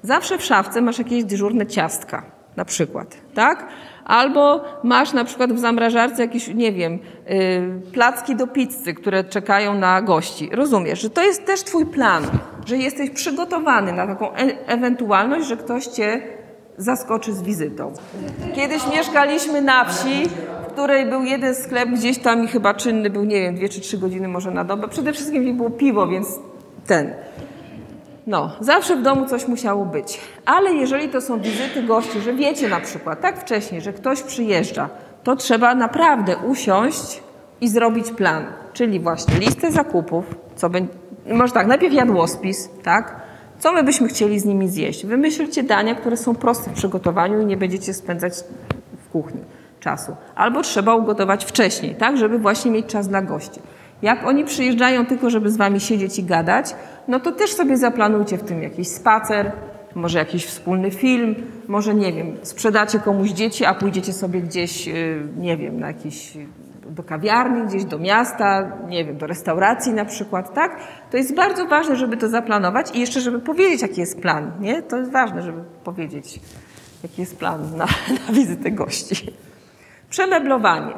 zawsze 0.03 0.38
w 0.38 0.44
szafce 0.44 0.80
masz 0.80 0.98
jakieś 0.98 1.24
dyżurne 1.24 1.66
ciastka, 1.66 2.22
na 2.57 2.64
przykład, 2.64 3.16
tak? 3.34 3.68
Albo 4.05 4.64
masz 4.82 5.12
na 5.12 5.24
przykład 5.24 5.53
w 5.53 5.59
zamrażarce 5.59 6.22
jakieś, 6.22 6.48
nie 6.48 6.72
wiem, 6.72 6.92
yy, 6.92 7.80
placki 7.92 8.36
do 8.36 8.46
pizzy, 8.46 8.94
które 8.94 9.24
czekają 9.24 9.74
na 9.74 10.03
gości. 10.03 10.50
Rozumiesz, 10.53 11.00
że 11.00 11.11
to 11.11 11.22
jest 11.22 11.46
też 11.46 11.62
twój 11.62 11.86
plan, 11.86 12.24
że 12.66 12.76
jesteś 12.76 13.11
przygotowany 13.11 13.92
na 13.92 14.07
taką 14.07 14.34
e 14.34 14.66
ewentualność, 14.66 15.46
że 15.46 15.57
ktoś 15.57 15.86
cię 15.86 16.22
zaskoczy 16.78 17.32
z 17.32 17.42
wizytą. 17.42 17.92
Kiedyś 18.54 18.86
mieszkaliśmy 18.86 19.62
na 19.62 19.84
wsi, 19.84 20.28
w 20.68 20.72
której 20.72 21.06
był 21.06 21.22
jeden 21.22 21.54
sklep 21.54 21.88
gdzieś 21.88 22.18
tam 22.18 22.44
i 22.44 22.48
chyba 22.48 22.74
czynny 22.74 23.10
był, 23.10 23.24
nie 23.24 23.40
wiem, 23.40 23.54
dwie 23.54 23.68
czy 23.68 23.80
trzy 23.80 23.98
godziny 23.98 24.28
może 24.28 24.50
na 24.50 24.64
dobę. 24.64 24.88
Przede 24.88 25.12
wszystkim 25.12 25.56
było 25.56 25.70
piwo, 25.70 26.06
więc 26.06 26.38
ten. 26.86 27.14
No, 28.26 28.50
zawsze 28.60 28.96
w 28.96 29.02
domu 29.02 29.26
coś 29.26 29.48
musiało 29.48 29.84
być. 29.84 30.20
Ale 30.46 30.74
jeżeli 30.74 31.08
to 31.08 31.20
są 31.20 31.40
wizyty 31.40 31.82
gości, 31.82 32.20
że 32.20 32.34
wiecie 32.34 32.68
na 32.68 32.80
przykład 32.80 33.20
tak 33.20 33.40
wcześniej, 33.40 33.80
że 33.80 33.92
ktoś 33.92 34.22
przyjeżdża, 34.22 34.88
to 35.24 35.36
trzeba 35.36 35.74
naprawdę 35.74 36.36
usiąść 36.36 37.22
i 37.60 37.68
zrobić 37.68 38.10
plan. 38.10 38.44
Czyli 38.72 39.00
właśnie 39.00 39.34
listę 39.34 39.72
zakupów, 39.72 40.24
co 40.56 40.70
będzie, 40.70 40.92
może 41.26 41.52
tak, 41.52 41.66
najpierw 41.66 41.94
jadłospis, 41.94 42.70
tak? 42.82 43.21
Co 43.62 43.72
my 43.72 43.82
byśmy 43.82 44.08
chcieli 44.08 44.40
z 44.40 44.44
nimi 44.44 44.68
zjeść? 44.68 45.06
Wymyślcie 45.06 45.62
dania, 45.62 45.94
które 45.94 46.16
są 46.16 46.34
proste 46.34 46.70
w 46.70 46.74
przygotowaniu 46.74 47.40
i 47.40 47.46
nie 47.46 47.56
będziecie 47.56 47.94
spędzać 47.94 48.32
w 49.06 49.08
kuchni 49.08 49.40
czasu. 49.80 50.16
Albo 50.34 50.62
trzeba 50.62 50.94
ugotować 50.94 51.44
wcześniej, 51.44 51.94
tak, 51.94 52.16
żeby 52.16 52.38
właśnie 52.38 52.70
mieć 52.70 52.86
czas 52.86 53.08
dla 53.08 53.22
gości. 53.22 53.60
Jak 54.02 54.26
oni 54.26 54.44
przyjeżdżają 54.44 55.06
tylko, 55.06 55.30
żeby 55.30 55.50
z 55.50 55.56
wami 55.56 55.80
siedzieć 55.80 56.18
i 56.18 56.24
gadać, 56.24 56.74
no 57.08 57.20
to 57.20 57.32
też 57.32 57.52
sobie 57.52 57.76
zaplanujcie 57.76 58.38
w 58.38 58.42
tym 58.42 58.62
jakiś 58.62 58.88
spacer, 58.88 59.52
może 59.94 60.18
jakiś 60.18 60.46
wspólny 60.46 60.90
film, 60.90 61.34
może 61.68 61.94
nie 61.94 62.12
wiem, 62.12 62.36
sprzedacie 62.42 62.98
komuś 62.98 63.30
dzieci, 63.30 63.64
a 63.64 63.74
pójdziecie 63.74 64.12
sobie 64.12 64.40
gdzieś, 64.40 64.88
y, 64.88 65.22
nie 65.36 65.56
wiem, 65.56 65.80
na 65.80 65.86
jakiś 65.86 66.38
do 66.87 67.03
kawiarni, 67.03 67.66
gdzieś 67.66 67.85
do 67.85 67.99
miasta, 67.99 68.72
nie 68.89 69.05
wiem, 69.05 69.16
do 69.18 69.26
restauracji 69.26 69.93
na 69.93 70.05
przykład, 70.05 70.55
tak? 70.55 70.76
To 71.11 71.16
jest 71.16 71.35
bardzo 71.35 71.66
ważne, 71.66 71.97
żeby 71.97 72.16
to 72.16 72.28
zaplanować 72.28 72.97
i 72.97 73.01
jeszcze, 73.01 73.20
żeby 73.20 73.39
powiedzieć, 73.39 73.83
jaki 73.83 74.01
jest 74.01 74.20
plan, 74.20 74.53
nie? 74.61 74.83
To 74.83 74.97
jest 74.97 75.12
ważne, 75.12 75.43
żeby 75.43 75.64
powiedzieć, 75.85 76.41
jaki 77.03 77.20
jest 77.20 77.39
plan 77.39 77.76
na, 77.76 77.87
na 78.26 78.35
wizytę 78.35 78.70
gości. 78.70 79.33
Przemeblowanie. 80.11 80.95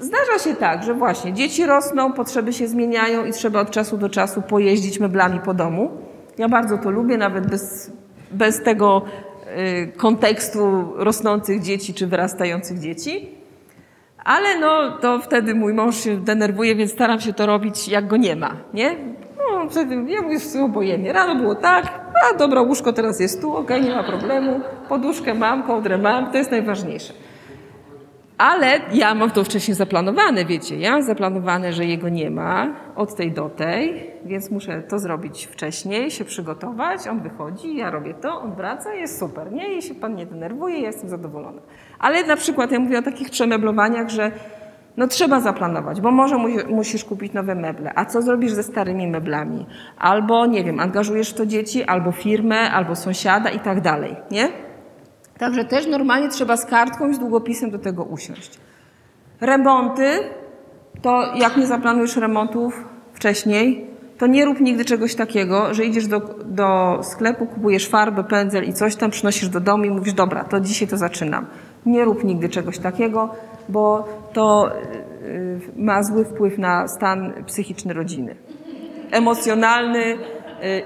Zdarza 0.00 0.38
się 0.44 0.54
tak, 0.54 0.82
że 0.82 0.94
właśnie 0.94 1.32
dzieci 1.32 1.66
rosną, 1.66 2.12
potrzeby 2.12 2.52
się 2.52 2.68
zmieniają 2.68 3.24
i 3.24 3.32
trzeba 3.32 3.60
od 3.60 3.70
czasu 3.70 3.98
do 3.98 4.08
czasu 4.08 4.42
pojeździć 4.42 5.00
meblami 5.00 5.40
po 5.40 5.54
domu. 5.54 5.90
Ja 6.38 6.48
bardzo 6.48 6.78
to 6.78 6.90
lubię, 6.90 7.18
nawet 7.18 7.50
bez, 7.50 7.92
bez 8.30 8.62
tego 8.62 9.02
y, 9.58 9.92
kontekstu 9.96 10.92
rosnących 10.96 11.62
dzieci 11.62 11.94
czy 11.94 12.06
wyrastających 12.06 12.78
dzieci. 12.78 13.33
Ale 14.24 14.58
no, 14.58 14.98
to 14.98 15.18
wtedy 15.18 15.54
mój 15.54 15.74
mąż 15.74 15.96
się 15.96 16.16
denerwuje, 16.16 16.74
więc 16.74 16.92
staram 16.92 17.20
się 17.20 17.32
to 17.32 17.46
robić, 17.46 17.88
jak 17.88 18.06
go 18.06 18.16
nie 18.16 18.36
ma, 18.36 18.56
nie? 18.74 18.96
No, 19.38 19.68
wtedy 19.70 19.94
ja 19.94 20.22
mówię, 20.22 20.38
obojętnie. 20.64 21.12
Rano 21.12 21.34
było 21.34 21.54
tak, 21.54 21.84
a 22.30 22.38
dobra, 22.38 22.62
łóżko 22.62 22.92
teraz 22.92 23.20
jest 23.20 23.40
tu, 23.40 23.56
okej, 23.56 23.76
okay, 23.76 23.88
nie 23.90 23.96
ma 23.96 24.04
problemu, 24.04 24.60
poduszkę 24.88 25.34
mam, 25.34 25.62
kołdrę 25.62 25.98
mam, 25.98 26.30
to 26.30 26.38
jest 26.38 26.50
najważniejsze. 26.50 27.12
Ale 28.38 28.80
ja 28.92 29.14
mam 29.14 29.30
to 29.30 29.44
wcześniej 29.44 29.74
zaplanowane, 29.74 30.44
wiecie, 30.44 30.76
ja 30.76 30.90
mam 30.90 31.02
zaplanowane, 31.02 31.72
że 31.72 31.84
jego 31.84 32.08
nie 32.08 32.30
ma 32.30 32.74
od 32.96 33.16
tej 33.16 33.32
do 33.32 33.48
tej, 33.48 34.10
więc 34.24 34.50
muszę 34.50 34.82
to 34.82 34.98
zrobić 34.98 35.46
wcześniej, 35.46 36.10
się 36.10 36.24
przygotować, 36.24 37.08
on 37.08 37.20
wychodzi, 37.20 37.76
ja 37.76 37.90
robię 37.90 38.14
to, 38.14 38.40
on 38.40 38.54
wraca, 38.54 38.94
jest 38.94 39.18
super, 39.18 39.52
nie? 39.52 39.78
I 39.78 39.82
się 39.82 39.94
pan 39.94 40.14
nie 40.14 40.26
denerwuje, 40.26 40.80
ja 40.80 40.86
jestem 40.86 41.08
zadowolona. 41.08 41.62
Ale 41.98 42.24
na 42.26 42.36
przykład 42.36 42.72
ja 42.72 42.80
mówię 42.80 42.98
o 42.98 43.02
takich 43.02 43.30
przemeblowaniach, 43.30 44.08
że 44.08 44.32
no 44.96 45.06
trzeba 45.06 45.40
zaplanować, 45.40 46.00
bo 46.00 46.10
może 46.10 46.36
musisz 46.68 47.04
kupić 47.04 47.32
nowe 47.32 47.54
meble. 47.54 47.92
A 47.94 48.04
co 48.04 48.22
zrobisz 48.22 48.52
ze 48.52 48.62
starymi 48.62 49.08
meblami? 49.08 49.66
Albo, 49.98 50.46
nie 50.46 50.64
wiem, 50.64 50.80
angażujesz 50.80 51.30
w 51.30 51.34
to 51.34 51.46
dzieci, 51.46 51.84
albo 51.84 52.12
firmę, 52.12 52.70
albo 52.70 52.96
sąsiada 52.96 53.50
i 53.50 53.60
tak 53.60 53.80
dalej, 53.80 54.16
nie? 54.30 54.48
Także 55.38 55.64
też 55.64 55.86
normalnie 55.86 56.28
trzeba 56.28 56.56
z 56.56 56.66
kartką 56.66 57.10
i 57.10 57.14
z 57.14 57.18
długopisem 57.18 57.70
do 57.70 57.78
tego 57.78 58.04
usiąść. 58.04 58.58
Remonty, 59.40 60.18
to 61.02 61.34
jak 61.36 61.56
nie 61.56 61.66
zaplanujesz 61.66 62.16
remontów 62.16 62.84
wcześniej, 63.12 63.86
to 64.18 64.26
nie 64.26 64.44
rób 64.44 64.60
nigdy 64.60 64.84
czegoś 64.84 65.14
takiego, 65.14 65.74
że 65.74 65.84
idziesz 65.84 66.06
do, 66.06 66.20
do 66.44 66.98
sklepu, 67.02 67.46
kupujesz 67.46 67.88
farbę, 67.88 68.24
pędzel 68.24 68.64
i 68.64 68.72
coś 68.72 68.96
tam, 68.96 69.10
przynosisz 69.10 69.48
do 69.48 69.60
domu 69.60 69.84
i 69.84 69.90
mówisz, 69.90 70.14
dobra, 70.14 70.44
to 70.44 70.60
dzisiaj 70.60 70.88
to 70.88 70.96
zaczynam. 70.96 71.46
Nie 71.86 72.04
rób 72.04 72.24
nigdy 72.24 72.48
czegoś 72.48 72.78
takiego, 72.78 73.34
bo 73.68 74.08
to 74.32 74.70
y, 75.22 75.60
ma 75.76 76.02
zły 76.02 76.24
wpływ 76.24 76.58
na 76.58 76.88
stan 76.88 77.32
psychiczny 77.46 77.94
rodziny. 77.94 78.36
Emocjonalny 79.10 80.04
y, 80.04 80.16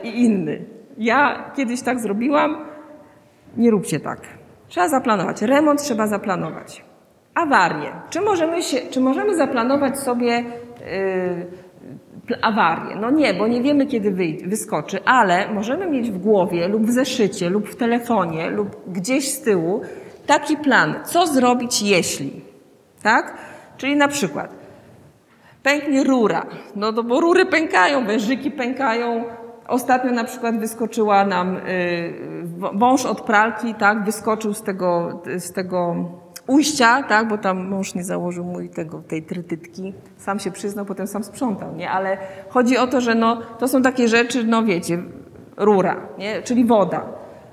i 0.03 0.25
inny. 0.25 0.65
Ja 0.99 1.51
kiedyś 1.57 1.83
tak 1.83 2.01
zrobiłam, 2.01 2.57
nie 3.57 3.71
róbcie 3.71 4.01
tak. 4.01 4.38
Trzeba 4.69 4.89
zaplanować. 4.89 5.43
Remont 5.43 5.83
trzeba 5.83 6.07
zaplanować. 6.07 6.85
Awarie. 7.35 7.93
Czy 8.11 8.21
możemy, 8.21 8.63
się, 8.63 8.79
czy 8.91 9.01
możemy 9.01 9.37
zaplanować 9.37 9.99
sobie 9.99 10.45
yy, 12.29 12.43
awarię? 12.43 12.97
No 13.01 13.11
nie, 13.11 13.35
bo 13.35 13.47
nie 13.47 13.63
wiemy, 13.63 13.87
kiedy 13.87 14.11
wyskoczy, 14.47 14.99
ale 15.05 15.55
możemy 15.55 15.91
mieć 15.91 16.11
w 16.11 16.19
głowie 16.19 16.69
lub 16.69 16.87
w 16.87 16.91
zeszycie, 16.91 17.51
lub 17.51 17.69
w 17.69 17.77
telefonie, 17.77 18.51
lub 18.51 18.93
gdzieś 18.93 19.29
z 19.29 19.43
tyłu 19.43 19.83
taki 20.27 20.57
plan, 20.57 20.95
co 21.05 21.27
zrobić 21.27 21.83
jeśli. 21.83 22.41
Tak? 23.03 23.39
Czyli 23.77 23.97
na 23.97 24.09
przykład 24.09 24.55
pęknie 25.63 26.05
rura. 26.05 26.47
No 26.77 26.93
bo 26.93 27.21
rury 27.21 27.47
pękają, 27.47 28.07
wężyki 28.07 28.51
pękają, 28.51 29.25
Ostatnio 29.69 30.13
na 30.13 30.25
przykład 30.25 30.59
wyskoczyła 30.59 31.25
nam 31.25 31.57
y, 31.57 31.61
wąż 32.75 33.07
od 33.07 33.21
pralki, 33.21 33.75
tak, 33.75 34.05
wyskoczył 34.05 34.55
z 34.55 34.63
tego, 34.63 35.23
z 35.39 35.53
tego 35.53 35.95
ujścia, 36.47 37.03
tak, 37.03 37.29
bo 37.29 37.39
tam 37.39 37.69
mąż 37.69 37.95
nie 37.95 38.05
założył 38.05 38.45
mój 38.45 38.69
tego, 38.69 39.03
tej 39.09 39.23
trytytki. 39.23 39.95
Sam 40.17 40.39
się 40.39 40.51
przyznał, 40.51 40.85
potem 40.85 41.07
sam 41.07 41.25
sprzątał, 41.25 41.75
nie? 41.77 41.91
Ale 41.91 42.19
chodzi 42.49 42.79
o 42.79 42.87
to, 42.87 43.01
że 43.01 43.15
no, 43.15 43.41
to 43.59 43.69
są 43.69 43.83
takie 43.83 44.09
rzeczy, 44.09 44.45
no 44.45 44.63
wiecie, 44.63 44.99
rura, 45.57 45.97
nie? 46.19 46.43
Czyli 46.43 46.65
woda. 46.65 47.07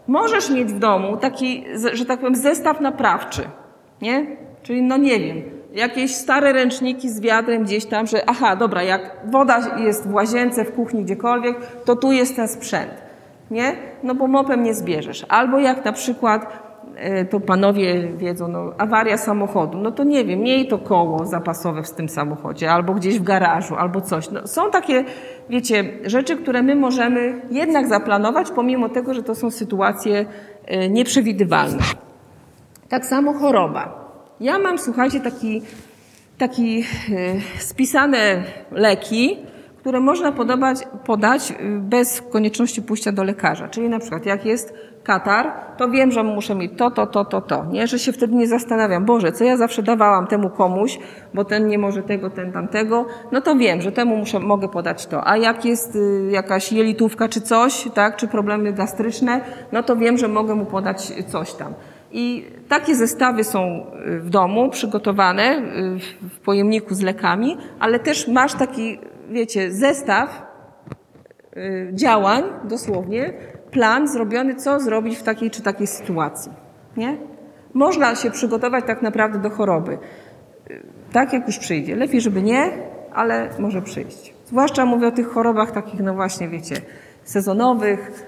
Możesz 0.08 0.50
mieć 0.50 0.74
w 0.74 0.80
domu 0.80 1.18
taki, 1.18 1.66
że 1.94 2.06
tak 2.06 2.20
powiem, 2.20 2.36
zestaw 2.36 2.82
naprawczy, 2.82 3.42
nie? 4.02 4.38
Czyli 4.64 4.82
no 4.82 4.98
nie 4.98 5.20
wiem, 5.20 5.55
jakieś 5.76 6.16
stare 6.16 6.54
ręczniki 6.54 7.10
z 7.10 7.20
wiadrem 7.20 7.64
gdzieś 7.64 7.86
tam, 7.86 8.08
że 8.08 8.30
aha, 8.30 8.56
dobra, 8.56 8.84
jak 8.84 9.18
woda 9.26 9.78
jest 9.78 10.08
w 10.08 10.14
łazience, 10.14 10.66
w 10.66 10.72
kuchni, 10.72 11.04
gdziekolwiek, 11.04 11.58
to 11.86 11.96
tu 11.96 12.12
jest 12.12 12.36
ten 12.36 12.48
sprzęt. 12.48 12.92
Nie? 13.52 13.76
No 14.04 14.16
bo 14.16 14.28
mopem 14.28 14.64
nie 14.64 14.74
zbierzesz. 14.74 15.26
Albo 15.30 15.60
jak 15.60 15.86
na 15.86 15.92
przykład, 15.92 16.48
e, 16.96 17.26
to 17.26 17.40
panowie 17.40 18.08
wiedzą, 18.08 18.48
no, 18.48 18.72
awaria 18.78 19.18
samochodu, 19.18 19.78
no 19.78 19.92
to 19.92 20.04
nie 20.04 20.26
wiem, 20.26 20.40
miej 20.40 20.68
to 20.68 20.78
koło 20.78 21.26
zapasowe 21.26 21.84
w 21.84 21.92
tym 21.92 22.10
samochodzie, 22.10 22.72
albo 22.72 22.94
gdzieś 22.94 23.20
w 23.20 23.24
garażu, 23.24 23.76
albo 23.76 24.02
coś. 24.02 24.30
No, 24.32 24.48
są 24.48 24.72
takie, 24.72 25.04
wiecie, 25.50 25.84
rzeczy, 26.04 26.38
które 26.38 26.64
my 26.64 26.76
możemy 26.76 27.42
jednak 27.52 27.88
zaplanować, 27.88 28.52
pomimo 28.52 28.90
tego, 28.90 29.14
że 29.14 29.24
to 29.24 29.36
są 29.36 29.52
sytuacje 29.52 30.26
e, 30.66 30.90
nieprzewidywalne. 30.90 31.84
Tak 32.90 33.06
samo 33.06 33.34
choroba. 33.34 34.05
Ja 34.40 34.60
mam, 34.60 34.78
słuchajcie, 34.78 35.20
taki, 35.20 35.62
taki 36.38 36.78
yy, 36.78 36.86
spisane 37.60 38.44
leki, 38.72 39.38
które 39.78 40.00
można 40.00 40.32
podobać, 40.32 40.78
podać 41.06 41.52
y, 41.52 41.56
bez 41.80 42.22
konieczności 42.22 42.82
pójścia 42.82 43.12
do 43.12 43.24
lekarza. 43.24 43.68
Czyli 43.68 43.90
na 43.90 44.00
przykład 44.00 44.26
jak 44.26 44.46
jest 44.46 44.74
katar, 45.04 45.54
to 45.78 45.90
wiem, 45.90 46.12
że 46.12 46.24
muszę 46.24 46.56
mieć 46.56 46.72
to, 46.78 46.92
to, 46.92 47.08
to, 47.08 47.26
to, 47.26 47.42
to. 47.42 47.66
Nie? 47.66 47.88
Że 47.88 48.00
się 48.00 48.12
wtedy 48.12 48.36
nie 48.36 48.48
zastanawiam, 48.48 49.06
Boże, 49.06 49.32
co 49.32 49.44
ja 49.44 49.58
zawsze 49.58 49.84
dawałam 49.84 50.28
temu 50.28 50.50
komuś, 50.50 51.00
bo 51.34 51.46
ten 51.46 51.68
nie 51.68 51.78
może 51.78 52.04
tego, 52.04 52.30
ten 52.30 52.52
tamtego, 52.52 53.06
no 53.32 53.42
to 53.42 53.56
wiem, 53.56 53.82
że 53.82 53.92
temu 53.92 54.18
muszę, 54.18 54.40
mogę 54.40 54.70
podać 54.70 55.06
to. 55.06 55.28
A 55.28 55.38
jak 55.38 55.66
jest 55.66 55.96
y, 55.96 56.30
jakaś 56.32 56.72
jelitówka 56.72 57.30
czy 57.30 57.42
coś, 57.42 57.88
tak, 57.94 58.16
czy 58.16 58.28
problemy 58.28 58.74
gastryczne, 58.74 59.42
no 59.72 59.84
to 59.84 59.96
wiem, 59.96 60.18
że 60.18 60.28
mogę 60.28 60.56
mu 60.56 60.66
podać 60.66 61.12
coś 61.28 61.54
tam. 61.54 61.74
I 62.18 62.46
takie 62.70 62.96
zestawy 62.96 63.44
są 63.44 63.86
y, 64.08 64.20
w 64.20 64.30
domu 64.30 64.70
przygotowane 64.70 65.62
w 66.22 66.40
pojemniku 66.40 66.96
z 66.96 67.02
lekami, 67.02 67.58
ale 67.80 68.00
też 68.00 68.28
masz 68.28 68.54
taki 68.54 69.00
wiecie, 69.30 69.72
zestaw 69.72 70.42
y, 71.58 71.90
działań, 71.94 72.44
dosłownie, 72.64 73.34
plan 73.72 74.08
zrobiony, 74.08 74.56
co 74.56 74.80
zrobić 74.80 75.18
w 75.18 75.24
takiej 75.24 75.52
czy 75.52 75.62
takiej 75.62 75.88
sytuacji. 75.88 76.52
Nie? 76.98 77.18
Można 77.74 78.16
się 78.16 78.32
przygotować 78.32 78.86
tak 78.88 79.02
naprawdę 79.02 79.40
do 79.40 79.50
choroby. 79.50 79.98
Y, 80.72 80.82
tak 81.12 81.34
jak 81.34 81.48
już 81.48 81.58
przyjdzie. 81.58 81.96
Lepiej, 81.96 82.22
żeby 82.22 82.42
nie, 82.42 82.72
ale 83.14 83.50
może 83.60 83.82
przyjść. 83.82 84.34
Zwłaszcza 84.46 84.86
mówię 84.86 85.08
o 85.08 85.12
tych 85.12 85.28
chorobach 85.28 85.72
takich, 85.72 86.00
no 86.00 86.14
właśnie, 86.14 86.50
wiecie, 86.50 86.76
sezonowych, 87.24 88.26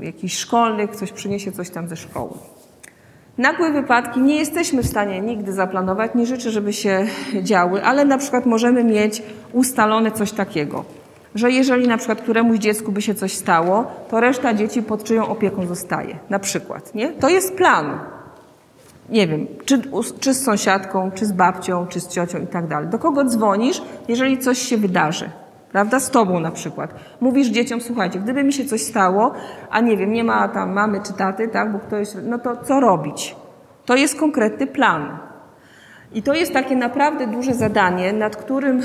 y, 0.00 0.04
jakichś 0.04 0.38
szkolnych, 0.38 0.96
coś 0.96 1.12
przyniesie 1.12 1.52
coś 1.52 1.70
tam 1.70 1.88
ze 1.88 1.96
szkoły. 1.96 2.53
Nagłe 3.38 3.70
wypadki 3.70 4.20
nie 4.20 4.36
jesteśmy 4.36 4.82
w 4.82 4.86
stanie 4.86 5.20
nigdy 5.20 5.52
zaplanować, 5.52 6.14
nie 6.14 6.26
życzę, 6.26 6.50
żeby 6.50 6.72
się 6.72 7.06
działy, 7.42 7.84
ale 7.84 8.04
na 8.04 8.18
przykład 8.18 8.46
możemy 8.46 8.84
mieć 8.84 9.22
ustalone 9.52 10.12
coś 10.12 10.32
takiego, 10.32 10.84
że 11.34 11.50
jeżeli 11.50 11.88
na 11.88 11.96
przykład 11.96 12.20
któremuś 12.20 12.58
dziecku 12.58 12.92
by 12.92 13.02
się 13.02 13.14
coś 13.14 13.32
stało, 13.32 13.84
to 14.10 14.20
reszta 14.20 14.54
dzieci 14.54 14.82
pod 14.82 15.04
czyją 15.04 15.28
opieką 15.28 15.66
zostaje. 15.66 16.18
Na 16.30 16.38
przykład, 16.38 16.94
nie? 16.94 17.12
To 17.12 17.28
jest 17.28 17.54
plan. 17.54 17.98
Nie 19.08 19.26
wiem, 19.26 19.46
czy, 19.64 19.82
czy 20.20 20.34
z 20.34 20.44
sąsiadką, 20.44 21.10
czy 21.10 21.26
z 21.26 21.32
babcią, 21.32 21.86
czy 21.86 22.00
z 22.00 22.08
ciocią 22.08 22.38
i 22.38 22.46
tak 22.46 22.66
dalej. 22.66 22.88
Do 22.88 22.98
kogo 22.98 23.24
dzwonisz, 23.24 23.82
jeżeli 24.08 24.38
coś 24.38 24.58
się 24.58 24.76
wydarzy? 24.76 25.30
Prawda? 25.74 26.00
Z 26.00 26.10
tobą 26.10 26.40
na 26.40 26.50
przykład. 26.50 26.94
Mówisz 27.20 27.48
dzieciom, 27.48 27.80
słuchajcie, 27.80 28.18
gdyby 28.18 28.44
mi 28.44 28.52
się 28.52 28.64
coś 28.64 28.82
stało, 28.82 29.32
a 29.70 29.80
nie 29.80 29.96
wiem, 29.96 30.12
nie 30.12 30.24
ma 30.24 30.48
tam 30.48 30.72
mamy 30.72 31.00
czy 31.06 31.12
taty, 31.12 31.48
tak, 31.48 31.72
bo 31.72 31.78
ktoś, 31.78 32.08
no 32.22 32.38
to 32.38 32.56
co 32.56 32.80
robić? 32.80 33.36
To 33.84 33.96
jest 33.96 34.20
konkretny 34.20 34.66
plan. 34.66 35.18
I 36.12 36.22
to 36.22 36.34
jest 36.34 36.52
takie 36.52 36.76
naprawdę 36.76 37.26
duże 37.26 37.54
zadanie, 37.54 38.12
nad 38.12 38.36
którym, 38.36 38.82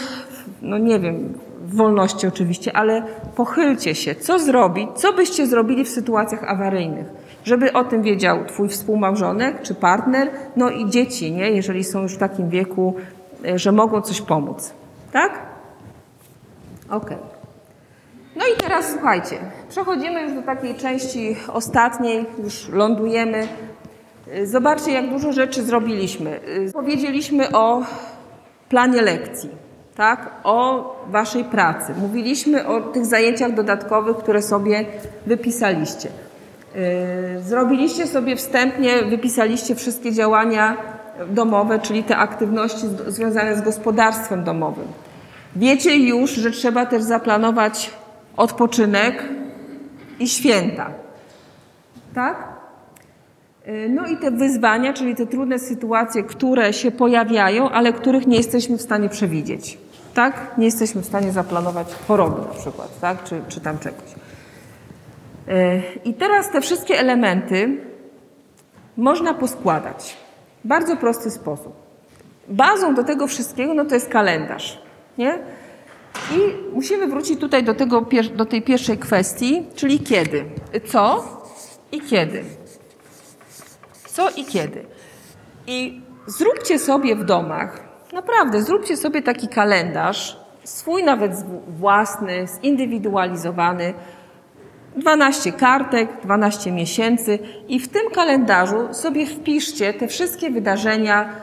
no 0.62 0.78
nie 0.78 1.00
wiem, 1.00 1.34
w 1.62 1.76
wolności 1.76 2.28
oczywiście, 2.28 2.76
ale 2.76 3.04
pochylcie 3.36 3.96
się, 3.96 4.16
co 4.16 4.40
zrobić, 4.40 4.90
co 4.96 5.14
byście 5.14 5.48
zrobili 5.48 5.86
w 5.86 5.90
sytuacjach 5.90 6.44
awaryjnych, 6.44 7.06
żeby 7.44 7.74
o 7.74 7.84
tym 7.84 8.02
wiedział 8.02 8.46
twój 8.46 8.70
współmałżonek 8.70 9.62
czy 9.62 9.76
partner, 9.76 10.30
no 10.56 10.70
i 10.70 10.90
dzieci, 10.90 11.32
nie, 11.32 11.52
jeżeli 11.52 11.84
są 11.84 12.02
już 12.02 12.16
w 12.16 12.18
takim 12.18 12.50
wieku, 12.50 12.96
e, 13.46 13.60
że 13.60 13.72
mogą 13.72 14.02
coś 14.02 14.22
pomóc. 14.22 14.74
Tak? 15.12 15.49
Ok. 16.90 17.10
No 18.36 18.46
i 18.46 18.58
teraz 18.58 18.92
słuchajcie, 18.92 19.38
przechodzimy 19.70 20.22
już 20.24 20.34
do 20.34 20.42
takiej 20.42 20.76
części 20.76 21.36
ostatniej, 21.48 22.26
już 22.44 22.70
lądujemy. 22.70 23.48
Zobaczcie, 24.44 24.92
jak 24.92 25.10
dużo 25.10 25.32
rzeczy 25.32 25.64
zrobiliśmy. 25.64 26.40
Powiedzieliśmy 26.74 27.52
o 27.52 27.84
planie 28.70 29.02
lekcji, 29.02 29.50
tak? 29.96 30.32
o 30.44 30.96
waszej 31.08 31.44
pracy. 31.44 31.94
Mówiliśmy 32.02 32.68
o 32.68 32.82
tych 32.82 33.06
zajęciach 33.06 33.54
dodatkowych, 33.54 34.18
które 34.18 34.42
sobie 34.42 34.86
wypisaliście. 35.26 36.10
Zrobiliście 37.40 38.08
sobie 38.08 38.36
wstępnie, 38.36 39.04
wypisaliście 39.04 39.76
wszystkie 39.76 40.12
działania 40.12 40.78
domowe, 41.28 41.80
czyli 41.80 42.04
te 42.04 42.18
aktywności 42.18 42.88
związane 43.08 43.56
z 43.56 43.62
gospodarstwem 43.62 44.44
domowym. 44.44 44.88
Wiecie 45.56 45.98
już, 45.98 46.32
że 46.32 46.52
trzeba 46.52 46.86
też 46.86 47.04
zaplanować 47.04 47.92
odpoczynek 48.38 49.24
i 50.20 50.28
święta. 50.28 50.92
Tak? 52.16 52.48
Y, 53.68 53.90
no 53.90 54.08
i 54.08 54.18
te 54.18 54.32
wyzwania, 54.32 54.94
czyli 54.94 55.16
te 55.16 55.28
trudne 55.28 55.60
sytuacje, 55.60 56.24
które 56.24 56.74
się 56.74 56.92
pojawiają, 56.92 57.70
ale 57.70 57.94
których 57.94 58.28
nie 58.28 58.38
jesteśmy 58.38 58.78
w 58.78 58.82
stanie 58.82 59.10
przewidzieć. 59.10 59.78
Tak? 60.14 60.58
Nie 60.58 60.66
jesteśmy 60.66 61.02
w 61.02 61.06
stanie 61.06 61.32
zaplanować 61.32 61.88
choroby 62.08 62.42
na 62.42 62.62
przykład, 62.62 63.00
tak? 63.00 63.24
czy, 63.24 63.42
czy 63.48 63.62
tam 63.62 63.80
czegoś. 63.80 64.12
Y, 65.48 65.82
I 66.06 66.14
teraz 66.14 66.52
te 66.52 66.62
wszystkie 66.62 67.00
elementy 67.00 67.78
można 68.98 69.34
poskładać 69.34 70.18
w 70.66 70.68
bardzo 70.68 70.98
prosty 70.98 71.32
sposób. 71.32 71.74
Bazą 72.48 72.96
do 72.96 73.04
tego 73.04 73.28
wszystkiego 73.28 73.74
no 73.74 73.86
to 73.86 73.96
jest 73.96 74.10
kalendarz. 74.10 74.89
Nie? 75.20 75.40
I 76.32 76.56
musimy 76.74 77.08
wrócić 77.08 77.40
tutaj 77.40 77.64
do, 77.64 77.74
tego, 77.74 78.06
do 78.36 78.46
tej 78.46 78.62
pierwszej 78.62 78.98
kwestii, 78.98 79.66
czyli 79.76 80.00
kiedy. 80.00 80.46
Co 80.88 81.24
i 81.92 82.02
kiedy. 82.02 82.44
Co 84.08 84.30
i 84.30 84.46
kiedy. 84.46 84.86
I 85.68 86.02
zróbcie 86.28 86.80
sobie 86.80 87.16
w 87.16 87.24
domach, 87.24 87.82
naprawdę, 88.14 88.64
zróbcie 88.64 88.98
sobie 88.98 89.22
taki 89.22 89.48
kalendarz, 89.48 90.40
swój 90.64 91.04
nawet 91.04 91.32
własny, 91.68 92.46
zindywidualizowany, 92.64 93.94
12 94.96 95.52
kartek, 95.52 96.10
12 96.24 96.72
miesięcy 96.72 97.40
i 97.68 97.80
w 97.80 97.88
tym 97.88 98.12
kalendarzu 98.12 98.94
sobie 98.94 99.26
wpiszcie 99.26 99.94
te 99.94 100.08
wszystkie 100.08 100.50
wydarzenia 100.50 101.36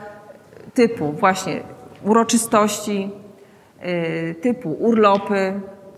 typu 0.73 1.11
właśnie 1.11 1.63
uroczystości, 2.03 3.11
typu 4.41 4.69
urlopy, 4.79 5.53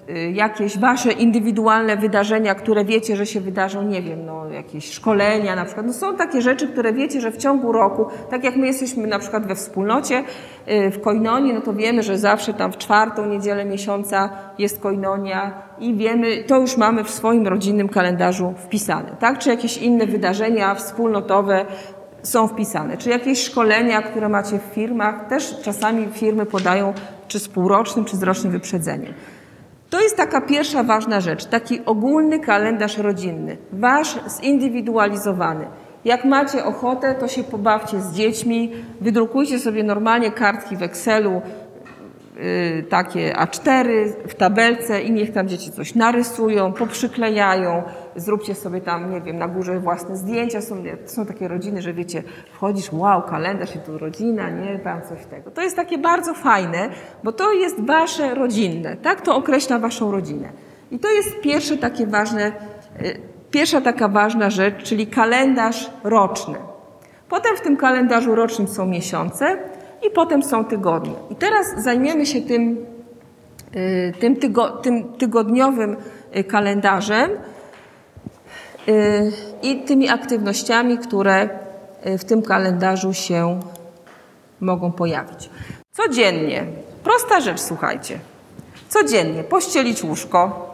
y, 0.10 0.32
jakieś 0.32 0.78
wasze 0.78 1.12
indywidualne 1.12 1.98
wydarzenia, 1.98 2.56
które 2.56 2.86
wiecie, 2.86 3.16
że 3.16 3.26
się 3.26 3.42
wydarzą, 3.42 3.84
nie 3.84 4.02
wiem, 4.02 4.26
no, 4.26 4.50
jakieś 4.50 4.92
szkolenia 4.92 5.56
na 5.56 5.66
przykład. 5.66 5.86
No, 5.86 5.94
są 5.94 6.16
takie 6.16 6.42
rzeczy, 6.42 6.68
które 6.68 6.94
wiecie, 6.94 7.22
że 7.22 7.32
w 7.32 7.38
ciągu 7.38 7.72
roku, 7.72 8.06
tak 8.30 8.44
jak 8.44 8.56
my 8.56 8.68
jesteśmy 8.68 9.08
na 9.08 9.20
przykład 9.20 9.48
we 9.48 9.56
wspólnocie 9.56 10.24
y, 10.68 10.92
w 10.92 11.02
Koinonii, 11.02 11.54
no 11.54 11.62
to 11.62 11.74
wiemy, 11.74 12.04
że 12.04 12.18
zawsze 12.18 12.54
tam 12.54 12.72
w 12.72 12.78
czwartą 12.78 13.26
niedzielę 13.26 13.66
miesiąca 13.66 14.30
jest 14.58 14.80
Koinonia 14.80 15.54
i 15.80 15.96
wiemy, 15.96 16.44
to 16.44 16.58
już 16.58 16.78
mamy 16.78 17.04
w 17.04 17.10
swoim 17.10 17.48
rodzinnym 17.48 17.90
kalendarzu 17.90 18.54
wpisane, 18.58 19.16
tak? 19.20 19.40
Czy 19.40 19.50
jakieś 19.50 19.78
inne 19.78 20.06
wydarzenia 20.06 20.76
wspólnotowe, 20.76 21.66
są 22.24 22.48
wpisane. 22.48 22.98
Czy 22.98 23.10
jakieś 23.10 23.44
szkolenia, 23.44 24.02
które 24.02 24.30
macie 24.30 24.60
w 24.60 24.74
firmach, 24.74 25.28
też 25.28 25.62
czasami 25.62 26.08
firmy 26.14 26.46
podają 26.46 26.94
czy 27.30 27.40
z 27.40 27.48
półrocznym, 27.48 28.06
czy 28.06 28.18
z 28.18 28.24
rocznym 28.24 28.52
wyprzedzeniem. 28.52 29.14
To 29.90 30.02
jest 30.02 30.18
taka 30.18 30.42
pierwsza 30.42 30.84
ważna 30.84 31.22
rzecz, 31.22 31.46
taki 31.46 31.86
ogólny 31.86 32.40
kalendarz 32.40 32.98
rodzinny, 32.98 33.58
wasz 33.74 34.20
zindywidualizowany. 34.42 35.68
Jak 36.06 36.26
macie 36.26 36.66
ochotę, 36.66 37.16
to 37.16 37.28
się 37.28 37.44
pobawcie 37.44 38.02
z 38.02 38.14
dziećmi, 38.14 38.72
wydrukujcie 39.02 39.60
sobie 39.60 39.84
normalnie 39.84 40.32
kartki 40.32 40.78
w 40.78 40.84
Excelu, 40.84 41.42
Y, 42.44 42.84
takie 42.90 43.34
A4 43.34 43.88
w 44.28 44.36
tabelce 44.36 45.02
i 45.02 45.12
niech 45.12 45.34
tam 45.34 45.48
dzieci 45.48 45.72
coś 45.72 45.96
narysują, 45.96 46.74
poprzyklejają, 46.74 47.84
zróbcie 48.16 48.56
sobie 48.56 48.82
tam, 48.82 49.12
nie 49.12 49.22
wiem, 49.22 49.38
na 49.38 49.48
górze 49.48 49.80
własne 49.80 50.18
zdjęcia. 50.18 50.62
Są, 50.62 50.84
są 51.06 51.26
takie 51.26 51.48
rodziny, 51.48 51.82
że 51.82 51.94
wiecie, 51.94 52.24
wchodzisz, 52.54 52.94
wow, 52.94 53.22
kalendarz 53.22 53.76
i 53.76 53.80
tu 53.80 53.98
rodzina, 53.98 54.50
nie, 54.50 54.80
tam 54.80 55.02
coś 55.02 55.26
tego. 55.26 55.52
To 55.52 55.62
jest 55.62 55.76
takie 55.76 55.98
bardzo 55.98 56.34
fajne, 56.34 56.90
bo 57.24 57.32
to 57.32 57.54
jest 57.54 57.86
wasze 57.86 58.36
rodzinne, 58.36 58.98
tak? 58.98 59.22
To 59.22 59.36
określa 59.36 59.80
waszą 59.80 60.12
rodzinę. 60.12 60.50
I 60.92 61.00
to 61.00 61.12
jest 61.12 61.40
pierwsze 61.42 61.78
takie 61.78 62.08
ważne, 62.08 62.52
y, 63.02 63.20
pierwsza 63.52 63.82
taka 63.82 64.08
ważna 64.08 64.50
rzecz, 64.50 64.84
czyli 64.84 65.08
kalendarz 65.08 65.92
roczny. 66.04 66.56
Potem 67.30 67.58
w 67.58 67.62
tym 67.62 67.78
kalendarzu 67.78 68.36
rocznym 68.36 68.68
są 68.68 68.86
miesiące, 68.86 69.58
i 70.08 70.10
potem 70.10 70.44
są 70.44 70.66
tygodnie. 70.66 71.14
I 71.30 71.36
teraz 71.36 71.84
zajmiemy 71.84 72.26
się 72.26 72.42
tym, 72.42 72.86
y, 73.76 74.14
tym, 74.20 74.36
tygo, 74.36 74.70
tym 74.70 75.04
tygodniowym 75.04 75.98
y, 76.38 76.44
kalendarzem 76.44 77.30
i 79.62 79.82
tymi 79.82 80.10
aktywnościami, 80.10 80.98
które 80.98 81.50
w 82.06 82.24
tym 82.24 82.42
kalendarzu 82.42 83.14
się 83.14 83.60
mogą 84.60 84.92
pojawić. 84.92 85.50
Codziennie, 85.92 86.66
prosta 87.04 87.40
rzecz, 87.40 87.60
słuchajcie. 87.60 88.20
Codziennie 88.90 89.44
pościelić 89.44 90.04
łóżko, 90.04 90.70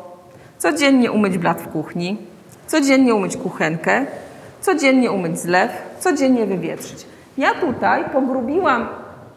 codziennie 0.57 1.11
umyć 1.11 1.37
blat 1.37 1.61
w 1.61 1.67
kuchni, 1.67 2.17
codziennie 2.67 3.15
umyć 3.15 3.37
kuchenkę, 3.37 4.05
codziennie 4.61 5.11
umyć 5.11 5.39
zlew, 5.39 5.71
codziennie 5.99 6.45
wywietrzyć. 6.45 7.05
Ja 7.37 7.53
tutaj 7.53 8.03
pogrubiłam 8.09 8.87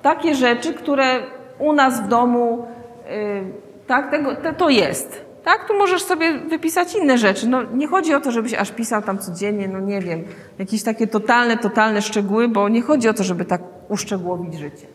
takie 0.03 0.35
rzeczy, 0.35 0.75
które 0.75 1.21
u 1.59 1.73
nas 1.73 2.01
w 2.01 2.09
domu, 2.09 2.67
yy, 3.11 3.45
tak, 3.87 4.11
tego, 4.11 4.37
to, 4.37 4.53
to 4.53 4.69
jest. 4.69 5.28
Tak, 5.49 5.69
tu 5.69 5.79
możesz 5.79 6.03
sobie 6.03 6.39
wypisać 6.39 6.95
inne 6.95 7.19
rzeczy. 7.19 7.49
No, 7.49 7.63
nie 7.63 7.87
chodzi 7.87 8.15
o 8.15 8.21
to, 8.21 8.31
żebyś 8.31 8.55
aż 8.55 8.71
pisał 8.71 9.03
tam 9.03 9.19
codziennie, 9.19 9.69
no 9.69 9.81
nie 9.81 10.01
wiem, 10.01 10.25
jakieś 10.59 10.83
takie 10.83 11.07
totalne, 11.07 11.57
totalne 11.57 12.03
szczegóły, 12.03 12.49
bo 12.49 12.69
nie 12.69 12.83
chodzi 12.83 13.09
o 13.09 13.15
to, 13.15 13.25
żeby 13.25 13.45
tak 13.45 13.63
uszczegółowić 13.89 14.55
życie. 14.59 14.87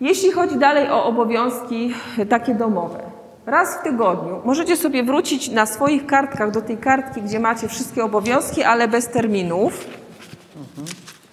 Jeśli 0.00 0.32
chodzi 0.32 0.56
dalej 0.56 0.88
o 0.88 1.04
obowiązki 1.04 1.94
takie 2.28 2.54
domowe, 2.54 3.00
raz 3.46 3.76
w 3.76 3.82
tygodniu 3.82 4.40
możecie 4.44 4.76
sobie 4.76 5.02
wrócić 5.02 5.48
na 5.50 5.66
swoich 5.66 6.06
kartkach 6.06 6.50
do 6.50 6.62
tej 6.62 6.78
kartki, 6.78 7.22
gdzie 7.22 7.40
macie 7.40 7.68
wszystkie 7.68 8.04
obowiązki, 8.04 8.62
ale 8.62 8.88
bez 8.88 9.08
terminów. 9.08 9.86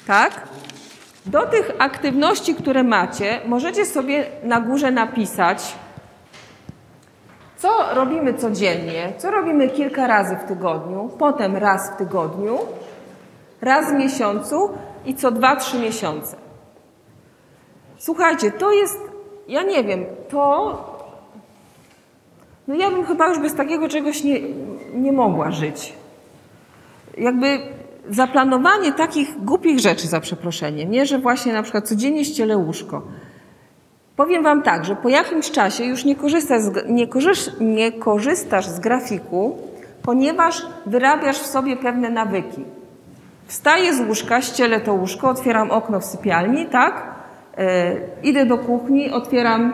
Tak? 0.07 0.47
Do 1.25 1.45
tych 1.45 1.71
aktywności, 1.79 2.55
które 2.55 2.83
macie, 2.83 3.39
możecie 3.47 3.85
sobie 3.85 4.25
na 4.43 4.61
górze 4.61 4.91
napisać, 4.91 5.75
co 7.57 7.69
robimy 7.93 8.33
codziennie, 8.33 9.13
co 9.17 9.31
robimy 9.31 9.69
kilka 9.69 10.07
razy 10.07 10.35
w 10.35 10.43
tygodniu, 10.43 11.09
potem 11.19 11.55
raz 11.55 11.91
w 11.91 11.97
tygodniu, 11.97 12.57
raz 13.61 13.91
w 13.91 13.93
miesiącu 13.93 14.69
i 15.05 15.15
co 15.15 15.31
dwa, 15.31 15.55
trzy 15.55 15.79
miesiące. 15.79 16.35
Słuchajcie, 17.97 18.51
to 18.51 18.71
jest, 18.71 18.99
ja 19.47 19.63
nie 19.63 19.83
wiem, 19.83 20.05
to. 20.29 20.97
No 22.67 22.75
ja 22.75 22.91
bym 22.91 23.05
chyba 23.05 23.27
już 23.27 23.39
bez 23.39 23.55
takiego 23.55 23.89
czegoś 23.89 24.23
nie, 24.23 24.39
nie 24.93 25.11
mogła 25.11 25.51
żyć. 25.51 25.93
Jakby 27.17 27.59
zaplanowanie 28.09 28.93
takich 28.93 29.43
głupich 29.43 29.79
rzeczy, 29.79 30.07
za 30.07 30.19
przeproszeniem, 30.19 30.91
nie, 30.91 31.05
że 31.05 31.19
właśnie 31.19 31.53
na 31.53 31.63
przykład 31.63 31.87
codziennie 31.87 32.25
ścielę 32.25 32.57
łóżko. 32.57 33.01
Powiem 34.17 34.43
Wam 34.43 34.61
tak, 34.61 34.85
że 34.85 34.95
po 34.95 35.09
jakimś 35.09 35.51
czasie 35.51 35.83
już 35.83 36.05
nie 36.05 36.15
korzystasz, 36.15 36.61
z, 36.61 36.89
nie, 36.89 37.07
korzysz, 37.07 37.49
nie 37.59 37.91
korzystasz 37.91 38.65
z 38.65 38.79
grafiku, 38.79 39.57
ponieważ 40.03 40.65
wyrabiasz 40.85 41.39
w 41.39 41.45
sobie 41.45 41.77
pewne 41.77 42.09
nawyki. 42.09 42.63
Wstaję 43.45 43.93
z 43.93 44.07
łóżka, 44.07 44.41
ścielę 44.41 44.79
to 44.79 44.93
łóżko, 44.93 45.29
otwieram 45.29 45.71
okno 45.71 45.99
w 45.99 46.05
sypialni, 46.05 46.65
tak? 46.65 47.15
E, 47.57 47.95
idę 48.23 48.45
do 48.45 48.57
kuchni, 48.57 49.11
otwieram 49.11 49.73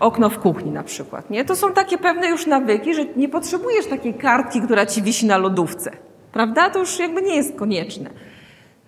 okno 0.00 0.30
w 0.30 0.38
kuchni 0.38 0.70
na 0.70 0.82
przykład. 0.82 1.30
Nie? 1.30 1.44
To 1.44 1.56
są 1.56 1.72
takie 1.72 1.98
pewne 1.98 2.28
już 2.28 2.46
nawyki, 2.46 2.94
że 2.94 3.04
nie 3.16 3.28
potrzebujesz 3.28 3.86
takiej 3.86 4.14
kartki, 4.14 4.60
która 4.60 4.86
ci 4.86 5.02
wisi 5.02 5.26
na 5.26 5.38
lodówce. 5.38 5.90
Prawda? 6.32 6.70
To 6.70 6.78
już 6.78 6.98
jakby 6.98 7.22
nie 7.22 7.36
jest 7.36 7.56
konieczne. 7.56 8.10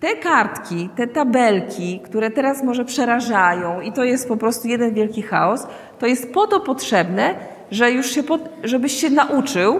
Te 0.05 0.15
kartki, 0.15 0.89
te 0.95 1.07
tabelki, 1.07 1.99
które 1.99 2.31
teraz 2.31 2.63
może 2.63 2.85
przerażają 2.85 3.81
i 3.81 3.91
to 3.91 4.03
jest 4.03 4.27
po 4.27 4.37
prostu 4.37 4.67
jeden 4.67 4.93
wielki 4.93 5.21
chaos, 5.21 5.67
to 5.99 6.07
jest 6.07 6.33
po 6.33 6.47
to 6.47 6.59
potrzebne, 6.59 7.35
że 7.71 7.91
już 7.91 8.11
się, 8.11 8.23
żebyś 8.63 8.91
się 8.91 9.09
nauczył 9.09 9.79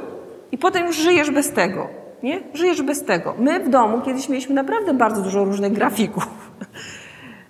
i 0.52 0.58
potem 0.58 0.86
już 0.88 0.96
żyjesz 0.98 1.32
bez 1.32 1.52
tego. 1.52 1.88
Nie? 2.24 2.40
Żyjesz 2.54 2.82
bez 2.82 3.04
tego. 3.04 3.34
My 3.40 3.60
w 3.60 3.70
domu 3.70 4.02
kiedyś 4.02 4.30
mieliśmy 4.30 4.56
naprawdę 4.56 4.94
bardzo 4.94 5.22
dużo 5.22 5.46
różnych 5.46 5.74
grafików. 5.74 6.28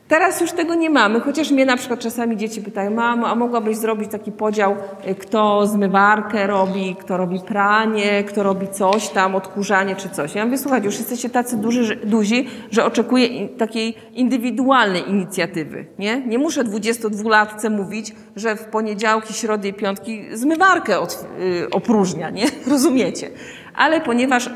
Teraz 0.07 0.41
już 0.41 0.51
tego 0.51 0.75
nie 0.75 0.89
mamy, 0.89 1.19
chociaż 1.19 1.51
mnie 1.51 1.65
na 1.65 1.77
przykład 1.77 1.99
czasami 1.99 2.37
dzieci 2.37 2.61
pytają, 2.61 2.91
mamo, 2.91 3.27
a 3.27 3.35
mogłabyś 3.35 3.77
zrobić 3.77 4.11
taki 4.11 4.31
podział, 4.31 4.75
y, 5.07 5.15
kto 5.15 5.67
zmywarkę 5.67 6.47
robi, 6.47 6.95
kto 6.99 7.17
robi 7.17 7.39
pranie, 7.39 8.23
kto 8.23 8.43
robi 8.43 8.67
coś 8.67 9.09
tam, 9.09 9.35
odkurzanie 9.35 9.95
czy 9.95 10.09
coś. 10.09 10.35
Ja 10.35 10.45
mówię, 10.45 10.57
słuchajcie, 10.57 10.85
już 10.85 10.97
jesteście 10.97 11.29
tacy 11.29 11.57
duży, 11.57 11.95
duzi, 11.95 12.49
że 12.71 12.85
oczekuję 12.85 13.49
takiej 13.49 13.95
indywidualnej 14.13 15.09
inicjatywy. 15.09 15.85
Nie, 15.99 16.21
nie 16.27 16.37
muszę 16.37 16.63
22-latce 16.63 17.69
mówić, 17.69 18.15
że 18.35 18.55
w 18.55 18.65
poniedziałki, 18.65 19.33
środy 19.33 19.67
i 19.67 19.73
piątki 19.73 20.25
zmywarkę 20.33 20.99
od, 20.99 21.27
yy, 21.39 21.67
opróżnia, 21.71 22.29
nie? 22.29 22.45
Rozumiecie? 22.71 23.29
Ale 23.75 24.01
ponieważ 24.01 24.49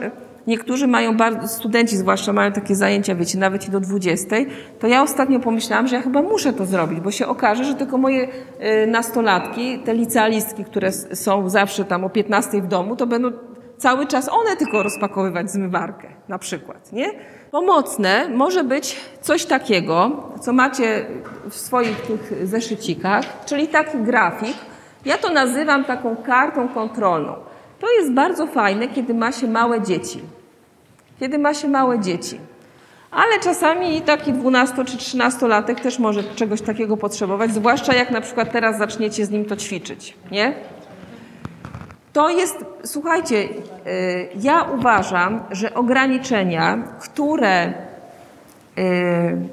Niektórzy 0.50 0.88
mają, 0.88 1.18
bardzo, 1.18 1.48
studenci 1.48 1.98
zwłaszcza 1.98 2.34
mają 2.34 2.52
takie 2.52 2.76
zajęcia, 2.76 3.16
wiecie, 3.16 3.38
nawet 3.38 3.68
i 3.68 3.72
do 3.72 3.80
20, 3.80 4.36
to 4.80 4.88
ja 4.88 5.04
ostatnio 5.04 5.40
pomyślałam, 5.40 5.88
że 5.88 5.96
ja 5.96 6.02
chyba 6.02 6.22
muszę 6.22 6.54
to 6.54 6.66
zrobić, 6.66 7.00
bo 7.00 7.12
się 7.12 7.28
okaże, 7.28 7.64
że 7.64 7.76
tylko 7.76 7.98
moje 7.98 8.28
y, 8.84 8.88
nastolatki, 8.88 9.80
te 9.80 9.94
licealistki, 9.94 10.66
które 10.66 10.92
są 10.92 11.50
zawsze 11.50 11.86
tam 11.86 12.04
o 12.04 12.10
15 12.10 12.62
w 12.62 12.68
domu, 12.68 12.96
to 12.96 13.08
będą 13.08 13.32
cały 13.78 14.08
czas 14.08 14.30
one 14.30 14.56
tylko 14.56 14.84
rozpakowywać 14.84 15.52
zmywarkę, 15.52 16.08
na 16.28 16.40
przykład, 16.40 16.92
nie? 16.94 17.12
Pomocne 17.52 18.30
może 18.30 18.64
być 18.64 18.98
coś 19.22 19.46
takiego, 19.46 20.24
co 20.42 20.54
macie 20.54 21.06
w 21.50 21.56
swoich 21.56 22.02
tych 22.02 22.48
zeszycikach, 22.48 23.26
czyli 23.46 23.68
taki 23.68 23.98
grafik. 23.98 24.58
Ja 25.06 25.18
to 25.18 25.34
nazywam 25.34 25.86
taką 25.86 26.16
kartą 26.16 26.68
kontrolną. 26.68 27.34
To 27.80 27.88
jest 27.92 28.14
bardzo 28.14 28.48
fajne, 28.48 28.88
kiedy 28.88 29.14
ma 29.14 29.32
się 29.32 29.48
małe 29.48 29.82
dzieci 29.82 30.22
kiedy 31.20 31.40
ma 31.40 31.54
się 31.54 31.68
małe 31.68 32.00
dzieci. 32.00 32.40
Ale 33.12 33.40
czasami 33.40 34.02
taki 34.02 34.34
12 34.34 34.86
czy 34.86 34.98
13 34.98 35.48
latek 35.48 35.80
też 35.80 36.00
może 36.00 36.24
czegoś 36.24 36.62
takiego 36.62 36.98
potrzebować, 36.98 37.54
zwłaszcza 37.54 37.94
jak 37.94 38.12
na 38.12 38.22
przykład 38.22 38.52
teraz 38.52 38.78
zaczniecie 38.78 39.26
z 39.26 39.30
nim 39.30 39.46
to 39.46 39.56
ćwiczyć, 39.56 40.18
nie? 40.32 40.54
To 42.14 42.30
jest, 42.30 42.66
słuchajcie, 42.84 43.36
y, 43.36 43.50
ja 44.36 44.64
uważam, 44.64 45.44
że 45.52 45.74
ograniczenia, 45.74 46.78
które, 47.00 47.74
y, 48.78 49.48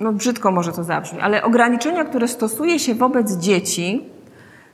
no 0.00 0.12
brzydko 0.12 0.50
może 0.50 0.72
to 0.72 0.84
zabrzmi, 0.84 1.20
ale 1.20 1.42
ograniczenia, 1.42 2.04
które 2.04 2.28
stosuje 2.28 2.78
się 2.78 2.94
wobec 2.94 3.36
dzieci, 3.36 4.04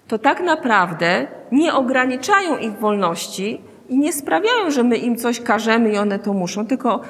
to 0.09 0.19
tak 0.19 0.41
naprawdę 0.41 1.27
nie 1.53 1.75
ograniczają 1.75 2.57
ich 2.57 2.73
wolności, 2.73 3.61
i 3.91 3.99
nie 3.99 4.13
sprawiają, 4.13 4.71
że 4.71 4.83
my 4.83 4.97
im 4.97 5.17
coś 5.17 5.41
każemy 5.41 5.93
i 5.93 5.99
one 5.99 6.19
to 6.19 6.33
muszą, 6.33 6.67
tylko 6.67 7.01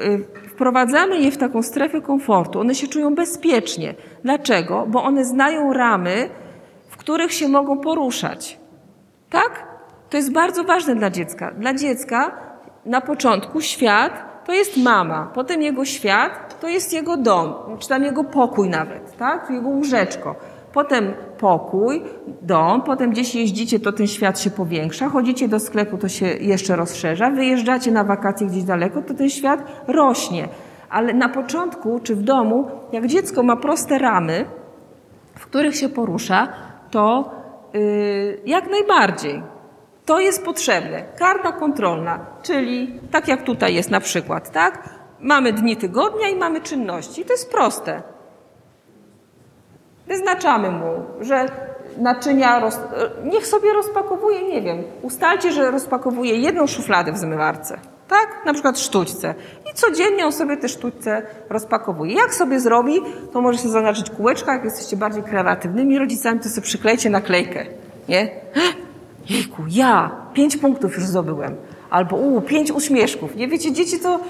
y, 0.00 0.48
wprowadzamy 0.48 1.20
je 1.20 1.30
w 1.30 1.36
taką 1.36 1.62
strefę 1.62 2.00
komfortu. 2.00 2.60
One 2.60 2.74
się 2.74 2.88
czują 2.88 3.14
bezpiecznie. 3.14 3.94
Dlaczego? 4.24 4.86
Bo 4.88 5.02
one 5.02 5.24
znają 5.24 5.72
ramy, 5.72 6.30
w 6.88 6.96
których 6.96 7.32
się 7.32 7.48
mogą 7.48 7.78
poruszać. 7.78 8.58
Tak? 9.30 9.66
To 10.10 10.16
jest 10.16 10.32
bardzo 10.32 10.64
ważne 10.64 10.94
dla 10.94 11.10
dziecka. 11.10 11.50
Dla 11.58 11.74
dziecka 11.74 12.38
na 12.86 13.00
początku 13.00 13.60
świat 13.60 14.44
to 14.46 14.52
jest 14.52 14.76
mama, 14.76 15.30
potem 15.34 15.62
jego 15.62 15.84
świat 15.84 16.60
to 16.60 16.68
jest 16.68 16.92
jego 16.92 17.16
dom, 17.16 17.54
czy 17.78 17.88
tam 17.88 18.04
jego 18.04 18.24
pokój 18.24 18.68
nawet, 18.68 19.16
tak? 19.16 19.50
Jego 19.50 19.68
łóżeczko 19.68 20.34
potem 20.72 21.14
pokój, 21.38 22.02
dom, 22.42 22.82
potem 22.82 23.10
gdzieś 23.10 23.34
jeździcie, 23.34 23.80
to 23.80 23.92
ten 23.92 24.06
świat 24.06 24.40
się 24.40 24.50
powiększa, 24.50 25.08
chodzicie 25.08 25.48
do 25.48 25.60
sklepu, 25.60 25.98
to 25.98 26.08
się 26.08 26.26
jeszcze 26.26 26.76
rozszerza, 26.76 27.30
wyjeżdżacie 27.30 27.92
na 27.92 28.04
wakacje 28.04 28.46
gdzieś 28.46 28.64
daleko, 28.64 29.02
to 29.02 29.14
ten 29.14 29.30
świat 29.30 29.84
rośnie. 29.88 30.48
Ale 30.90 31.12
na 31.12 31.28
początku 31.28 32.00
czy 32.02 32.16
w 32.16 32.22
domu, 32.22 32.68
jak 32.92 33.06
dziecko 33.06 33.42
ma 33.42 33.56
proste 33.56 33.98
ramy, 33.98 34.44
w 35.34 35.46
których 35.46 35.76
się 35.76 35.88
porusza, 35.88 36.48
to 36.90 37.30
yy, 37.74 38.40
jak 38.46 38.70
najbardziej. 38.70 39.42
To 40.06 40.20
jest 40.20 40.44
potrzebne. 40.44 41.02
Karta 41.18 41.52
kontrolna, 41.52 42.26
czyli 42.42 43.00
tak 43.10 43.28
jak 43.28 43.42
tutaj 43.42 43.74
jest 43.74 43.90
na 43.90 44.00
przykład, 44.00 44.52
tak? 44.52 44.88
Mamy 45.20 45.52
dni 45.52 45.76
tygodnia 45.76 46.28
i 46.28 46.36
mamy 46.36 46.60
czynności. 46.60 47.24
To 47.24 47.32
jest 47.32 47.52
proste. 47.52 48.02
Wyznaczamy 50.10 50.70
mu, 50.70 50.86
że 51.20 51.46
naczynia, 51.98 52.60
roz... 52.60 52.80
niech 53.24 53.46
sobie 53.46 53.72
rozpakowuje, 53.72 54.48
nie 54.48 54.62
wiem, 54.62 54.82
ustalcie, 55.02 55.52
że 55.52 55.70
rozpakowuje 55.70 56.34
jedną 56.34 56.66
szufladę 56.66 57.12
w 57.12 57.18
zmywarce, 57.18 57.78
tak? 58.08 58.46
Na 58.46 58.52
przykład 58.52 58.78
sztućce. 58.78 59.34
I 59.72 59.74
codziennie 59.74 60.26
on 60.26 60.32
sobie 60.32 60.56
te 60.56 60.68
sztućce 60.68 61.22
rozpakowuje. 61.48 62.14
Jak 62.14 62.34
sobie 62.34 62.60
zrobi, 62.60 62.94
to 63.32 63.40
może 63.40 63.58
się 63.58 63.68
zaznaczyć 63.68 64.10
kółeczka, 64.10 64.52
jak 64.52 64.64
jesteście 64.64 64.96
bardziej 64.96 65.22
kreatywnymi 65.22 65.98
rodzicami, 65.98 66.40
to 66.40 66.48
sobie 66.48 66.64
przyklejcie 66.64 67.10
naklejkę, 67.10 67.66
nie? 68.08 68.30
Jejku, 69.30 69.62
ja 69.68 70.10
pięć 70.34 70.56
punktów 70.56 70.94
już 70.94 71.04
zdobyłem. 71.04 71.56
Albo 71.90 72.16
u, 72.16 72.40
pięć 72.40 72.70
uśmieszków. 72.70 73.36
Nie 73.36 73.48
wiecie, 73.48 73.72
dzieci 73.72 74.00
to 74.00 74.20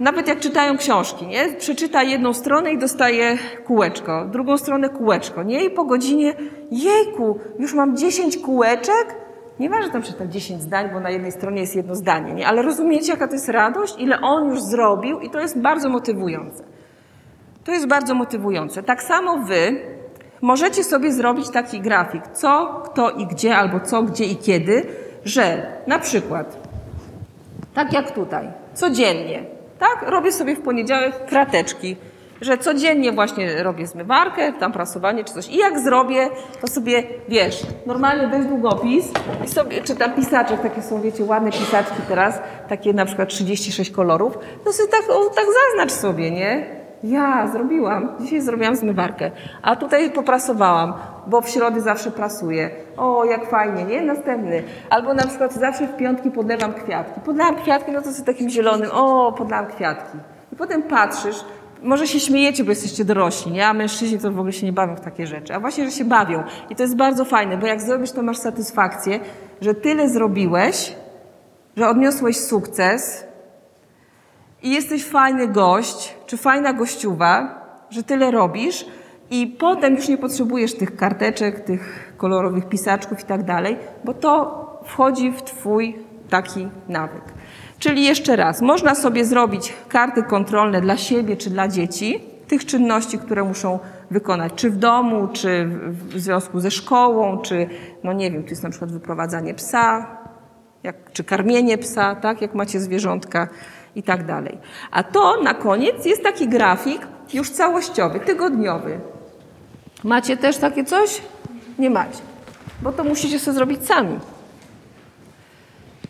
nawet 0.00 0.28
jak 0.28 0.40
czytają 0.40 0.76
książki, 0.76 1.26
nie? 1.26 1.52
Przeczyta 1.52 2.02
jedną 2.02 2.32
stronę 2.32 2.72
i 2.72 2.78
dostaje 2.78 3.38
kółeczko, 3.64 4.24
drugą 4.24 4.58
stronę 4.58 4.88
kółeczko, 4.88 5.42
nie? 5.42 5.64
I 5.64 5.70
po 5.70 5.84
godzinie, 5.84 6.34
jejku, 6.70 7.38
już 7.58 7.74
mam 7.74 7.96
10 7.96 8.38
kółeczek? 8.38 9.16
Nie 9.58 9.70
ma, 9.70 9.82
że 9.82 9.88
tam 9.88 10.02
przeczytał 10.02 10.26
10 10.26 10.62
zdań, 10.62 10.90
bo 10.92 11.00
na 11.00 11.10
jednej 11.10 11.32
stronie 11.32 11.60
jest 11.60 11.76
jedno 11.76 11.94
zdanie, 11.94 12.32
nie? 12.32 12.46
Ale 12.46 12.62
rozumiecie, 12.62 13.12
jaka 13.12 13.28
to 13.28 13.34
jest 13.34 13.48
radość? 13.48 13.94
Ile 13.98 14.20
on 14.20 14.48
już 14.48 14.62
zrobił 14.62 15.20
i 15.20 15.30
to 15.30 15.40
jest 15.40 15.58
bardzo 15.58 15.88
motywujące. 15.88 16.64
To 17.64 17.72
jest 17.72 17.86
bardzo 17.86 18.14
motywujące. 18.14 18.82
Tak 18.82 19.02
samo 19.02 19.38
wy 19.38 19.80
możecie 20.40 20.84
sobie 20.84 21.12
zrobić 21.12 21.50
taki 21.50 21.80
grafik, 21.80 22.28
co, 22.32 22.82
kto 22.84 23.10
i 23.10 23.26
gdzie, 23.26 23.56
albo 23.56 23.80
co, 23.80 24.02
gdzie 24.02 24.24
i 24.24 24.36
kiedy, 24.36 24.86
że 25.24 25.66
na 25.86 25.98
przykład, 25.98 26.56
tak 27.74 27.92
jak 27.92 28.10
tutaj, 28.10 28.48
codziennie 28.74 29.59
Tak? 29.80 30.10
Robię 30.10 30.32
sobie 30.32 30.56
w 30.56 30.60
poniedziałek 30.60 31.26
krateczki 31.26 31.96
że 32.40 32.58
codziennie 32.58 33.12
właśnie 33.12 33.62
robię 33.62 33.86
zmywarkę, 33.86 34.52
tam 34.52 34.72
prasowanie 34.72 35.24
czy 35.24 35.34
coś. 35.34 35.48
I 35.48 35.56
jak 35.56 35.80
zrobię, 35.80 36.28
to 36.60 36.66
sobie, 36.66 37.02
wiesz, 37.28 37.62
normalnie 37.86 38.28
weź 38.28 38.46
długopis 38.46 39.04
i 39.44 39.48
sobie, 39.48 39.82
czy 39.82 39.96
tam 39.96 40.12
pisaczek, 40.12 40.60
takie 40.60 40.82
są, 40.82 41.00
wiecie, 41.00 41.24
ładne 41.24 41.50
pisaczki 41.50 42.02
teraz, 42.08 42.38
takie 42.68 42.92
na 42.92 43.04
przykład 43.04 43.28
36 43.28 43.90
kolorów, 43.90 44.38
to 44.64 44.72
sobie 44.72 44.88
tak, 44.88 45.02
o, 45.10 45.30
tak 45.30 45.44
zaznacz 45.44 45.92
sobie, 45.92 46.30
nie? 46.30 46.79
Ja 47.04 47.48
zrobiłam, 47.52 48.08
dzisiaj 48.20 48.40
zrobiłam 48.40 48.76
zmywarkę, 48.76 49.30
a 49.62 49.76
tutaj 49.76 50.10
poprasowałam, 50.10 50.94
bo 51.26 51.40
w 51.40 51.48
środy 51.48 51.80
zawsze 51.80 52.10
prasuję. 52.10 52.70
O, 52.96 53.24
jak 53.24 53.50
fajnie, 53.50 53.84
nie? 53.84 54.02
Następny. 54.02 54.62
Albo 54.90 55.14
na 55.14 55.26
przykład 55.26 55.52
zawsze 55.54 55.86
w 55.86 55.96
piątki 55.96 56.30
podlewam 56.30 56.72
kwiatki. 56.72 57.20
Podlewam 57.20 57.56
kwiatki, 57.56 57.92
no 57.92 58.02
to 58.02 58.12
sobie 58.12 58.26
takim 58.26 58.50
zielonym, 58.50 58.90
o, 58.92 59.32
podlewam 59.32 59.66
kwiatki. 59.66 60.18
I 60.52 60.56
potem 60.56 60.82
patrzysz, 60.82 61.44
może 61.82 62.06
się 62.06 62.20
śmiejecie, 62.20 62.64
bo 62.64 62.70
jesteście 62.70 63.04
dorośli, 63.04 63.52
nie? 63.52 63.66
A 63.66 63.72
mężczyźni 63.72 64.18
to 64.18 64.32
w 64.32 64.38
ogóle 64.38 64.52
się 64.52 64.66
nie 64.66 64.72
bawią 64.72 64.96
w 64.96 65.00
takie 65.00 65.26
rzeczy. 65.26 65.54
A 65.54 65.60
właśnie, 65.60 65.84
że 65.84 65.90
się 65.90 66.04
bawią. 66.04 66.42
I 66.70 66.76
to 66.76 66.82
jest 66.82 66.96
bardzo 66.96 67.24
fajne, 67.24 67.56
bo 67.56 67.66
jak 67.66 67.80
zrobisz, 67.80 68.12
to 68.12 68.22
masz 68.22 68.38
satysfakcję, 68.38 69.20
że 69.60 69.74
tyle 69.74 70.08
zrobiłeś, 70.08 70.96
że 71.76 71.88
odniosłeś 71.88 72.40
sukces 72.40 73.29
i 74.62 74.70
jesteś 74.70 75.04
fajny 75.04 75.48
gość, 75.48 76.14
czy 76.26 76.36
fajna 76.36 76.72
gościuwa, 76.72 77.60
że 77.90 78.02
tyle 78.02 78.30
robisz 78.30 78.86
i 79.30 79.46
potem 79.46 79.96
już 79.96 80.08
nie 80.08 80.18
potrzebujesz 80.18 80.74
tych 80.74 80.96
karteczek, 80.96 81.60
tych 81.60 82.14
kolorowych 82.16 82.68
pisaczków 82.68 83.20
i 83.20 83.24
tak 83.24 83.42
dalej, 83.42 83.76
bo 84.04 84.14
to 84.14 84.60
wchodzi 84.84 85.32
w 85.32 85.42
twój 85.42 85.98
taki 86.30 86.68
nawyk. 86.88 87.22
Czyli 87.78 88.04
jeszcze 88.04 88.36
raz, 88.36 88.60
można 88.60 88.94
sobie 88.94 89.24
zrobić 89.24 89.72
karty 89.88 90.22
kontrolne 90.22 90.80
dla 90.80 90.96
siebie 90.96 91.36
czy 91.36 91.50
dla 91.50 91.68
dzieci, 91.68 92.20
tych 92.48 92.66
czynności, 92.66 93.18
które 93.18 93.44
muszą 93.44 93.78
wykonać, 94.10 94.52
czy 94.56 94.70
w 94.70 94.76
domu, 94.76 95.28
czy 95.32 95.68
w 95.90 96.20
związku 96.20 96.60
ze 96.60 96.70
szkołą, 96.70 97.38
czy, 97.38 97.68
no 98.04 98.12
nie 98.12 98.30
wiem, 98.30 98.42
to 98.42 98.50
jest 98.50 98.62
na 98.62 98.70
przykład 98.70 98.92
wyprowadzanie 98.92 99.54
psa, 99.54 100.06
jak, 100.82 101.12
czy 101.12 101.24
karmienie 101.24 101.78
psa, 101.78 102.14
tak, 102.14 102.42
jak 102.42 102.54
macie 102.54 102.80
zwierzątka 102.80 103.48
i 103.94 104.02
tak 104.02 104.26
dalej. 104.26 104.58
A 104.90 105.02
to 105.02 105.42
na 105.42 105.54
koniec 105.54 106.06
jest 106.06 106.22
taki 106.22 106.48
grafik 106.48 107.02
już 107.34 107.50
całościowy, 107.50 108.20
tygodniowy. 108.20 109.00
Macie 110.04 110.36
też 110.36 110.56
takie 110.56 110.84
coś? 110.84 111.22
Nie 111.78 111.90
macie, 111.90 112.18
bo 112.82 112.92
to 112.92 113.04
musicie 113.04 113.38
sobie 113.38 113.54
zrobić 113.54 113.86
sami. 113.86 114.18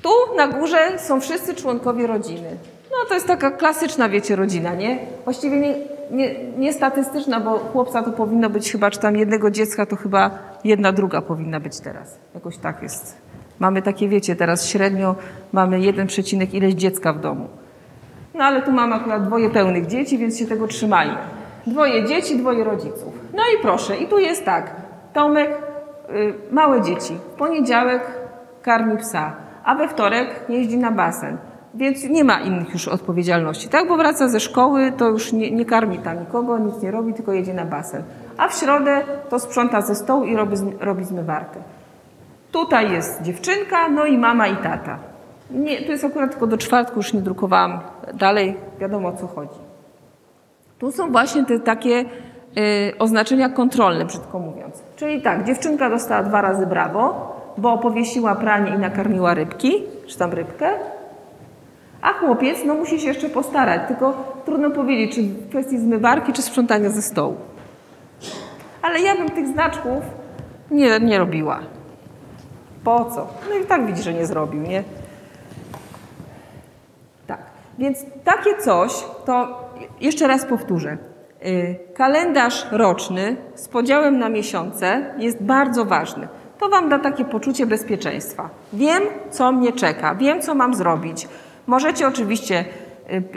Tu 0.02 0.10
na 0.36 0.48
górze 0.48 0.98
są 0.98 1.20
wszyscy 1.20 1.54
członkowie 1.54 2.06
rodziny. 2.06 2.56
No 2.90 2.96
to 3.08 3.14
jest 3.14 3.26
taka 3.26 3.50
klasyczna, 3.50 4.08
wiecie, 4.08 4.36
rodzina, 4.36 4.74
nie? 4.74 4.98
Właściwie 5.24 5.60
nie, 5.60 5.74
nie, 6.10 6.34
nie 6.58 6.72
statystyczna, 6.72 7.40
bo 7.40 7.58
chłopca 7.58 8.02
to 8.02 8.12
powinno 8.12 8.50
być 8.50 8.72
chyba, 8.72 8.90
czy 8.90 8.98
tam 8.98 9.16
jednego 9.16 9.50
dziecka, 9.50 9.86
to 9.86 9.96
chyba 9.96 10.38
jedna 10.64 10.92
druga 10.92 11.22
powinna 11.22 11.60
być 11.60 11.80
teraz. 11.80 12.18
Jakoś 12.34 12.58
tak 12.58 12.82
jest. 12.82 13.16
Mamy 13.58 13.82
takie, 13.82 14.08
wiecie, 14.08 14.36
teraz 14.36 14.66
średnio 14.66 15.14
mamy 15.52 15.80
jeden 15.80 16.06
przecinek 16.06 16.54
ileś 16.54 16.74
dziecka 16.74 17.12
w 17.12 17.20
domu. 17.20 17.48
No 18.34 18.44
ale 18.44 18.62
tu 18.62 18.72
mam 18.72 18.92
akurat 18.92 19.26
dwoje 19.26 19.50
pełnych 19.50 19.86
dzieci, 19.86 20.18
więc 20.18 20.38
się 20.38 20.46
tego 20.46 20.66
trzymajmy. 20.66 21.16
Dwoje 21.66 22.04
dzieci, 22.04 22.36
dwoje 22.36 22.64
rodziców. 22.64 23.14
No 23.34 23.42
i 23.42 23.62
proszę, 23.62 23.96
i 23.96 24.08
tu 24.08 24.18
jest 24.18 24.44
tak. 24.44 24.70
Tomek, 25.12 25.50
y, 26.10 26.34
małe 26.50 26.82
dzieci. 26.82 27.14
W 27.14 27.38
poniedziałek 27.38 28.02
karmi 28.62 28.98
psa 28.98 29.32
a 29.64 29.74
we 29.74 29.88
wtorek 29.88 30.44
jeździ 30.48 30.78
na 30.78 30.90
basen. 30.90 31.36
Więc 31.74 32.04
nie 32.04 32.24
ma 32.24 32.40
innych 32.40 32.72
już 32.72 32.88
odpowiedzialności, 32.88 33.68
tak? 33.68 33.88
Bo 33.88 33.96
wraca 33.96 34.28
ze 34.28 34.40
szkoły, 34.40 34.92
to 34.96 35.08
już 35.08 35.32
nie, 35.32 35.50
nie 35.50 35.64
karmi 35.64 35.98
tam 35.98 36.20
nikogo, 36.20 36.58
nic 36.58 36.82
nie 36.82 36.90
robi, 36.90 37.14
tylko 37.14 37.32
jedzie 37.32 37.54
na 37.54 37.64
basen. 37.64 38.02
A 38.36 38.48
w 38.48 38.54
środę 38.54 39.00
to 39.28 39.38
sprząta 39.38 39.80
ze 39.80 39.94
stołu 39.94 40.24
i 40.24 40.36
robi, 40.36 40.56
robi 40.80 41.04
zmywarkę. 41.04 41.60
Tutaj 42.52 42.92
jest 42.92 43.22
dziewczynka, 43.22 43.88
no 43.88 44.04
i 44.04 44.18
mama 44.18 44.48
i 44.48 44.56
tata. 44.56 44.98
Nie, 45.50 45.82
to 45.82 45.92
jest 45.92 46.04
akurat 46.04 46.30
tylko 46.30 46.46
do 46.46 46.58
czwartku, 46.58 46.96
już 46.96 47.12
nie 47.12 47.20
drukowałam 47.20 47.80
dalej, 48.14 48.56
wiadomo 48.80 49.08
o 49.08 49.12
co 49.12 49.26
chodzi. 49.26 49.58
Tu 50.78 50.92
są 50.92 51.12
właśnie 51.12 51.44
te 51.44 51.60
takie 51.60 52.04
y, 52.58 52.98
oznaczenia 52.98 53.48
kontrolne, 53.48 54.04
brzydko 54.04 54.38
mówiąc. 54.38 54.82
Czyli 54.96 55.22
tak, 55.22 55.44
dziewczynka 55.44 55.90
dostała 55.90 56.22
dwa 56.22 56.40
razy 56.40 56.66
brawo, 56.66 57.36
bo 57.58 57.78
powiesiła 57.78 58.34
pranie 58.34 58.74
i 58.76 58.78
nakarmiła 58.78 59.34
rybki, 59.34 59.72
czy 60.06 60.18
tam 60.18 60.32
rybkę. 60.32 60.70
A 62.02 62.12
chłopiec, 62.12 62.58
no 62.66 62.74
musi 62.74 63.00
się 63.00 63.08
jeszcze 63.08 63.28
postarać, 63.28 63.82
tylko 63.88 64.14
trudno 64.44 64.70
powiedzieć, 64.70 65.14
czy 65.14 65.22
w 65.22 65.48
kwestii 65.48 65.78
zmywarki, 65.78 66.32
czy 66.32 66.42
sprzątania 66.42 66.90
ze 66.90 67.02
stołu. 67.02 67.36
Ale 68.82 69.00
ja 69.00 69.16
bym 69.16 69.30
tych 69.30 69.46
znaczków 69.46 70.02
nie, 70.70 71.00
nie 71.00 71.18
robiła. 71.18 71.60
Po 72.84 73.04
co? 73.04 73.26
No 73.50 73.56
i 73.56 73.66
tak 73.66 73.86
widzi, 73.86 74.02
że 74.02 74.14
nie 74.14 74.26
zrobił, 74.26 74.62
nie? 74.62 74.82
Więc 77.80 78.04
takie 78.24 78.56
coś, 78.56 79.04
to 79.26 79.64
jeszcze 80.00 80.26
raz 80.26 80.44
powtórzę. 80.44 80.98
Y, 81.46 81.76
kalendarz 81.94 82.66
roczny 82.72 83.36
z 83.54 83.68
podziałem 83.68 84.18
na 84.18 84.28
miesiące 84.28 85.14
jest 85.18 85.42
bardzo 85.42 85.84
ważny 85.84 86.28
to 86.60 86.68
Wam 86.68 86.88
da 86.88 86.98
takie 86.98 87.24
poczucie 87.24 87.66
bezpieczeństwa. 87.66 88.50
Wiem, 88.72 89.02
co 89.30 89.52
mnie 89.52 89.72
czeka, 89.72 90.14
wiem, 90.14 90.42
co 90.42 90.54
mam 90.54 90.74
zrobić. 90.74 91.28
Możecie 91.66 92.08
oczywiście, 92.08 92.64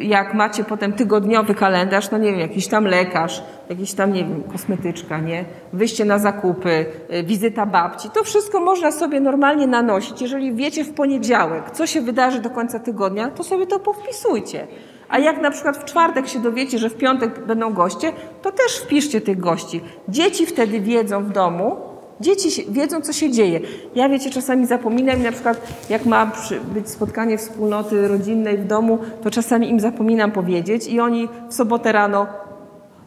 jak 0.02 0.34
macie 0.34 0.64
potem 0.64 0.94
tygodniowy 0.94 1.56
kalendarz, 1.56 2.12
no 2.12 2.18
nie 2.18 2.32
wiem, 2.32 2.40
jakiś 2.40 2.68
tam 2.68 2.86
lekarz, 2.86 3.44
jakiś 3.70 3.94
tam, 3.94 4.14
nie 4.14 4.24
wiem, 4.24 4.44
kosmetyczka, 4.52 5.20
nie? 5.20 5.46
Wyjście 5.74 6.06
na 6.06 6.20
zakupy, 6.20 6.86
y, 7.14 7.24
wizyta 7.24 7.66
babci. 7.66 8.10
To 8.10 8.24
wszystko 8.24 8.60
można 8.60 8.92
sobie 8.92 9.20
normalnie 9.20 9.68
nanosić. 9.68 10.22
Jeżeli 10.22 10.54
wiecie 10.54 10.84
w 10.84 10.94
poniedziałek, 10.94 11.72
co 11.72 11.88
się 11.88 12.02
wydarzy 12.02 12.40
do 12.40 12.50
końca 12.50 12.80
tygodnia, 12.80 13.30
to 13.30 13.44
sobie 13.44 13.68
to 13.68 13.80
powpisujcie. 13.80 14.68
A 15.10 15.20
jak 15.20 15.42
na 15.42 15.52
przykład 15.52 15.78
w 15.78 15.86
czwartek 15.86 16.28
się 16.28 16.40
dowiecie, 16.40 16.80
że 16.80 16.90
w 16.90 16.96
piątek 16.96 17.46
będą 17.46 17.74
goście, 17.74 18.12
to 18.42 18.52
też 18.52 18.78
wpiszcie 18.78 19.22
tych 19.22 19.40
gości. 19.40 19.82
Dzieci 20.10 20.46
wtedy 20.46 20.80
wiedzą 20.80 21.24
w 21.24 21.30
domu, 21.30 21.93
Dzieci 22.24 22.66
wiedzą, 22.70 23.02
co 23.02 23.14
się 23.14 23.32
dzieje. 23.32 23.60
Ja, 23.96 24.10
wiecie, 24.10 24.30
czasami 24.30 24.66
zapominam, 24.66 25.24
na 25.24 25.32
przykład 25.32 25.68
jak 25.90 26.06
ma 26.06 26.32
być 26.74 26.90
spotkanie 26.90 27.38
wspólnoty 27.38 28.08
rodzinnej 28.08 28.58
w 28.58 28.68
domu, 28.68 29.00
to 29.24 29.32
czasami 29.32 29.70
im 29.70 29.80
zapominam 29.80 30.32
powiedzieć 30.32 30.88
i 30.88 31.00
oni 31.00 31.30
w 31.50 31.54
sobotę 31.54 31.92
rano, 31.92 32.28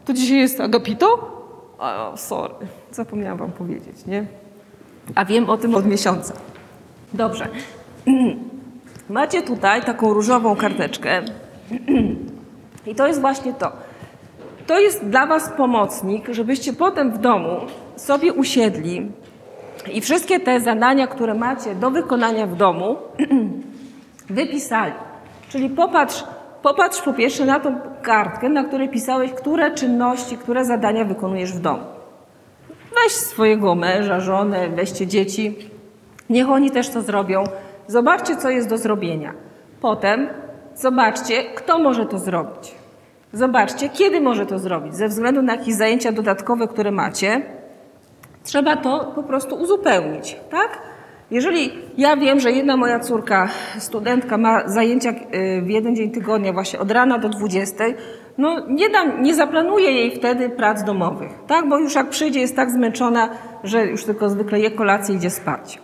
to 0.05 0.13
dzisiaj 0.13 0.39
jest 0.39 0.61
Agapito? 0.61 1.37
O, 1.79 2.17
sorry, 2.17 2.55
zapomniałam 2.93 3.39
wam 3.39 3.53
powiedzieć, 3.53 4.07
nie? 4.07 4.27
A 5.15 5.25
wiem 5.25 5.51
o 5.51 5.57
tym 5.57 5.75
od 5.75 5.87
miesiąca. 5.87 6.35
Dobrze. 7.13 7.49
Macie 9.09 9.43
tutaj 9.43 9.83
taką 9.83 10.13
różową 10.13 10.57
karteczkę 10.57 11.23
i 12.87 12.95
to 12.95 13.07
jest 13.07 13.21
właśnie 13.21 13.55
to. 13.55 13.73
To 14.67 14.79
jest 14.81 15.05
dla 15.05 15.27
Was 15.27 15.53
pomocnik, 15.57 16.29
żebyście 16.31 16.73
potem 16.73 17.13
w 17.13 17.19
domu 17.19 17.61
sobie 17.97 18.33
usiedli 18.33 19.13
i 19.93 20.01
wszystkie 20.01 20.41
te 20.41 20.61
zadania, 20.61 21.07
które 21.07 21.35
macie 21.35 21.75
do 21.75 21.91
wykonania 21.91 22.47
w 22.47 22.57
domu, 22.57 22.97
wypisali. 24.31 24.93
Czyli 25.49 25.71
popatrz, 25.71 26.25
popatrz 26.63 27.03
po 27.03 27.13
pierwsze 27.13 27.45
na 27.45 27.61
tą 27.61 27.81
kartkę, 28.03 28.49
na 28.49 28.65
której 28.65 28.89
pisałeś, 28.89 29.33
które 29.33 29.71
czynności, 29.71 30.37
które 30.37 30.65
zadania 30.65 31.05
wykonujesz 31.05 31.53
w 31.53 31.61
domu. 31.61 31.83
Weź 33.05 33.13
swojego 33.13 33.75
męża, 33.75 34.21
żonę, 34.21 34.69
weźcie 34.69 35.07
dzieci, 35.07 35.57
niech 36.31 36.51
oni 36.51 36.71
też 36.71 36.89
to 36.89 37.03
zrobią. 37.03 37.45
Zobaczcie, 37.87 38.37
co 38.37 38.51
jest 38.51 38.69
do 38.69 38.79
zrobienia. 38.79 39.33
Potem 39.81 40.29
zobaczcie, 40.75 41.45
kto 41.55 41.79
może 41.79 42.07
to 42.07 42.19
zrobić. 42.19 42.76
Zobaczcie, 43.37 43.89
kiedy 43.89 44.21
może 44.21 44.47
to 44.47 44.59
zrobić. 44.59 44.95
Ze 44.95 45.09
względu 45.09 45.43
na 45.43 45.55
jakieś 45.55 45.75
zajęcia 45.75 46.13
dodatkowe, 46.13 46.69
które 46.69 46.91
macie, 46.91 47.43
trzeba 48.45 48.77
to 48.77 49.13
po 49.15 49.23
prostu 49.23 49.55
uzupełnić, 49.55 50.37
tak? 50.51 50.79
Jeżeli 51.31 51.73
ja 51.99 52.17
wiem, 52.17 52.41
że 52.41 52.53
jedna 52.53 52.77
moja 52.77 53.01
córka, 53.01 53.49
studentka, 53.79 54.39
ma 54.39 54.69
zajęcia 54.69 55.11
y, 55.11 55.63
w 55.63 55.69
jeden 55.69 55.97
dzień 55.97 56.11
tygodnia, 56.11 56.53
właśnie 56.53 56.79
od 56.79 56.91
rana 56.91 57.19
do 57.19 57.29
20, 57.29 57.85
no 58.39 58.67
nie, 58.69 58.89
dam, 58.89 59.23
nie 59.23 59.35
zaplanuję 59.35 59.93
jej 59.93 60.17
wtedy 60.17 60.49
prac 60.49 60.85
domowych, 60.85 61.31
tak? 61.47 61.69
Bo 61.69 61.79
już 61.79 61.95
jak 61.95 62.09
przyjdzie, 62.09 62.41
jest 62.41 62.57
tak 62.57 62.71
zmęczona, 62.71 63.29
że 63.65 63.87
już 63.87 64.05
tylko 64.05 64.29
zwykle 64.29 64.61
je 64.61 64.71
kolację 64.71 65.15
idzie 65.15 65.31
spać. 65.31 65.81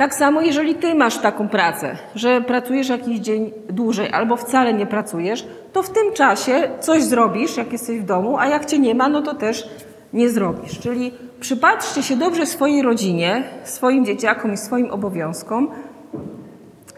Tak 0.00 0.14
samo, 0.14 0.40
jeżeli 0.40 0.74
ty 0.74 0.94
masz 0.94 1.18
taką 1.18 1.48
pracę, 1.48 1.96
że 2.14 2.40
pracujesz 2.40 2.88
jakiś 2.88 3.18
dzień 3.18 3.52
dłużej 3.68 4.12
albo 4.12 4.36
wcale 4.36 4.74
nie 4.74 4.86
pracujesz, 4.86 5.46
to 5.72 5.82
w 5.82 5.90
tym 5.90 6.12
czasie 6.14 6.70
coś 6.80 7.02
zrobisz, 7.02 7.56
jak 7.56 7.72
jesteś 7.72 8.00
w 8.00 8.04
domu, 8.04 8.38
a 8.38 8.46
jak 8.46 8.66
cię 8.66 8.78
nie 8.78 8.94
ma, 8.94 9.08
no 9.08 9.22
to 9.22 9.34
też 9.34 9.68
nie 10.12 10.30
zrobisz. 10.30 10.78
Czyli 10.78 11.12
przypatrzcie 11.40 12.02
się 12.02 12.16
dobrze 12.16 12.46
swojej 12.46 12.82
rodzinie, 12.82 13.44
swoim 13.64 14.04
dzieciakom 14.04 14.52
i 14.52 14.56
swoim 14.56 14.90
obowiązkom, 14.90 15.70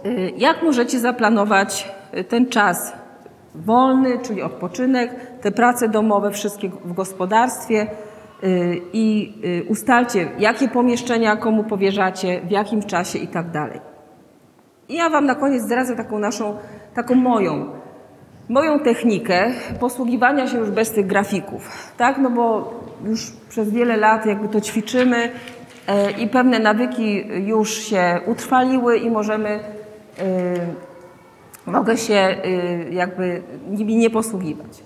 y, 0.07 0.33
jak 0.37 0.63
możecie 0.63 0.99
zaplanować 0.99 1.89
ten 2.29 2.47
czas 2.47 2.93
wolny, 3.55 4.19
czyli 4.19 4.43
odpoczynek, 4.43 5.11
te 5.41 5.51
prace 5.51 5.89
domowe, 5.89 6.31
wszystkie 6.31 6.69
w 6.85 6.93
gospodarstwie 6.93 7.83
y, 7.83 8.12
i 8.93 9.35
y, 9.45 9.65
ustalcie, 9.69 10.29
jakie 10.39 10.69
pomieszczenia 10.69 11.37
komu 11.37 11.65
powierzacie, 11.65 12.41
w 12.41 12.51
jakim 12.51 12.83
czasie 12.83 13.19
i 13.19 13.29
tak 13.29 13.51
dalej. 13.51 13.81
I 14.89 14.95
ja 14.95 15.11
Wam 15.11 15.27
na 15.27 15.35
koniec 15.35 15.63
zdradzę 15.63 15.97
taką 15.97 16.19
naszą, 16.19 16.57
taką 16.95 17.15
moją, 17.15 17.67
moją 18.49 18.81
technikę 18.81 19.51
posługiwania 19.81 20.47
się 20.47 20.59
już 20.59 20.71
bez 20.71 20.91
tych 20.91 21.07
grafików, 21.07 21.93
tak? 21.97 22.19
No 22.19 22.31
bo 22.31 22.75
już 23.05 23.33
przez 23.49 23.71
wiele 23.71 23.97
lat 23.97 24.27
jakby 24.27 24.49
to 24.49 24.61
ćwiczymy 24.61 25.33
e, 25.87 26.11
i 26.11 26.29
pewne 26.29 26.59
nawyki 26.59 27.25
już 27.47 27.71
się 27.71 28.21
utrwaliły 28.27 28.99
i 28.99 29.11
możemy 29.11 29.49
e, 29.49 30.93
mogę 31.67 31.97
się 31.97 32.37
y, 32.45 32.91
jakby 32.91 33.43
nimi 33.71 33.97
nie 33.97 34.11
posługiwać. 34.11 34.83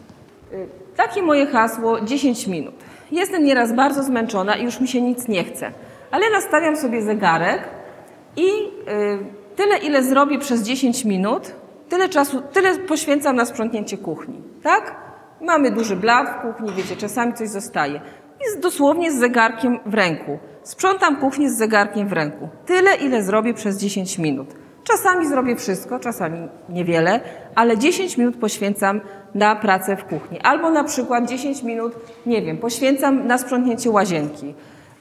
Y, 0.53 0.66
takie 0.97 1.23
moje 1.23 1.47
hasło 1.47 2.01
10 2.01 2.47
minut. 2.47 2.74
Jestem 3.11 3.45
nieraz 3.45 3.73
bardzo 3.73 4.03
zmęczona 4.03 4.57
i 4.57 4.65
już 4.65 4.81
mi 4.81 4.89
się 4.89 5.03
nic 5.03 5.28
nie 5.28 5.45
chce, 5.45 5.73
ale 6.11 6.31
nastawiam 6.31 6.77
sobie 6.77 7.03
zegarek 7.03 7.69
i 8.37 8.47
y, 8.47 9.57
tyle, 9.57 9.78
ile 9.78 10.03
zrobię 10.03 10.39
przez 10.39 10.62
10 10.62 11.05
minut, 11.05 11.53
tyle 11.89 12.09
czasu, 12.09 12.43
tyle 12.53 12.78
poświęcam 12.78 13.37
na 13.37 13.45
sprzątnięcie 13.45 13.99
kuchni, 13.99 14.43
tak? 14.62 14.95
Mamy 15.41 15.70
duży 15.70 15.97
blat 15.97 16.28
w 16.28 16.43
kuchni, 16.43 16.73
wiecie, 16.77 16.97
czasami 16.97 17.35
coś 17.35 17.49
zostaje. 17.49 18.01
I 18.41 18.61
dosłownie 18.61 19.12
z 19.12 19.19
zegarkiem 19.19 19.78
w 19.87 19.95
ręku. 19.95 20.39
Sprzątam 20.62 21.16
kuchnię 21.16 21.51
z 21.51 21.57
zegarkiem 21.57 22.09
w 22.09 22.12
ręku. 22.12 22.49
Tyle, 22.66 22.95
ile 22.97 23.23
zrobię 23.23 23.55
przez 23.55 23.78
10 23.78 24.19
minut. 24.19 24.49
Czasami 24.85 25.28
zrobię 25.28 25.57
wszystko, 25.57 25.99
czasami 25.99 26.49
niewiele, 26.69 27.20
ale 27.55 27.78
10 27.78 28.19
minut 28.19 28.37
poświęcam 28.37 29.01
na 29.36 29.56
pracę 29.56 29.96
w 29.96 30.04
kuchni. 30.04 30.40
Albo 30.40 30.70
na 30.70 30.84
przykład 30.84 31.28
10 31.28 31.62
minut, 31.62 31.92
nie 32.26 32.42
wiem, 32.42 32.58
poświęcam 32.58 33.26
na 33.26 33.38
sprzątnięcie 33.38 33.90
łazienki. 33.90 34.54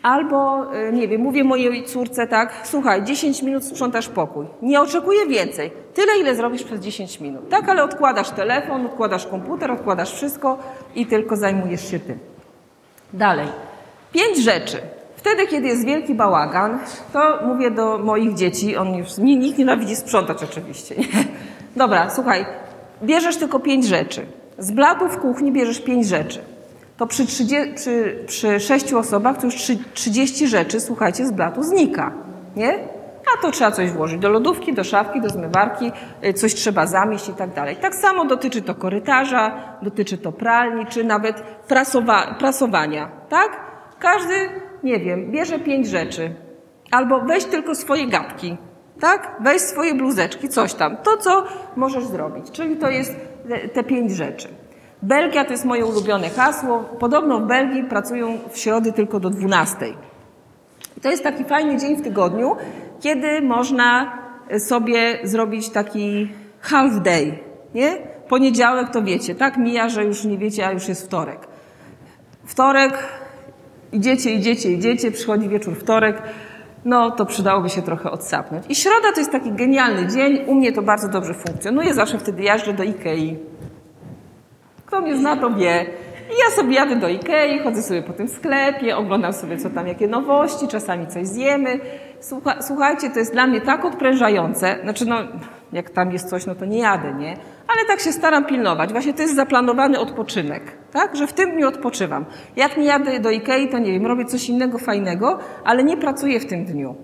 Albo, 0.04 0.66
y, 0.76 0.94
nie 0.94 1.08
wiem, 1.08 1.22
mówię 1.22 1.44
mojej 1.44 1.84
córce 1.84 2.28
tak, 2.28 2.54
słuchaj, 2.64 3.04
10 3.04 3.42
minut 3.42 3.66
sprzątasz 3.66 4.10
pokój. 4.10 4.46
Nie 4.62 4.82
oczekuję 4.82 5.28
więcej. 5.28 5.72
Tyle, 5.94 6.18
ile 6.20 6.36
zrobisz 6.36 6.64
przez 6.64 6.80
10 6.80 7.20
minut. 7.20 7.50
Tak, 7.50 7.70
ale 7.70 7.84
odkładasz 7.84 8.30
telefon, 8.30 8.86
odkładasz 8.86 9.28
komputer, 9.28 9.72
odkładasz 9.72 10.14
wszystko 10.14 10.58
i 10.96 11.06
tylko 11.06 11.36
zajmujesz 11.36 11.92
się 11.92 12.00
tym. 12.00 12.20
Dalej. 13.14 13.48
Pięć 14.12 14.38
rzeczy, 14.38 14.78
Wtedy, 15.26 15.48
kiedy 15.48 15.68
jest 15.68 15.86
wielki 15.86 16.16
bałagan, 16.16 16.80
to 17.14 17.40
mówię 17.46 17.72
do 17.72 17.98
moich 17.98 18.34
dzieci, 18.34 18.78
on 18.78 18.96
już, 18.96 19.18
nikt 19.18 19.58
nienawidzi 19.58 19.96
sprzątać 19.96 20.44
oczywiście. 20.44 20.96
Nie? 20.96 21.06
Dobra, 21.76 22.10
słuchaj, 22.10 22.46
bierzesz 23.06 23.38
tylko 23.38 23.60
pięć 23.60 23.86
rzeczy. 23.86 24.26
Z 24.58 24.72
blatu 24.72 25.08
w 25.08 25.18
kuchni 25.18 25.52
bierzesz 25.52 25.82
pięć 25.82 26.08
rzeczy. 26.08 26.40
To 26.98 27.08
przy, 27.08 27.26
30, 27.26 27.74
przy, 27.76 28.24
przy 28.28 28.60
sześciu 28.60 28.98
osobach 28.98 29.38
to 29.38 29.46
już 29.46 29.56
30 29.94 30.48
rzeczy, 30.48 30.80
słuchajcie, 30.80 31.26
z 31.26 31.32
blatu 31.32 31.64
znika. 31.64 32.12
Nie? 32.56 32.74
A 33.34 33.42
to 33.42 33.52
trzeba 33.52 33.72
coś 33.72 33.92
włożyć 33.92 34.20
do 34.20 34.30
lodówki, 34.30 34.74
do 34.74 34.84
szafki, 34.84 35.22
do 35.22 35.30
zmywarki, 35.30 35.92
y, 36.26 36.34
coś 36.34 36.54
trzeba 36.54 36.88
zamieść 36.88 37.30
i 37.30 37.34
tak 37.34 37.54
dalej. 37.54 37.76
Tak 37.76 37.96
samo 37.96 38.26
dotyczy 38.26 38.62
to 38.62 38.76
korytarza, 38.76 39.52
dotyczy 39.82 40.18
to 40.18 40.32
pralni, 40.32 40.86
czy 40.86 41.04
nawet 41.04 41.42
prasowa 41.68 42.36
prasowania. 42.40 43.12
Tak? 43.30 43.50
Każdy 44.00 44.50
nie 44.84 45.00
wiem, 45.00 45.32
bierze 45.32 45.60
pięć 45.60 45.88
rzeczy. 45.88 46.36
Albo 46.92 47.20
weź 47.20 47.46
tylko 47.46 47.76
swoje 47.76 48.08
gadki, 48.08 48.58
tak? 49.00 49.36
Weź 49.40 49.62
swoje 49.62 49.96
bluzeczki, 49.96 50.50
coś 50.50 50.74
tam. 50.74 50.98
To, 50.98 51.18
co 51.18 51.44
możesz 51.76 52.06
zrobić. 52.06 52.52
Czyli 52.52 52.78
to 52.78 52.90
jest 52.90 53.16
te 53.74 53.84
pięć 53.84 54.12
rzeczy. 54.12 54.48
Belgia 55.02 55.46
to 55.46 55.52
jest 55.52 55.66
moje 55.66 55.86
ulubione 55.86 56.30
hasło. 56.30 56.80
Podobno 57.00 57.40
w 57.40 57.48
Belgii 57.48 57.84
pracują 57.84 58.38
w 58.52 58.58
środy 58.58 58.94
tylko 58.94 59.20
do 59.20 59.30
12. 59.30 59.78
To 61.02 61.10
jest 61.10 61.24
taki 61.24 61.44
fajny 61.44 61.78
dzień 61.78 61.96
w 61.96 62.02
tygodniu, 62.02 62.56
kiedy 63.00 63.42
można 63.42 64.18
sobie 64.60 65.20
zrobić 65.24 65.70
taki 65.70 66.32
half 66.60 67.02
day, 67.02 67.40
nie? 67.74 67.98
Poniedziałek 68.30 68.90
to 68.90 69.02
wiecie, 69.02 69.36
tak 69.36 69.58
mija, 69.58 69.90
że 69.90 70.06
już 70.06 70.24
nie 70.24 70.38
wiecie, 70.38 70.68
a 70.68 70.72
już 70.72 70.88
jest 70.88 71.06
wtorek. 71.06 71.48
Wtorek 72.46 72.94
Idziecie, 73.96 74.34
idziecie, 74.34 74.72
idziecie, 74.72 75.12
przychodzi 75.12 75.50
wieczór 75.50 75.76
wtorek, 75.76 76.22
no 76.86 77.12
to 77.12 77.26
przydałoby 77.26 77.70
się 77.70 77.82
trochę 77.82 78.12
odsapnąć. 78.12 78.66
I 78.70 78.76
środa 78.76 79.12
to 79.14 79.20
jest 79.20 79.32
taki 79.32 79.52
genialny 79.52 80.08
dzień, 80.08 80.44
u 80.48 80.56
mnie 80.56 80.72
to 80.72 80.82
bardzo 80.82 81.08
dobrze 81.08 81.34
funkcjonuje, 81.34 81.94
zawsze 81.94 82.20
wtedy 82.20 82.44
jażdżę 82.44 82.74
do 82.74 82.84
Ikei. 82.84 83.38
Kto 84.86 85.02
mnie 85.02 85.18
zna, 85.18 85.38
to 85.38 85.50
wie. 85.50 85.86
I 86.30 86.34
ja 86.40 86.56
sobie 86.56 86.76
jadę 86.76 86.96
do 86.96 87.10
Ikei, 87.10 87.60
chodzę 87.60 87.82
sobie 87.82 88.02
po 88.02 88.14
tym 88.14 88.28
sklepie, 88.28 88.98
oglądam 88.98 89.34
sobie, 89.34 89.58
co 89.58 89.70
tam, 89.70 89.88
jakie 89.88 90.08
nowości, 90.08 90.68
czasami 90.68 91.08
coś 91.08 91.28
zjemy. 91.28 91.80
Słucha, 92.20 92.62
słuchajcie, 92.62 93.10
to 93.10 93.20
jest 93.20 93.34
dla 93.34 93.48
mnie 93.48 93.62
tak 93.62 93.86
odprężające. 93.86 94.78
Znaczy, 94.84 95.06
no, 95.06 95.16
jak 95.76 95.90
tam 95.90 96.12
jest 96.12 96.30
coś, 96.30 96.46
no 96.46 96.56
to 96.56 96.66
nie 96.66 96.80
jadę, 96.80 97.14
nie? 97.14 97.38
Ale 97.68 97.86
tak 97.88 98.00
się 98.00 98.12
staram 98.12 98.46
pilnować. 98.46 98.92
Właśnie 98.92 99.14
to 99.14 99.22
jest 99.22 99.36
zaplanowany 99.36 100.00
odpoczynek, 100.00 100.64
tak? 100.92 101.16
Że 101.16 101.28
w 101.28 101.34
tym 101.34 101.52
dniu 101.52 101.68
odpoczywam. 101.68 102.26
Jak 102.56 102.78
nie 102.78 102.86
jadę 102.86 103.20
do 103.20 103.32
Ikei, 103.32 103.70
to 103.70 103.78
nie 103.78 103.92
wiem, 103.92 104.06
robię 104.06 104.26
coś 104.26 104.50
innego 104.50 104.78
fajnego, 104.78 105.40
ale 105.66 105.84
nie 105.84 105.98
pracuję 105.98 106.40
w 106.40 106.46
tym 106.46 106.66
dniu. 106.66 106.96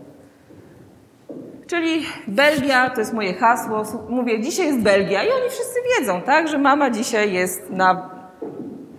Czyli 1.68 2.06
Belgia 2.27 2.89
to 2.89 2.99
jest 2.99 3.14
moje 3.14 3.34
hasło. 3.34 3.84
Mówię, 4.10 4.41
dzisiaj 4.41 4.68
jest 4.68 4.81
Belgia 4.81 5.23
i 5.23 5.27
oni 5.27 5.49
wszyscy 5.49 5.80
wiedzą, 5.99 6.22
tak? 6.22 6.48
Że 6.48 6.57
mama 6.57 6.89
dzisiaj 6.89 7.34
jest 7.34 7.69
na 7.69 8.10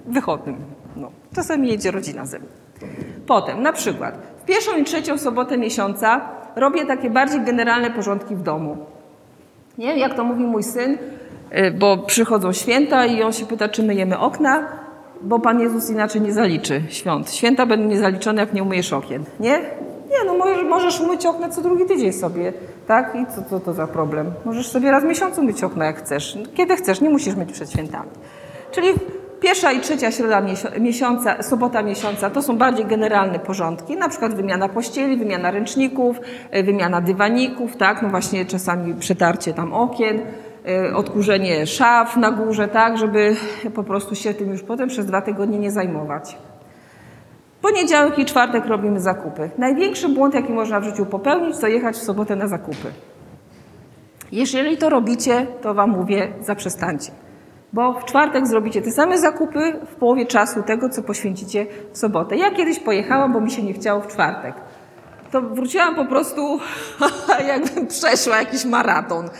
wychodnym. 0.06 0.56
No, 0.96 1.10
czasami 1.34 1.68
jedzie 1.68 1.90
rodzina 1.90 2.26
ze 2.26 2.38
mną. 2.38 2.48
Potem, 3.26 3.62
na 3.62 3.72
przykład, 3.72 4.18
w 4.42 4.44
pierwszą 4.44 4.76
i 4.76 4.84
trzecią 4.84 5.18
sobotę 5.18 5.58
miesiąca 5.58 6.28
robię 6.56 6.86
takie 6.86 7.10
bardziej 7.10 7.40
generalne 7.40 7.90
porządki 7.90 8.36
w 8.36 8.42
domu. 8.42 8.86
Nie 9.78 9.96
jak 9.98 10.14
to 10.14 10.24
mówi 10.24 10.44
mój 10.44 10.62
syn, 10.62 10.98
y, 11.58 11.70
bo 11.70 11.98
przychodzą 11.98 12.52
święta 12.52 13.06
i 13.06 13.22
on 13.22 13.32
się 13.32 13.46
pyta, 13.46 13.68
czy 13.68 13.82
myjemy 13.82 14.18
okna, 14.18 14.68
bo 15.22 15.38
Pan 15.38 15.60
Jezus 15.60 15.90
inaczej 15.90 16.20
nie 16.20 16.32
zaliczy 16.32 16.82
świąt. 16.88 17.30
Święta 17.30 17.66
będą 17.66 17.88
niezaliczone, 17.88 18.40
jak 18.40 18.52
nie 18.52 18.62
umyjesz 18.62 18.92
okien. 18.92 19.24
Nie? 19.40 19.58
Nie, 20.10 20.24
no 20.26 20.34
możesz, 20.34 20.64
możesz 20.64 21.00
umyć 21.00 21.26
okna 21.26 21.48
co 21.48 21.62
drugi 21.62 21.84
tydzień 21.86 22.12
sobie, 22.12 22.52
tak? 22.86 23.14
I 23.14 23.26
co, 23.34 23.42
co 23.50 23.60
to 23.60 23.72
za 23.72 23.86
problem? 23.86 24.32
Możesz 24.44 24.68
sobie 24.68 24.90
raz 24.90 25.04
w 25.04 25.06
miesiącu 25.06 25.42
myć 25.42 25.64
okna, 25.64 25.84
jak 25.84 25.98
chcesz. 25.98 26.38
Kiedy 26.54 26.76
chcesz, 26.76 27.00
nie 27.00 27.10
musisz 27.10 27.34
myć 27.34 27.52
przed 27.52 27.70
świętami. 27.70 28.10
Czyli 28.70 28.88
Pierwsza 29.42 29.72
i 29.72 29.80
trzecia 29.80 30.10
środa 30.10 30.42
miesiąca, 30.80 31.42
sobota 31.42 31.82
miesiąca 31.82 32.30
to 32.30 32.42
są 32.42 32.58
bardziej 32.58 32.86
generalne 32.86 33.38
porządki, 33.38 33.96
na 33.96 34.08
przykład 34.08 34.34
wymiana 34.34 34.68
pościeli, 34.68 35.16
wymiana 35.16 35.50
ręczników, 35.50 36.20
e, 36.50 36.62
wymiana 36.62 37.00
dywaników, 37.00 37.76
tak, 37.76 38.02
no 38.02 38.08
właśnie 38.08 38.44
czasami 38.46 38.94
przetarcie 38.94 39.52
tam 39.52 39.72
okien, 39.72 40.20
e, 40.68 40.96
odkurzenie 40.96 41.66
szaf 41.66 42.16
na 42.16 42.30
górze, 42.30 42.68
tak, 42.68 42.98
żeby 42.98 43.36
po 43.74 43.82
prostu 43.82 44.14
się 44.14 44.34
tym 44.34 44.50
już 44.50 44.62
potem 44.62 44.88
przez 44.88 45.06
dwa 45.06 45.22
tygodnie 45.22 45.58
nie 45.58 45.70
zajmować. 45.70 46.36
Poniedziałek 47.62 48.18
i 48.18 48.24
czwartek 48.24 48.66
robimy 48.66 49.00
zakupy. 49.00 49.50
Największy 49.58 50.08
błąd, 50.08 50.34
jaki 50.34 50.52
można 50.52 50.80
w 50.80 50.84
życiu 50.84 51.06
popełnić, 51.06 51.58
to 51.58 51.68
jechać 51.68 51.96
w 51.96 52.02
sobotę 52.02 52.36
na 52.36 52.48
zakupy. 52.48 52.88
Jeżeli 54.32 54.76
to 54.76 54.90
robicie, 54.90 55.46
to 55.62 55.74
Wam 55.74 55.90
mówię, 55.90 56.28
zaprzestańcie 56.40 57.12
bo 57.72 57.92
w 57.92 58.04
czwartek 58.04 58.46
zrobicie 58.46 58.82
te 58.82 58.90
same 58.90 59.18
zakupy 59.18 59.72
w 59.90 59.94
połowie 59.94 60.26
czasu 60.26 60.62
tego, 60.62 60.88
co 60.88 61.02
poświęcicie 61.02 61.66
w 61.92 61.98
sobotę. 61.98 62.36
Ja 62.36 62.50
kiedyś 62.50 62.78
pojechałam, 62.78 63.32
bo 63.32 63.40
mi 63.40 63.50
się 63.50 63.62
nie 63.62 63.72
chciało 63.72 64.00
w 64.00 64.06
czwartek. 64.06 64.54
To 65.30 65.40
wróciłam 65.40 65.94
po 65.94 66.04
prostu, 66.04 66.60
jakbym 67.48 67.86
przeszła 67.86 68.36
jakiś 68.36 68.64
maraton. 68.64 69.30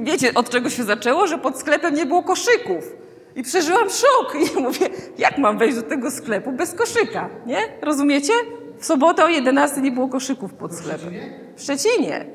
Wiecie, 0.00 0.34
od 0.34 0.50
czego 0.50 0.70
się 0.70 0.84
zaczęło? 0.84 1.26
Że 1.26 1.38
pod 1.38 1.58
sklepem 1.58 1.94
nie 1.94 2.06
było 2.06 2.22
koszyków. 2.22 2.84
I 3.36 3.42
przeżyłam 3.42 3.88
szok. 3.90 4.34
I 4.58 4.62
mówię, 4.62 4.88
jak 5.18 5.38
mam 5.38 5.58
wejść 5.58 5.76
do 5.76 5.82
tego 5.82 6.10
sklepu 6.10 6.52
bez 6.52 6.74
koszyka? 6.74 7.28
Nie? 7.46 7.58
Rozumiecie? 7.82 8.32
W 8.78 8.86
sobotę 8.86 9.24
o 9.24 9.28
11 9.28 9.80
nie 9.80 9.92
było 9.92 10.08
koszyków 10.08 10.54
pod 10.54 10.74
sklepem. 10.74 11.14
W 11.56 11.62
Szczecinie. 11.62 12.26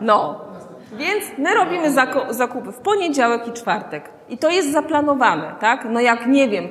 No. 0.00 0.44
Więc 0.92 1.24
my 1.38 1.54
robimy 1.54 1.92
zakupy 2.30 2.72
w 2.72 2.78
poniedziałek 2.78 3.48
i 3.48 3.52
czwartek. 3.52 4.17
I 4.28 4.38
to 4.38 4.50
jest 4.50 4.72
zaplanowane, 4.72 5.54
tak? 5.60 5.86
No 5.90 6.00
jak 6.00 6.26
nie 6.26 6.48
wiem, 6.48 6.68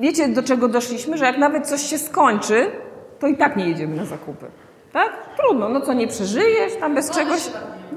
wiecie 0.00 0.28
do 0.28 0.42
czego 0.42 0.68
doszliśmy, 0.68 1.18
że 1.18 1.24
jak 1.24 1.38
nawet 1.38 1.66
coś 1.66 1.82
się 1.82 1.98
skończy, 1.98 2.70
to 3.18 3.26
i 3.26 3.36
tak 3.36 3.56
nie 3.56 3.68
jedziemy 3.68 3.96
na 3.96 4.04
zakupy. 4.04 4.46
Tak? 4.92 5.12
Trudno, 5.36 5.68
no 5.68 5.80
co 5.80 5.92
nie 5.92 6.06
przeżyjesz, 6.08 6.76
tam 6.80 6.94
bez 6.94 7.10
czegoś, 7.10 7.50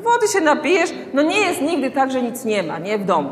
wody 0.04 0.28
się 0.28 0.42
napijesz. 0.42 0.94
No 1.14 1.22
nie 1.22 1.40
jest 1.40 1.62
nigdy 1.62 1.92
tak, 1.92 2.12
że 2.12 2.22
nic 2.22 2.46
nie 2.46 2.64
ma, 2.64 2.80
nie 2.80 2.98
w 2.98 3.06
domu. 3.06 3.30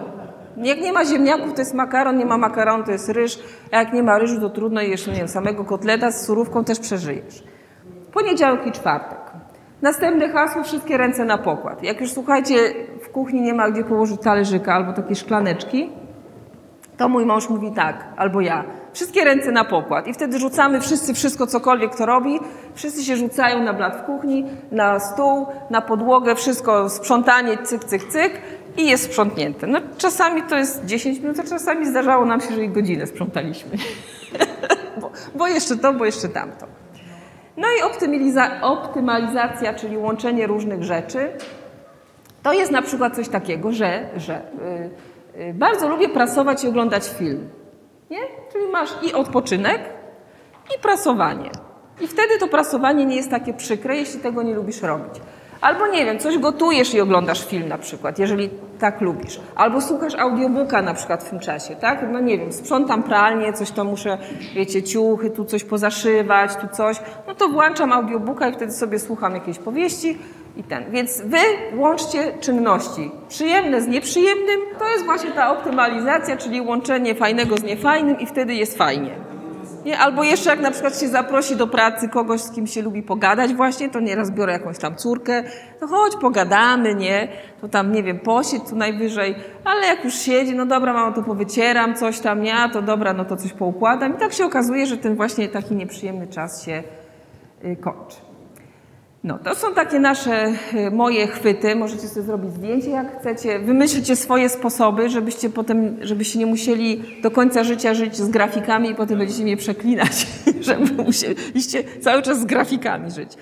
Jak 0.58 0.82
nie 0.82 0.94
ma 0.94 1.06
ziemniaków, 1.06 1.54
to 1.54 1.62
jest 1.62 1.74
makaron, 1.74 2.18
nie 2.18 2.26
ma 2.26 2.38
makaronu, 2.38 2.84
to 2.84 2.92
jest 2.92 3.10
ryż, 3.10 3.40
a 3.72 3.78
jak 3.78 3.94
nie 3.94 4.04
ma 4.04 4.20
ryżu, 4.20 4.42
to 4.42 4.50
trudno 4.50 4.82
jesz, 4.82 5.08
nie 5.08 5.14
wiem, 5.14 5.28
samego 5.28 5.66
kotleta 5.66 6.12
z 6.12 6.26
surówką 6.26 6.64
też 6.64 6.80
przeżyjesz. 6.80 7.44
Poniedziałek 8.14 8.68
i 8.68 8.72
czwartek. 8.72 9.20
Następne 9.82 10.30
hasło, 10.30 10.64
wszystkie 10.64 10.98
ręce 10.98 11.26
na 11.26 11.38
pokład. 11.38 11.84
Jak 11.84 12.02
już 12.02 12.12
słuchajcie, 12.12 12.56
w 13.02 13.10
kuchni 13.10 13.42
nie 13.42 13.54
ma 13.54 13.72
gdzie 13.72 13.84
położyć 13.84 14.22
talerzyka 14.22 14.74
albo 14.74 14.94
takie 14.94 15.16
szklaneczki, 15.16 15.90
to 16.98 17.10
mój 17.10 17.26
mąż 17.26 17.50
mówi 17.50 17.72
tak, 17.72 18.04
albo 18.18 18.42
ja. 18.42 18.64
Wszystkie 18.94 19.24
ręce 19.24 19.52
na 19.52 19.66
pokład. 19.66 20.08
I 20.08 20.14
wtedy 20.14 20.40
rzucamy 20.40 20.82
wszyscy 20.82 21.14
wszystko, 21.14 21.48
cokolwiek 21.48 21.92
kto 21.92 22.06
robi. 22.06 22.40
Wszyscy 22.74 23.04
się 23.04 23.18
rzucają 23.18 23.64
na 23.64 23.74
blat 23.74 23.98
w 23.98 24.06
kuchni, 24.06 24.46
na 24.72 25.00
stół, 25.00 25.48
na 25.70 25.82
podłogę, 25.82 26.36
wszystko 26.36 26.90
sprzątanie, 26.90 27.58
cyk, 27.58 27.84
cyk, 27.84 28.04
cyk 28.04 28.42
i 28.78 28.90
jest 28.90 29.04
sprzątnięte. 29.04 29.68
No 29.68 29.80
czasami 29.98 30.44
to 30.44 30.58
jest 30.58 30.86
10 30.86 31.20
minut, 31.20 31.40
a 31.40 31.44
czasami 31.44 31.86
zdarzało 31.86 32.26
nam 32.26 32.42
się, 32.42 32.56
że 32.56 32.64
i 32.64 32.70
godzinę 32.70 33.08
sprzątaliśmy. 33.08 33.72
bo, 35.02 35.12
bo 35.36 35.48
jeszcze 35.48 35.78
to, 35.78 35.94
bo 35.94 36.06
jeszcze 36.06 36.30
tamto. 36.30 36.81
No 37.62 37.68
i 37.80 37.92
optymaliza- 37.92 38.62
optymalizacja, 38.62 39.74
czyli 39.74 39.98
łączenie 39.98 40.48
różnych 40.48 40.84
rzeczy. 40.84 41.30
To 42.44 42.54
jest 42.54 42.72
na 42.72 42.82
przykład 42.82 43.16
coś 43.16 43.30
takiego, 43.30 43.72
że, 43.72 44.10
że 44.18 44.42
yy, 45.36 45.46
yy, 45.46 45.54
bardzo 45.54 45.90
lubię 45.90 46.10
prasować 46.10 46.64
i 46.64 46.68
oglądać 46.68 47.10
film. 47.10 47.50
Nie? 48.10 48.20
Czyli 48.52 48.68
masz 48.68 48.90
i 49.04 49.14
odpoczynek, 49.14 49.82
i 50.76 50.80
prasowanie. 50.80 51.50
I 52.02 52.08
wtedy 52.08 52.38
to 52.40 52.48
prasowanie 52.48 53.06
nie 53.06 53.16
jest 53.16 53.30
takie 53.30 53.54
przykre, 53.54 53.96
jeśli 53.96 54.20
tego 54.20 54.44
nie 54.44 54.54
lubisz 54.54 54.82
robić. 54.82 55.14
Albo 55.62 55.88
nie 55.88 56.06
wiem, 56.06 56.20
coś 56.20 56.38
gotujesz 56.38 56.94
i 56.94 57.02
oglądasz 57.02 57.46
film 57.48 57.68
na 57.68 57.78
przykład, 57.78 58.20
jeżeli 58.20 58.50
tak 58.80 59.02
lubisz. 59.02 59.40
Albo 59.56 59.82
słuchasz 59.82 60.16
audiobooka 60.16 60.82
na 60.82 60.94
przykład 60.94 61.24
w 61.24 61.30
tym 61.30 61.40
czasie, 61.40 61.76
tak? 61.76 62.06
No 62.12 62.20
nie 62.20 62.38
wiem, 62.38 62.54
sprzątam 62.54 63.04
pralnię, 63.04 63.54
coś 63.54 63.72
tam 63.72 63.88
muszę, 63.88 64.18
wiecie, 64.56 64.84
ciuchy, 64.84 65.30
tu 65.30 65.46
coś 65.46 65.64
pozaszywać, 65.64 66.56
tu 66.56 66.68
coś. 66.76 66.98
No 67.28 67.36
to 67.36 67.50
włączam 67.50 67.92
audiobooka 67.92 68.50
i 68.50 68.54
wtedy 68.54 68.72
sobie 68.72 69.00
słucham 69.00 69.34
jakiejś 69.34 69.60
powieści 69.60 70.18
i 70.58 70.64
ten. 70.64 70.92
Więc 70.92 71.22
wy 71.22 71.38
łączcie 71.76 72.34
czynności. 72.40 73.12
Przyjemne 73.30 73.82
z 73.82 73.88
nieprzyjemnym 73.88 74.60
to 74.80 74.90
jest 74.90 75.06
właśnie 75.06 75.32
ta 75.32 75.52
optymalizacja, 75.52 76.38
czyli 76.38 76.62
łączenie 76.62 77.16
fajnego 77.16 77.58
z 77.58 77.64
niefajnym 77.64 78.20
i 78.20 78.26
wtedy 78.26 78.54
jest 78.54 78.78
fajnie. 78.78 79.31
Nie? 79.86 80.00
Albo 80.00 80.24
jeszcze 80.24 80.50
jak 80.50 80.60
na 80.60 80.72
przykład 80.72 81.00
się 81.00 81.08
zaprosi 81.08 81.56
do 81.56 81.68
pracy 81.68 82.10
kogoś, 82.10 82.42
z 82.42 82.52
kim 82.52 82.68
się 82.68 82.82
lubi 82.82 83.04
pogadać 83.04 83.54
właśnie, 83.54 83.90
to 83.90 84.00
nieraz 84.00 84.32
biorę 84.32 84.54
jakąś 84.54 84.78
tam 84.78 84.96
córkę, 84.96 85.44
to 85.80 85.88
chodź 85.88 86.14
pogadamy, 86.22 86.96
nie? 86.96 87.28
To 87.62 87.68
tam, 87.68 87.92
nie 87.92 88.04
wiem, 88.04 88.20
posiedź 88.20 88.64
tu 88.70 88.76
najwyżej, 88.76 89.36
ale 89.66 89.88
jak 89.88 90.04
już 90.04 90.14
siedzi, 90.14 90.56
no 90.56 90.66
dobra, 90.66 90.94
mamo, 90.94 91.16
to 91.16 91.24
powycieram 91.24 91.96
coś 91.96 92.20
tam, 92.20 92.42
nie? 92.42 92.56
A 92.56 92.70
to 92.70 92.82
dobra, 92.82 93.14
no 93.14 93.26
to 93.26 93.38
coś 93.38 93.54
poukładam. 93.54 94.16
I 94.16 94.18
tak 94.18 94.34
się 94.34 94.46
okazuje, 94.46 94.86
że 94.86 94.98
ten 94.98 95.16
właśnie 95.16 95.50
taki 95.50 95.76
nieprzyjemny 95.76 96.28
czas 96.28 96.66
się 96.66 96.84
y, 97.66 97.76
kończy. 97.76 98.31
No, 99.24 99.40
to 99.40 99.56
są 99.56 99.74
takie 99.74 100.00
nasze 100.00 100.54
y, 100.74 100.92
moje 100.92 101.28
chwyty. 101.28 101.76
Możecie 101.76 102.08
sobie 102.08 102.26
zrobić 102.26 102.54
zdjęcie, 102.54 102.90
jak 102.90 103.20
chcecie. 103.20 103.60
Wymyślcie 103.60 104.16
swoje 104.16 104.50
sposoby, 104.50 105.10
żebyście 105.10 105.50
potem, 105.50 105.98
żebyście 106.02 106.40
nie 106.40 106.46
musieli 106.46 107.04
do 107.22 107.32
końca 107.32 107.64
życia 107.64 107.94
żyć 107.94 108.16
z 108.16 108.30
grafikami 108.30 108.90
i 108.90 108.96
potem 108.96 109.18
będziecie 109.18 109.44
mnie 109.44 109.58
przeklinać, 109.58 110.28
żeby 110.62 111.04
musieliście 111.04 111.84
cały 112.02 112.22
czas 112.22 112.40
z 112.40 112.46
grafikami 112.46 113.12
żyć. 113.12 113.34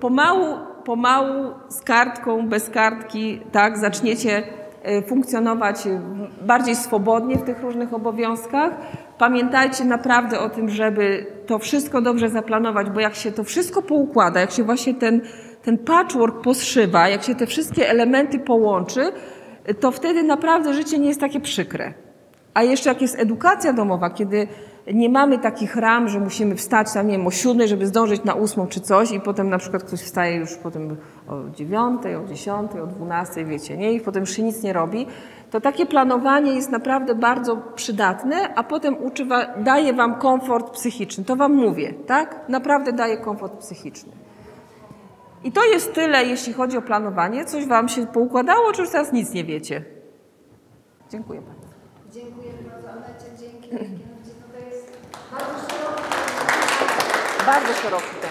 Pomału, 0.00 0.58
pomału, 0.84 1.54
z 1.68 1.80
kartką, 1.80 2.48
bez 2.48 2.70
kartki, 2.70 3.40
tak, 3.52 3.78
zaczniecie 3.78 4.42
funkcjonować 5.06 5.86
y, 5.86 6.00
bardziej 6.46 6.76
swobodnie 6.76 7.36
w 7.36 7.42
tych 7.42 7.62
różnych 7.62 7.94
obowiązkach. 7.94 8.72
Pamiętajcie 9.18 9.84
naprawdę 9.84 10.40
o 10.40 10.50
tym, 10.50 10.68
żeby 10.68 11.26
to 11.46 11.58
wszystko 11.58 12.00
dobrze 12.00 12.28
zaplanować, 12.28 12.90
bo 12.90 13.00
jak 13.00 13.14
się 13.14 13.32
to 13.32 13.44
wszystko 13.44 13.82
poukłada, 13.82 14.40
jak 14.40 14.50
się 14.50 14.64
właśnie 14.64 14.94
ten, 14.94 15.20
ten 15.62 15.78
patchwork 15.78 16.42
poszywa, 16.42 17.08
jak 17.08 17.22
się 17.22 17.34
te 17.34 17.46
wszystkie 17.46 17.90
elementy 17.90 18.38
połączy, 18.38 19.12
to 19.80 19.90
wtedy 19.90 20.22
naprawdę 20.22 20.74
życie 20.74 20.98
nie 20.98 21.08
jest 21.08 21.20
takie 21.20 21.40
przykre. 21.40 21.94
A 22.54 22.62
jeszcze 22.62 22.88
jak 22.88 23.02
jest 23.02 23.18
edukacja 23.18 23.72
domowa, 23.72 24.10
kiedy 24.10 24.48
nie 24.94 25.08
mamy 25.08 25.38
takich 25.38 25.76
ram, 25.76 26.08
że 26.08 26.20
musimy 26.20 26.54
wstać 26.54 26.92
tam, 26.92 27.06
nie 27.06 27.16
wiem, 27.16 27.26
o 27.26 27.30
siódmej, 27.30 27.68
żeby 27.68 27.86
zdążyć 27.86 28.24
na 28.24 28.34
ósmą 28.34 28.66
czy 28.66 28.80
coś 28.80 29.12
i 29.12 29.20
potem 29.20 29.50
na 29.50 29.58
przykład 29.58 29.84
ktoś 29.84 30.00
wstaje 30.00 30.36
już 30.36 30.54
potem 30.54 30.96
o 31.28 31.50
dziewiątej, 31.50 32.16
o 32.16 32.24
dziesiątej, 32.24 32.80
o 32.80 32.86
dwunastej, 32.86 33.44
wiecie, 33.44 33.76
nie? 33.76 33.92
I 33.92 34.00
potem 34.00 34.20
już 34.20 34.30
się 34.30 34.42
nic 34.42 34.62
nie 34.62 34.72
robi. 34.72 35.06
To 35.50 35.60
takie 35.60 35.86
planowanie 35.86 36.52
jest 36.52 36.70
naprawdę 36.70 37.14
bardzo 37.14 37.56
przydatne, 37.56 38.54
a 38.54 38.62
potem 38.62 39.02
uczy, 39.02 39.26
daje 39.56 39.92
Wam 39.92 40.14
komfort 40.14 40.70
psychiczny. 40.70 41.24
To 41.24 41.36
Wam 41.36 41.54
mówię, 41.54 41.94
tak? 42.06 42.48
Naprawdę 42.48 42.92
daje 42.92 43.16
komfort 43.16 43.58
psychiczny. 43.58 44.12
I 45.44 45.52
to 45.52 45.64
jest 45.64 45.94
tyle, 45.94 46.24
jeśli 46.24 46.52
chodzi 46.52 46.78
o 46.78 46.82
planowanie. 46.82 47.44
Coś 47.44 47.66
Wam 47.66 47.88
się 47.88 48.06
poukładało, 48.06 48.72
czy 48.72 48.80
już 48.80 48.90
teraz 48.90 49.12
nic 49.12 49.32
nie 49.32 49.44
wiecie? 49.44 49.84
Dziękuję 51.10 51.40
bardzo. 51.40 51.66
Dziękuję 52.12 52.52
bardzo, 52.70 52.90
Anecie, 52.90 53.26
dzięki. 53.40 53.70
To 53.70 53.76
jest 54.66 54.98
bardzo 55.32 55.68
szeroki 55.68 56.02
Bardzo 57.46 57.72
szeroki. 57.72 58.25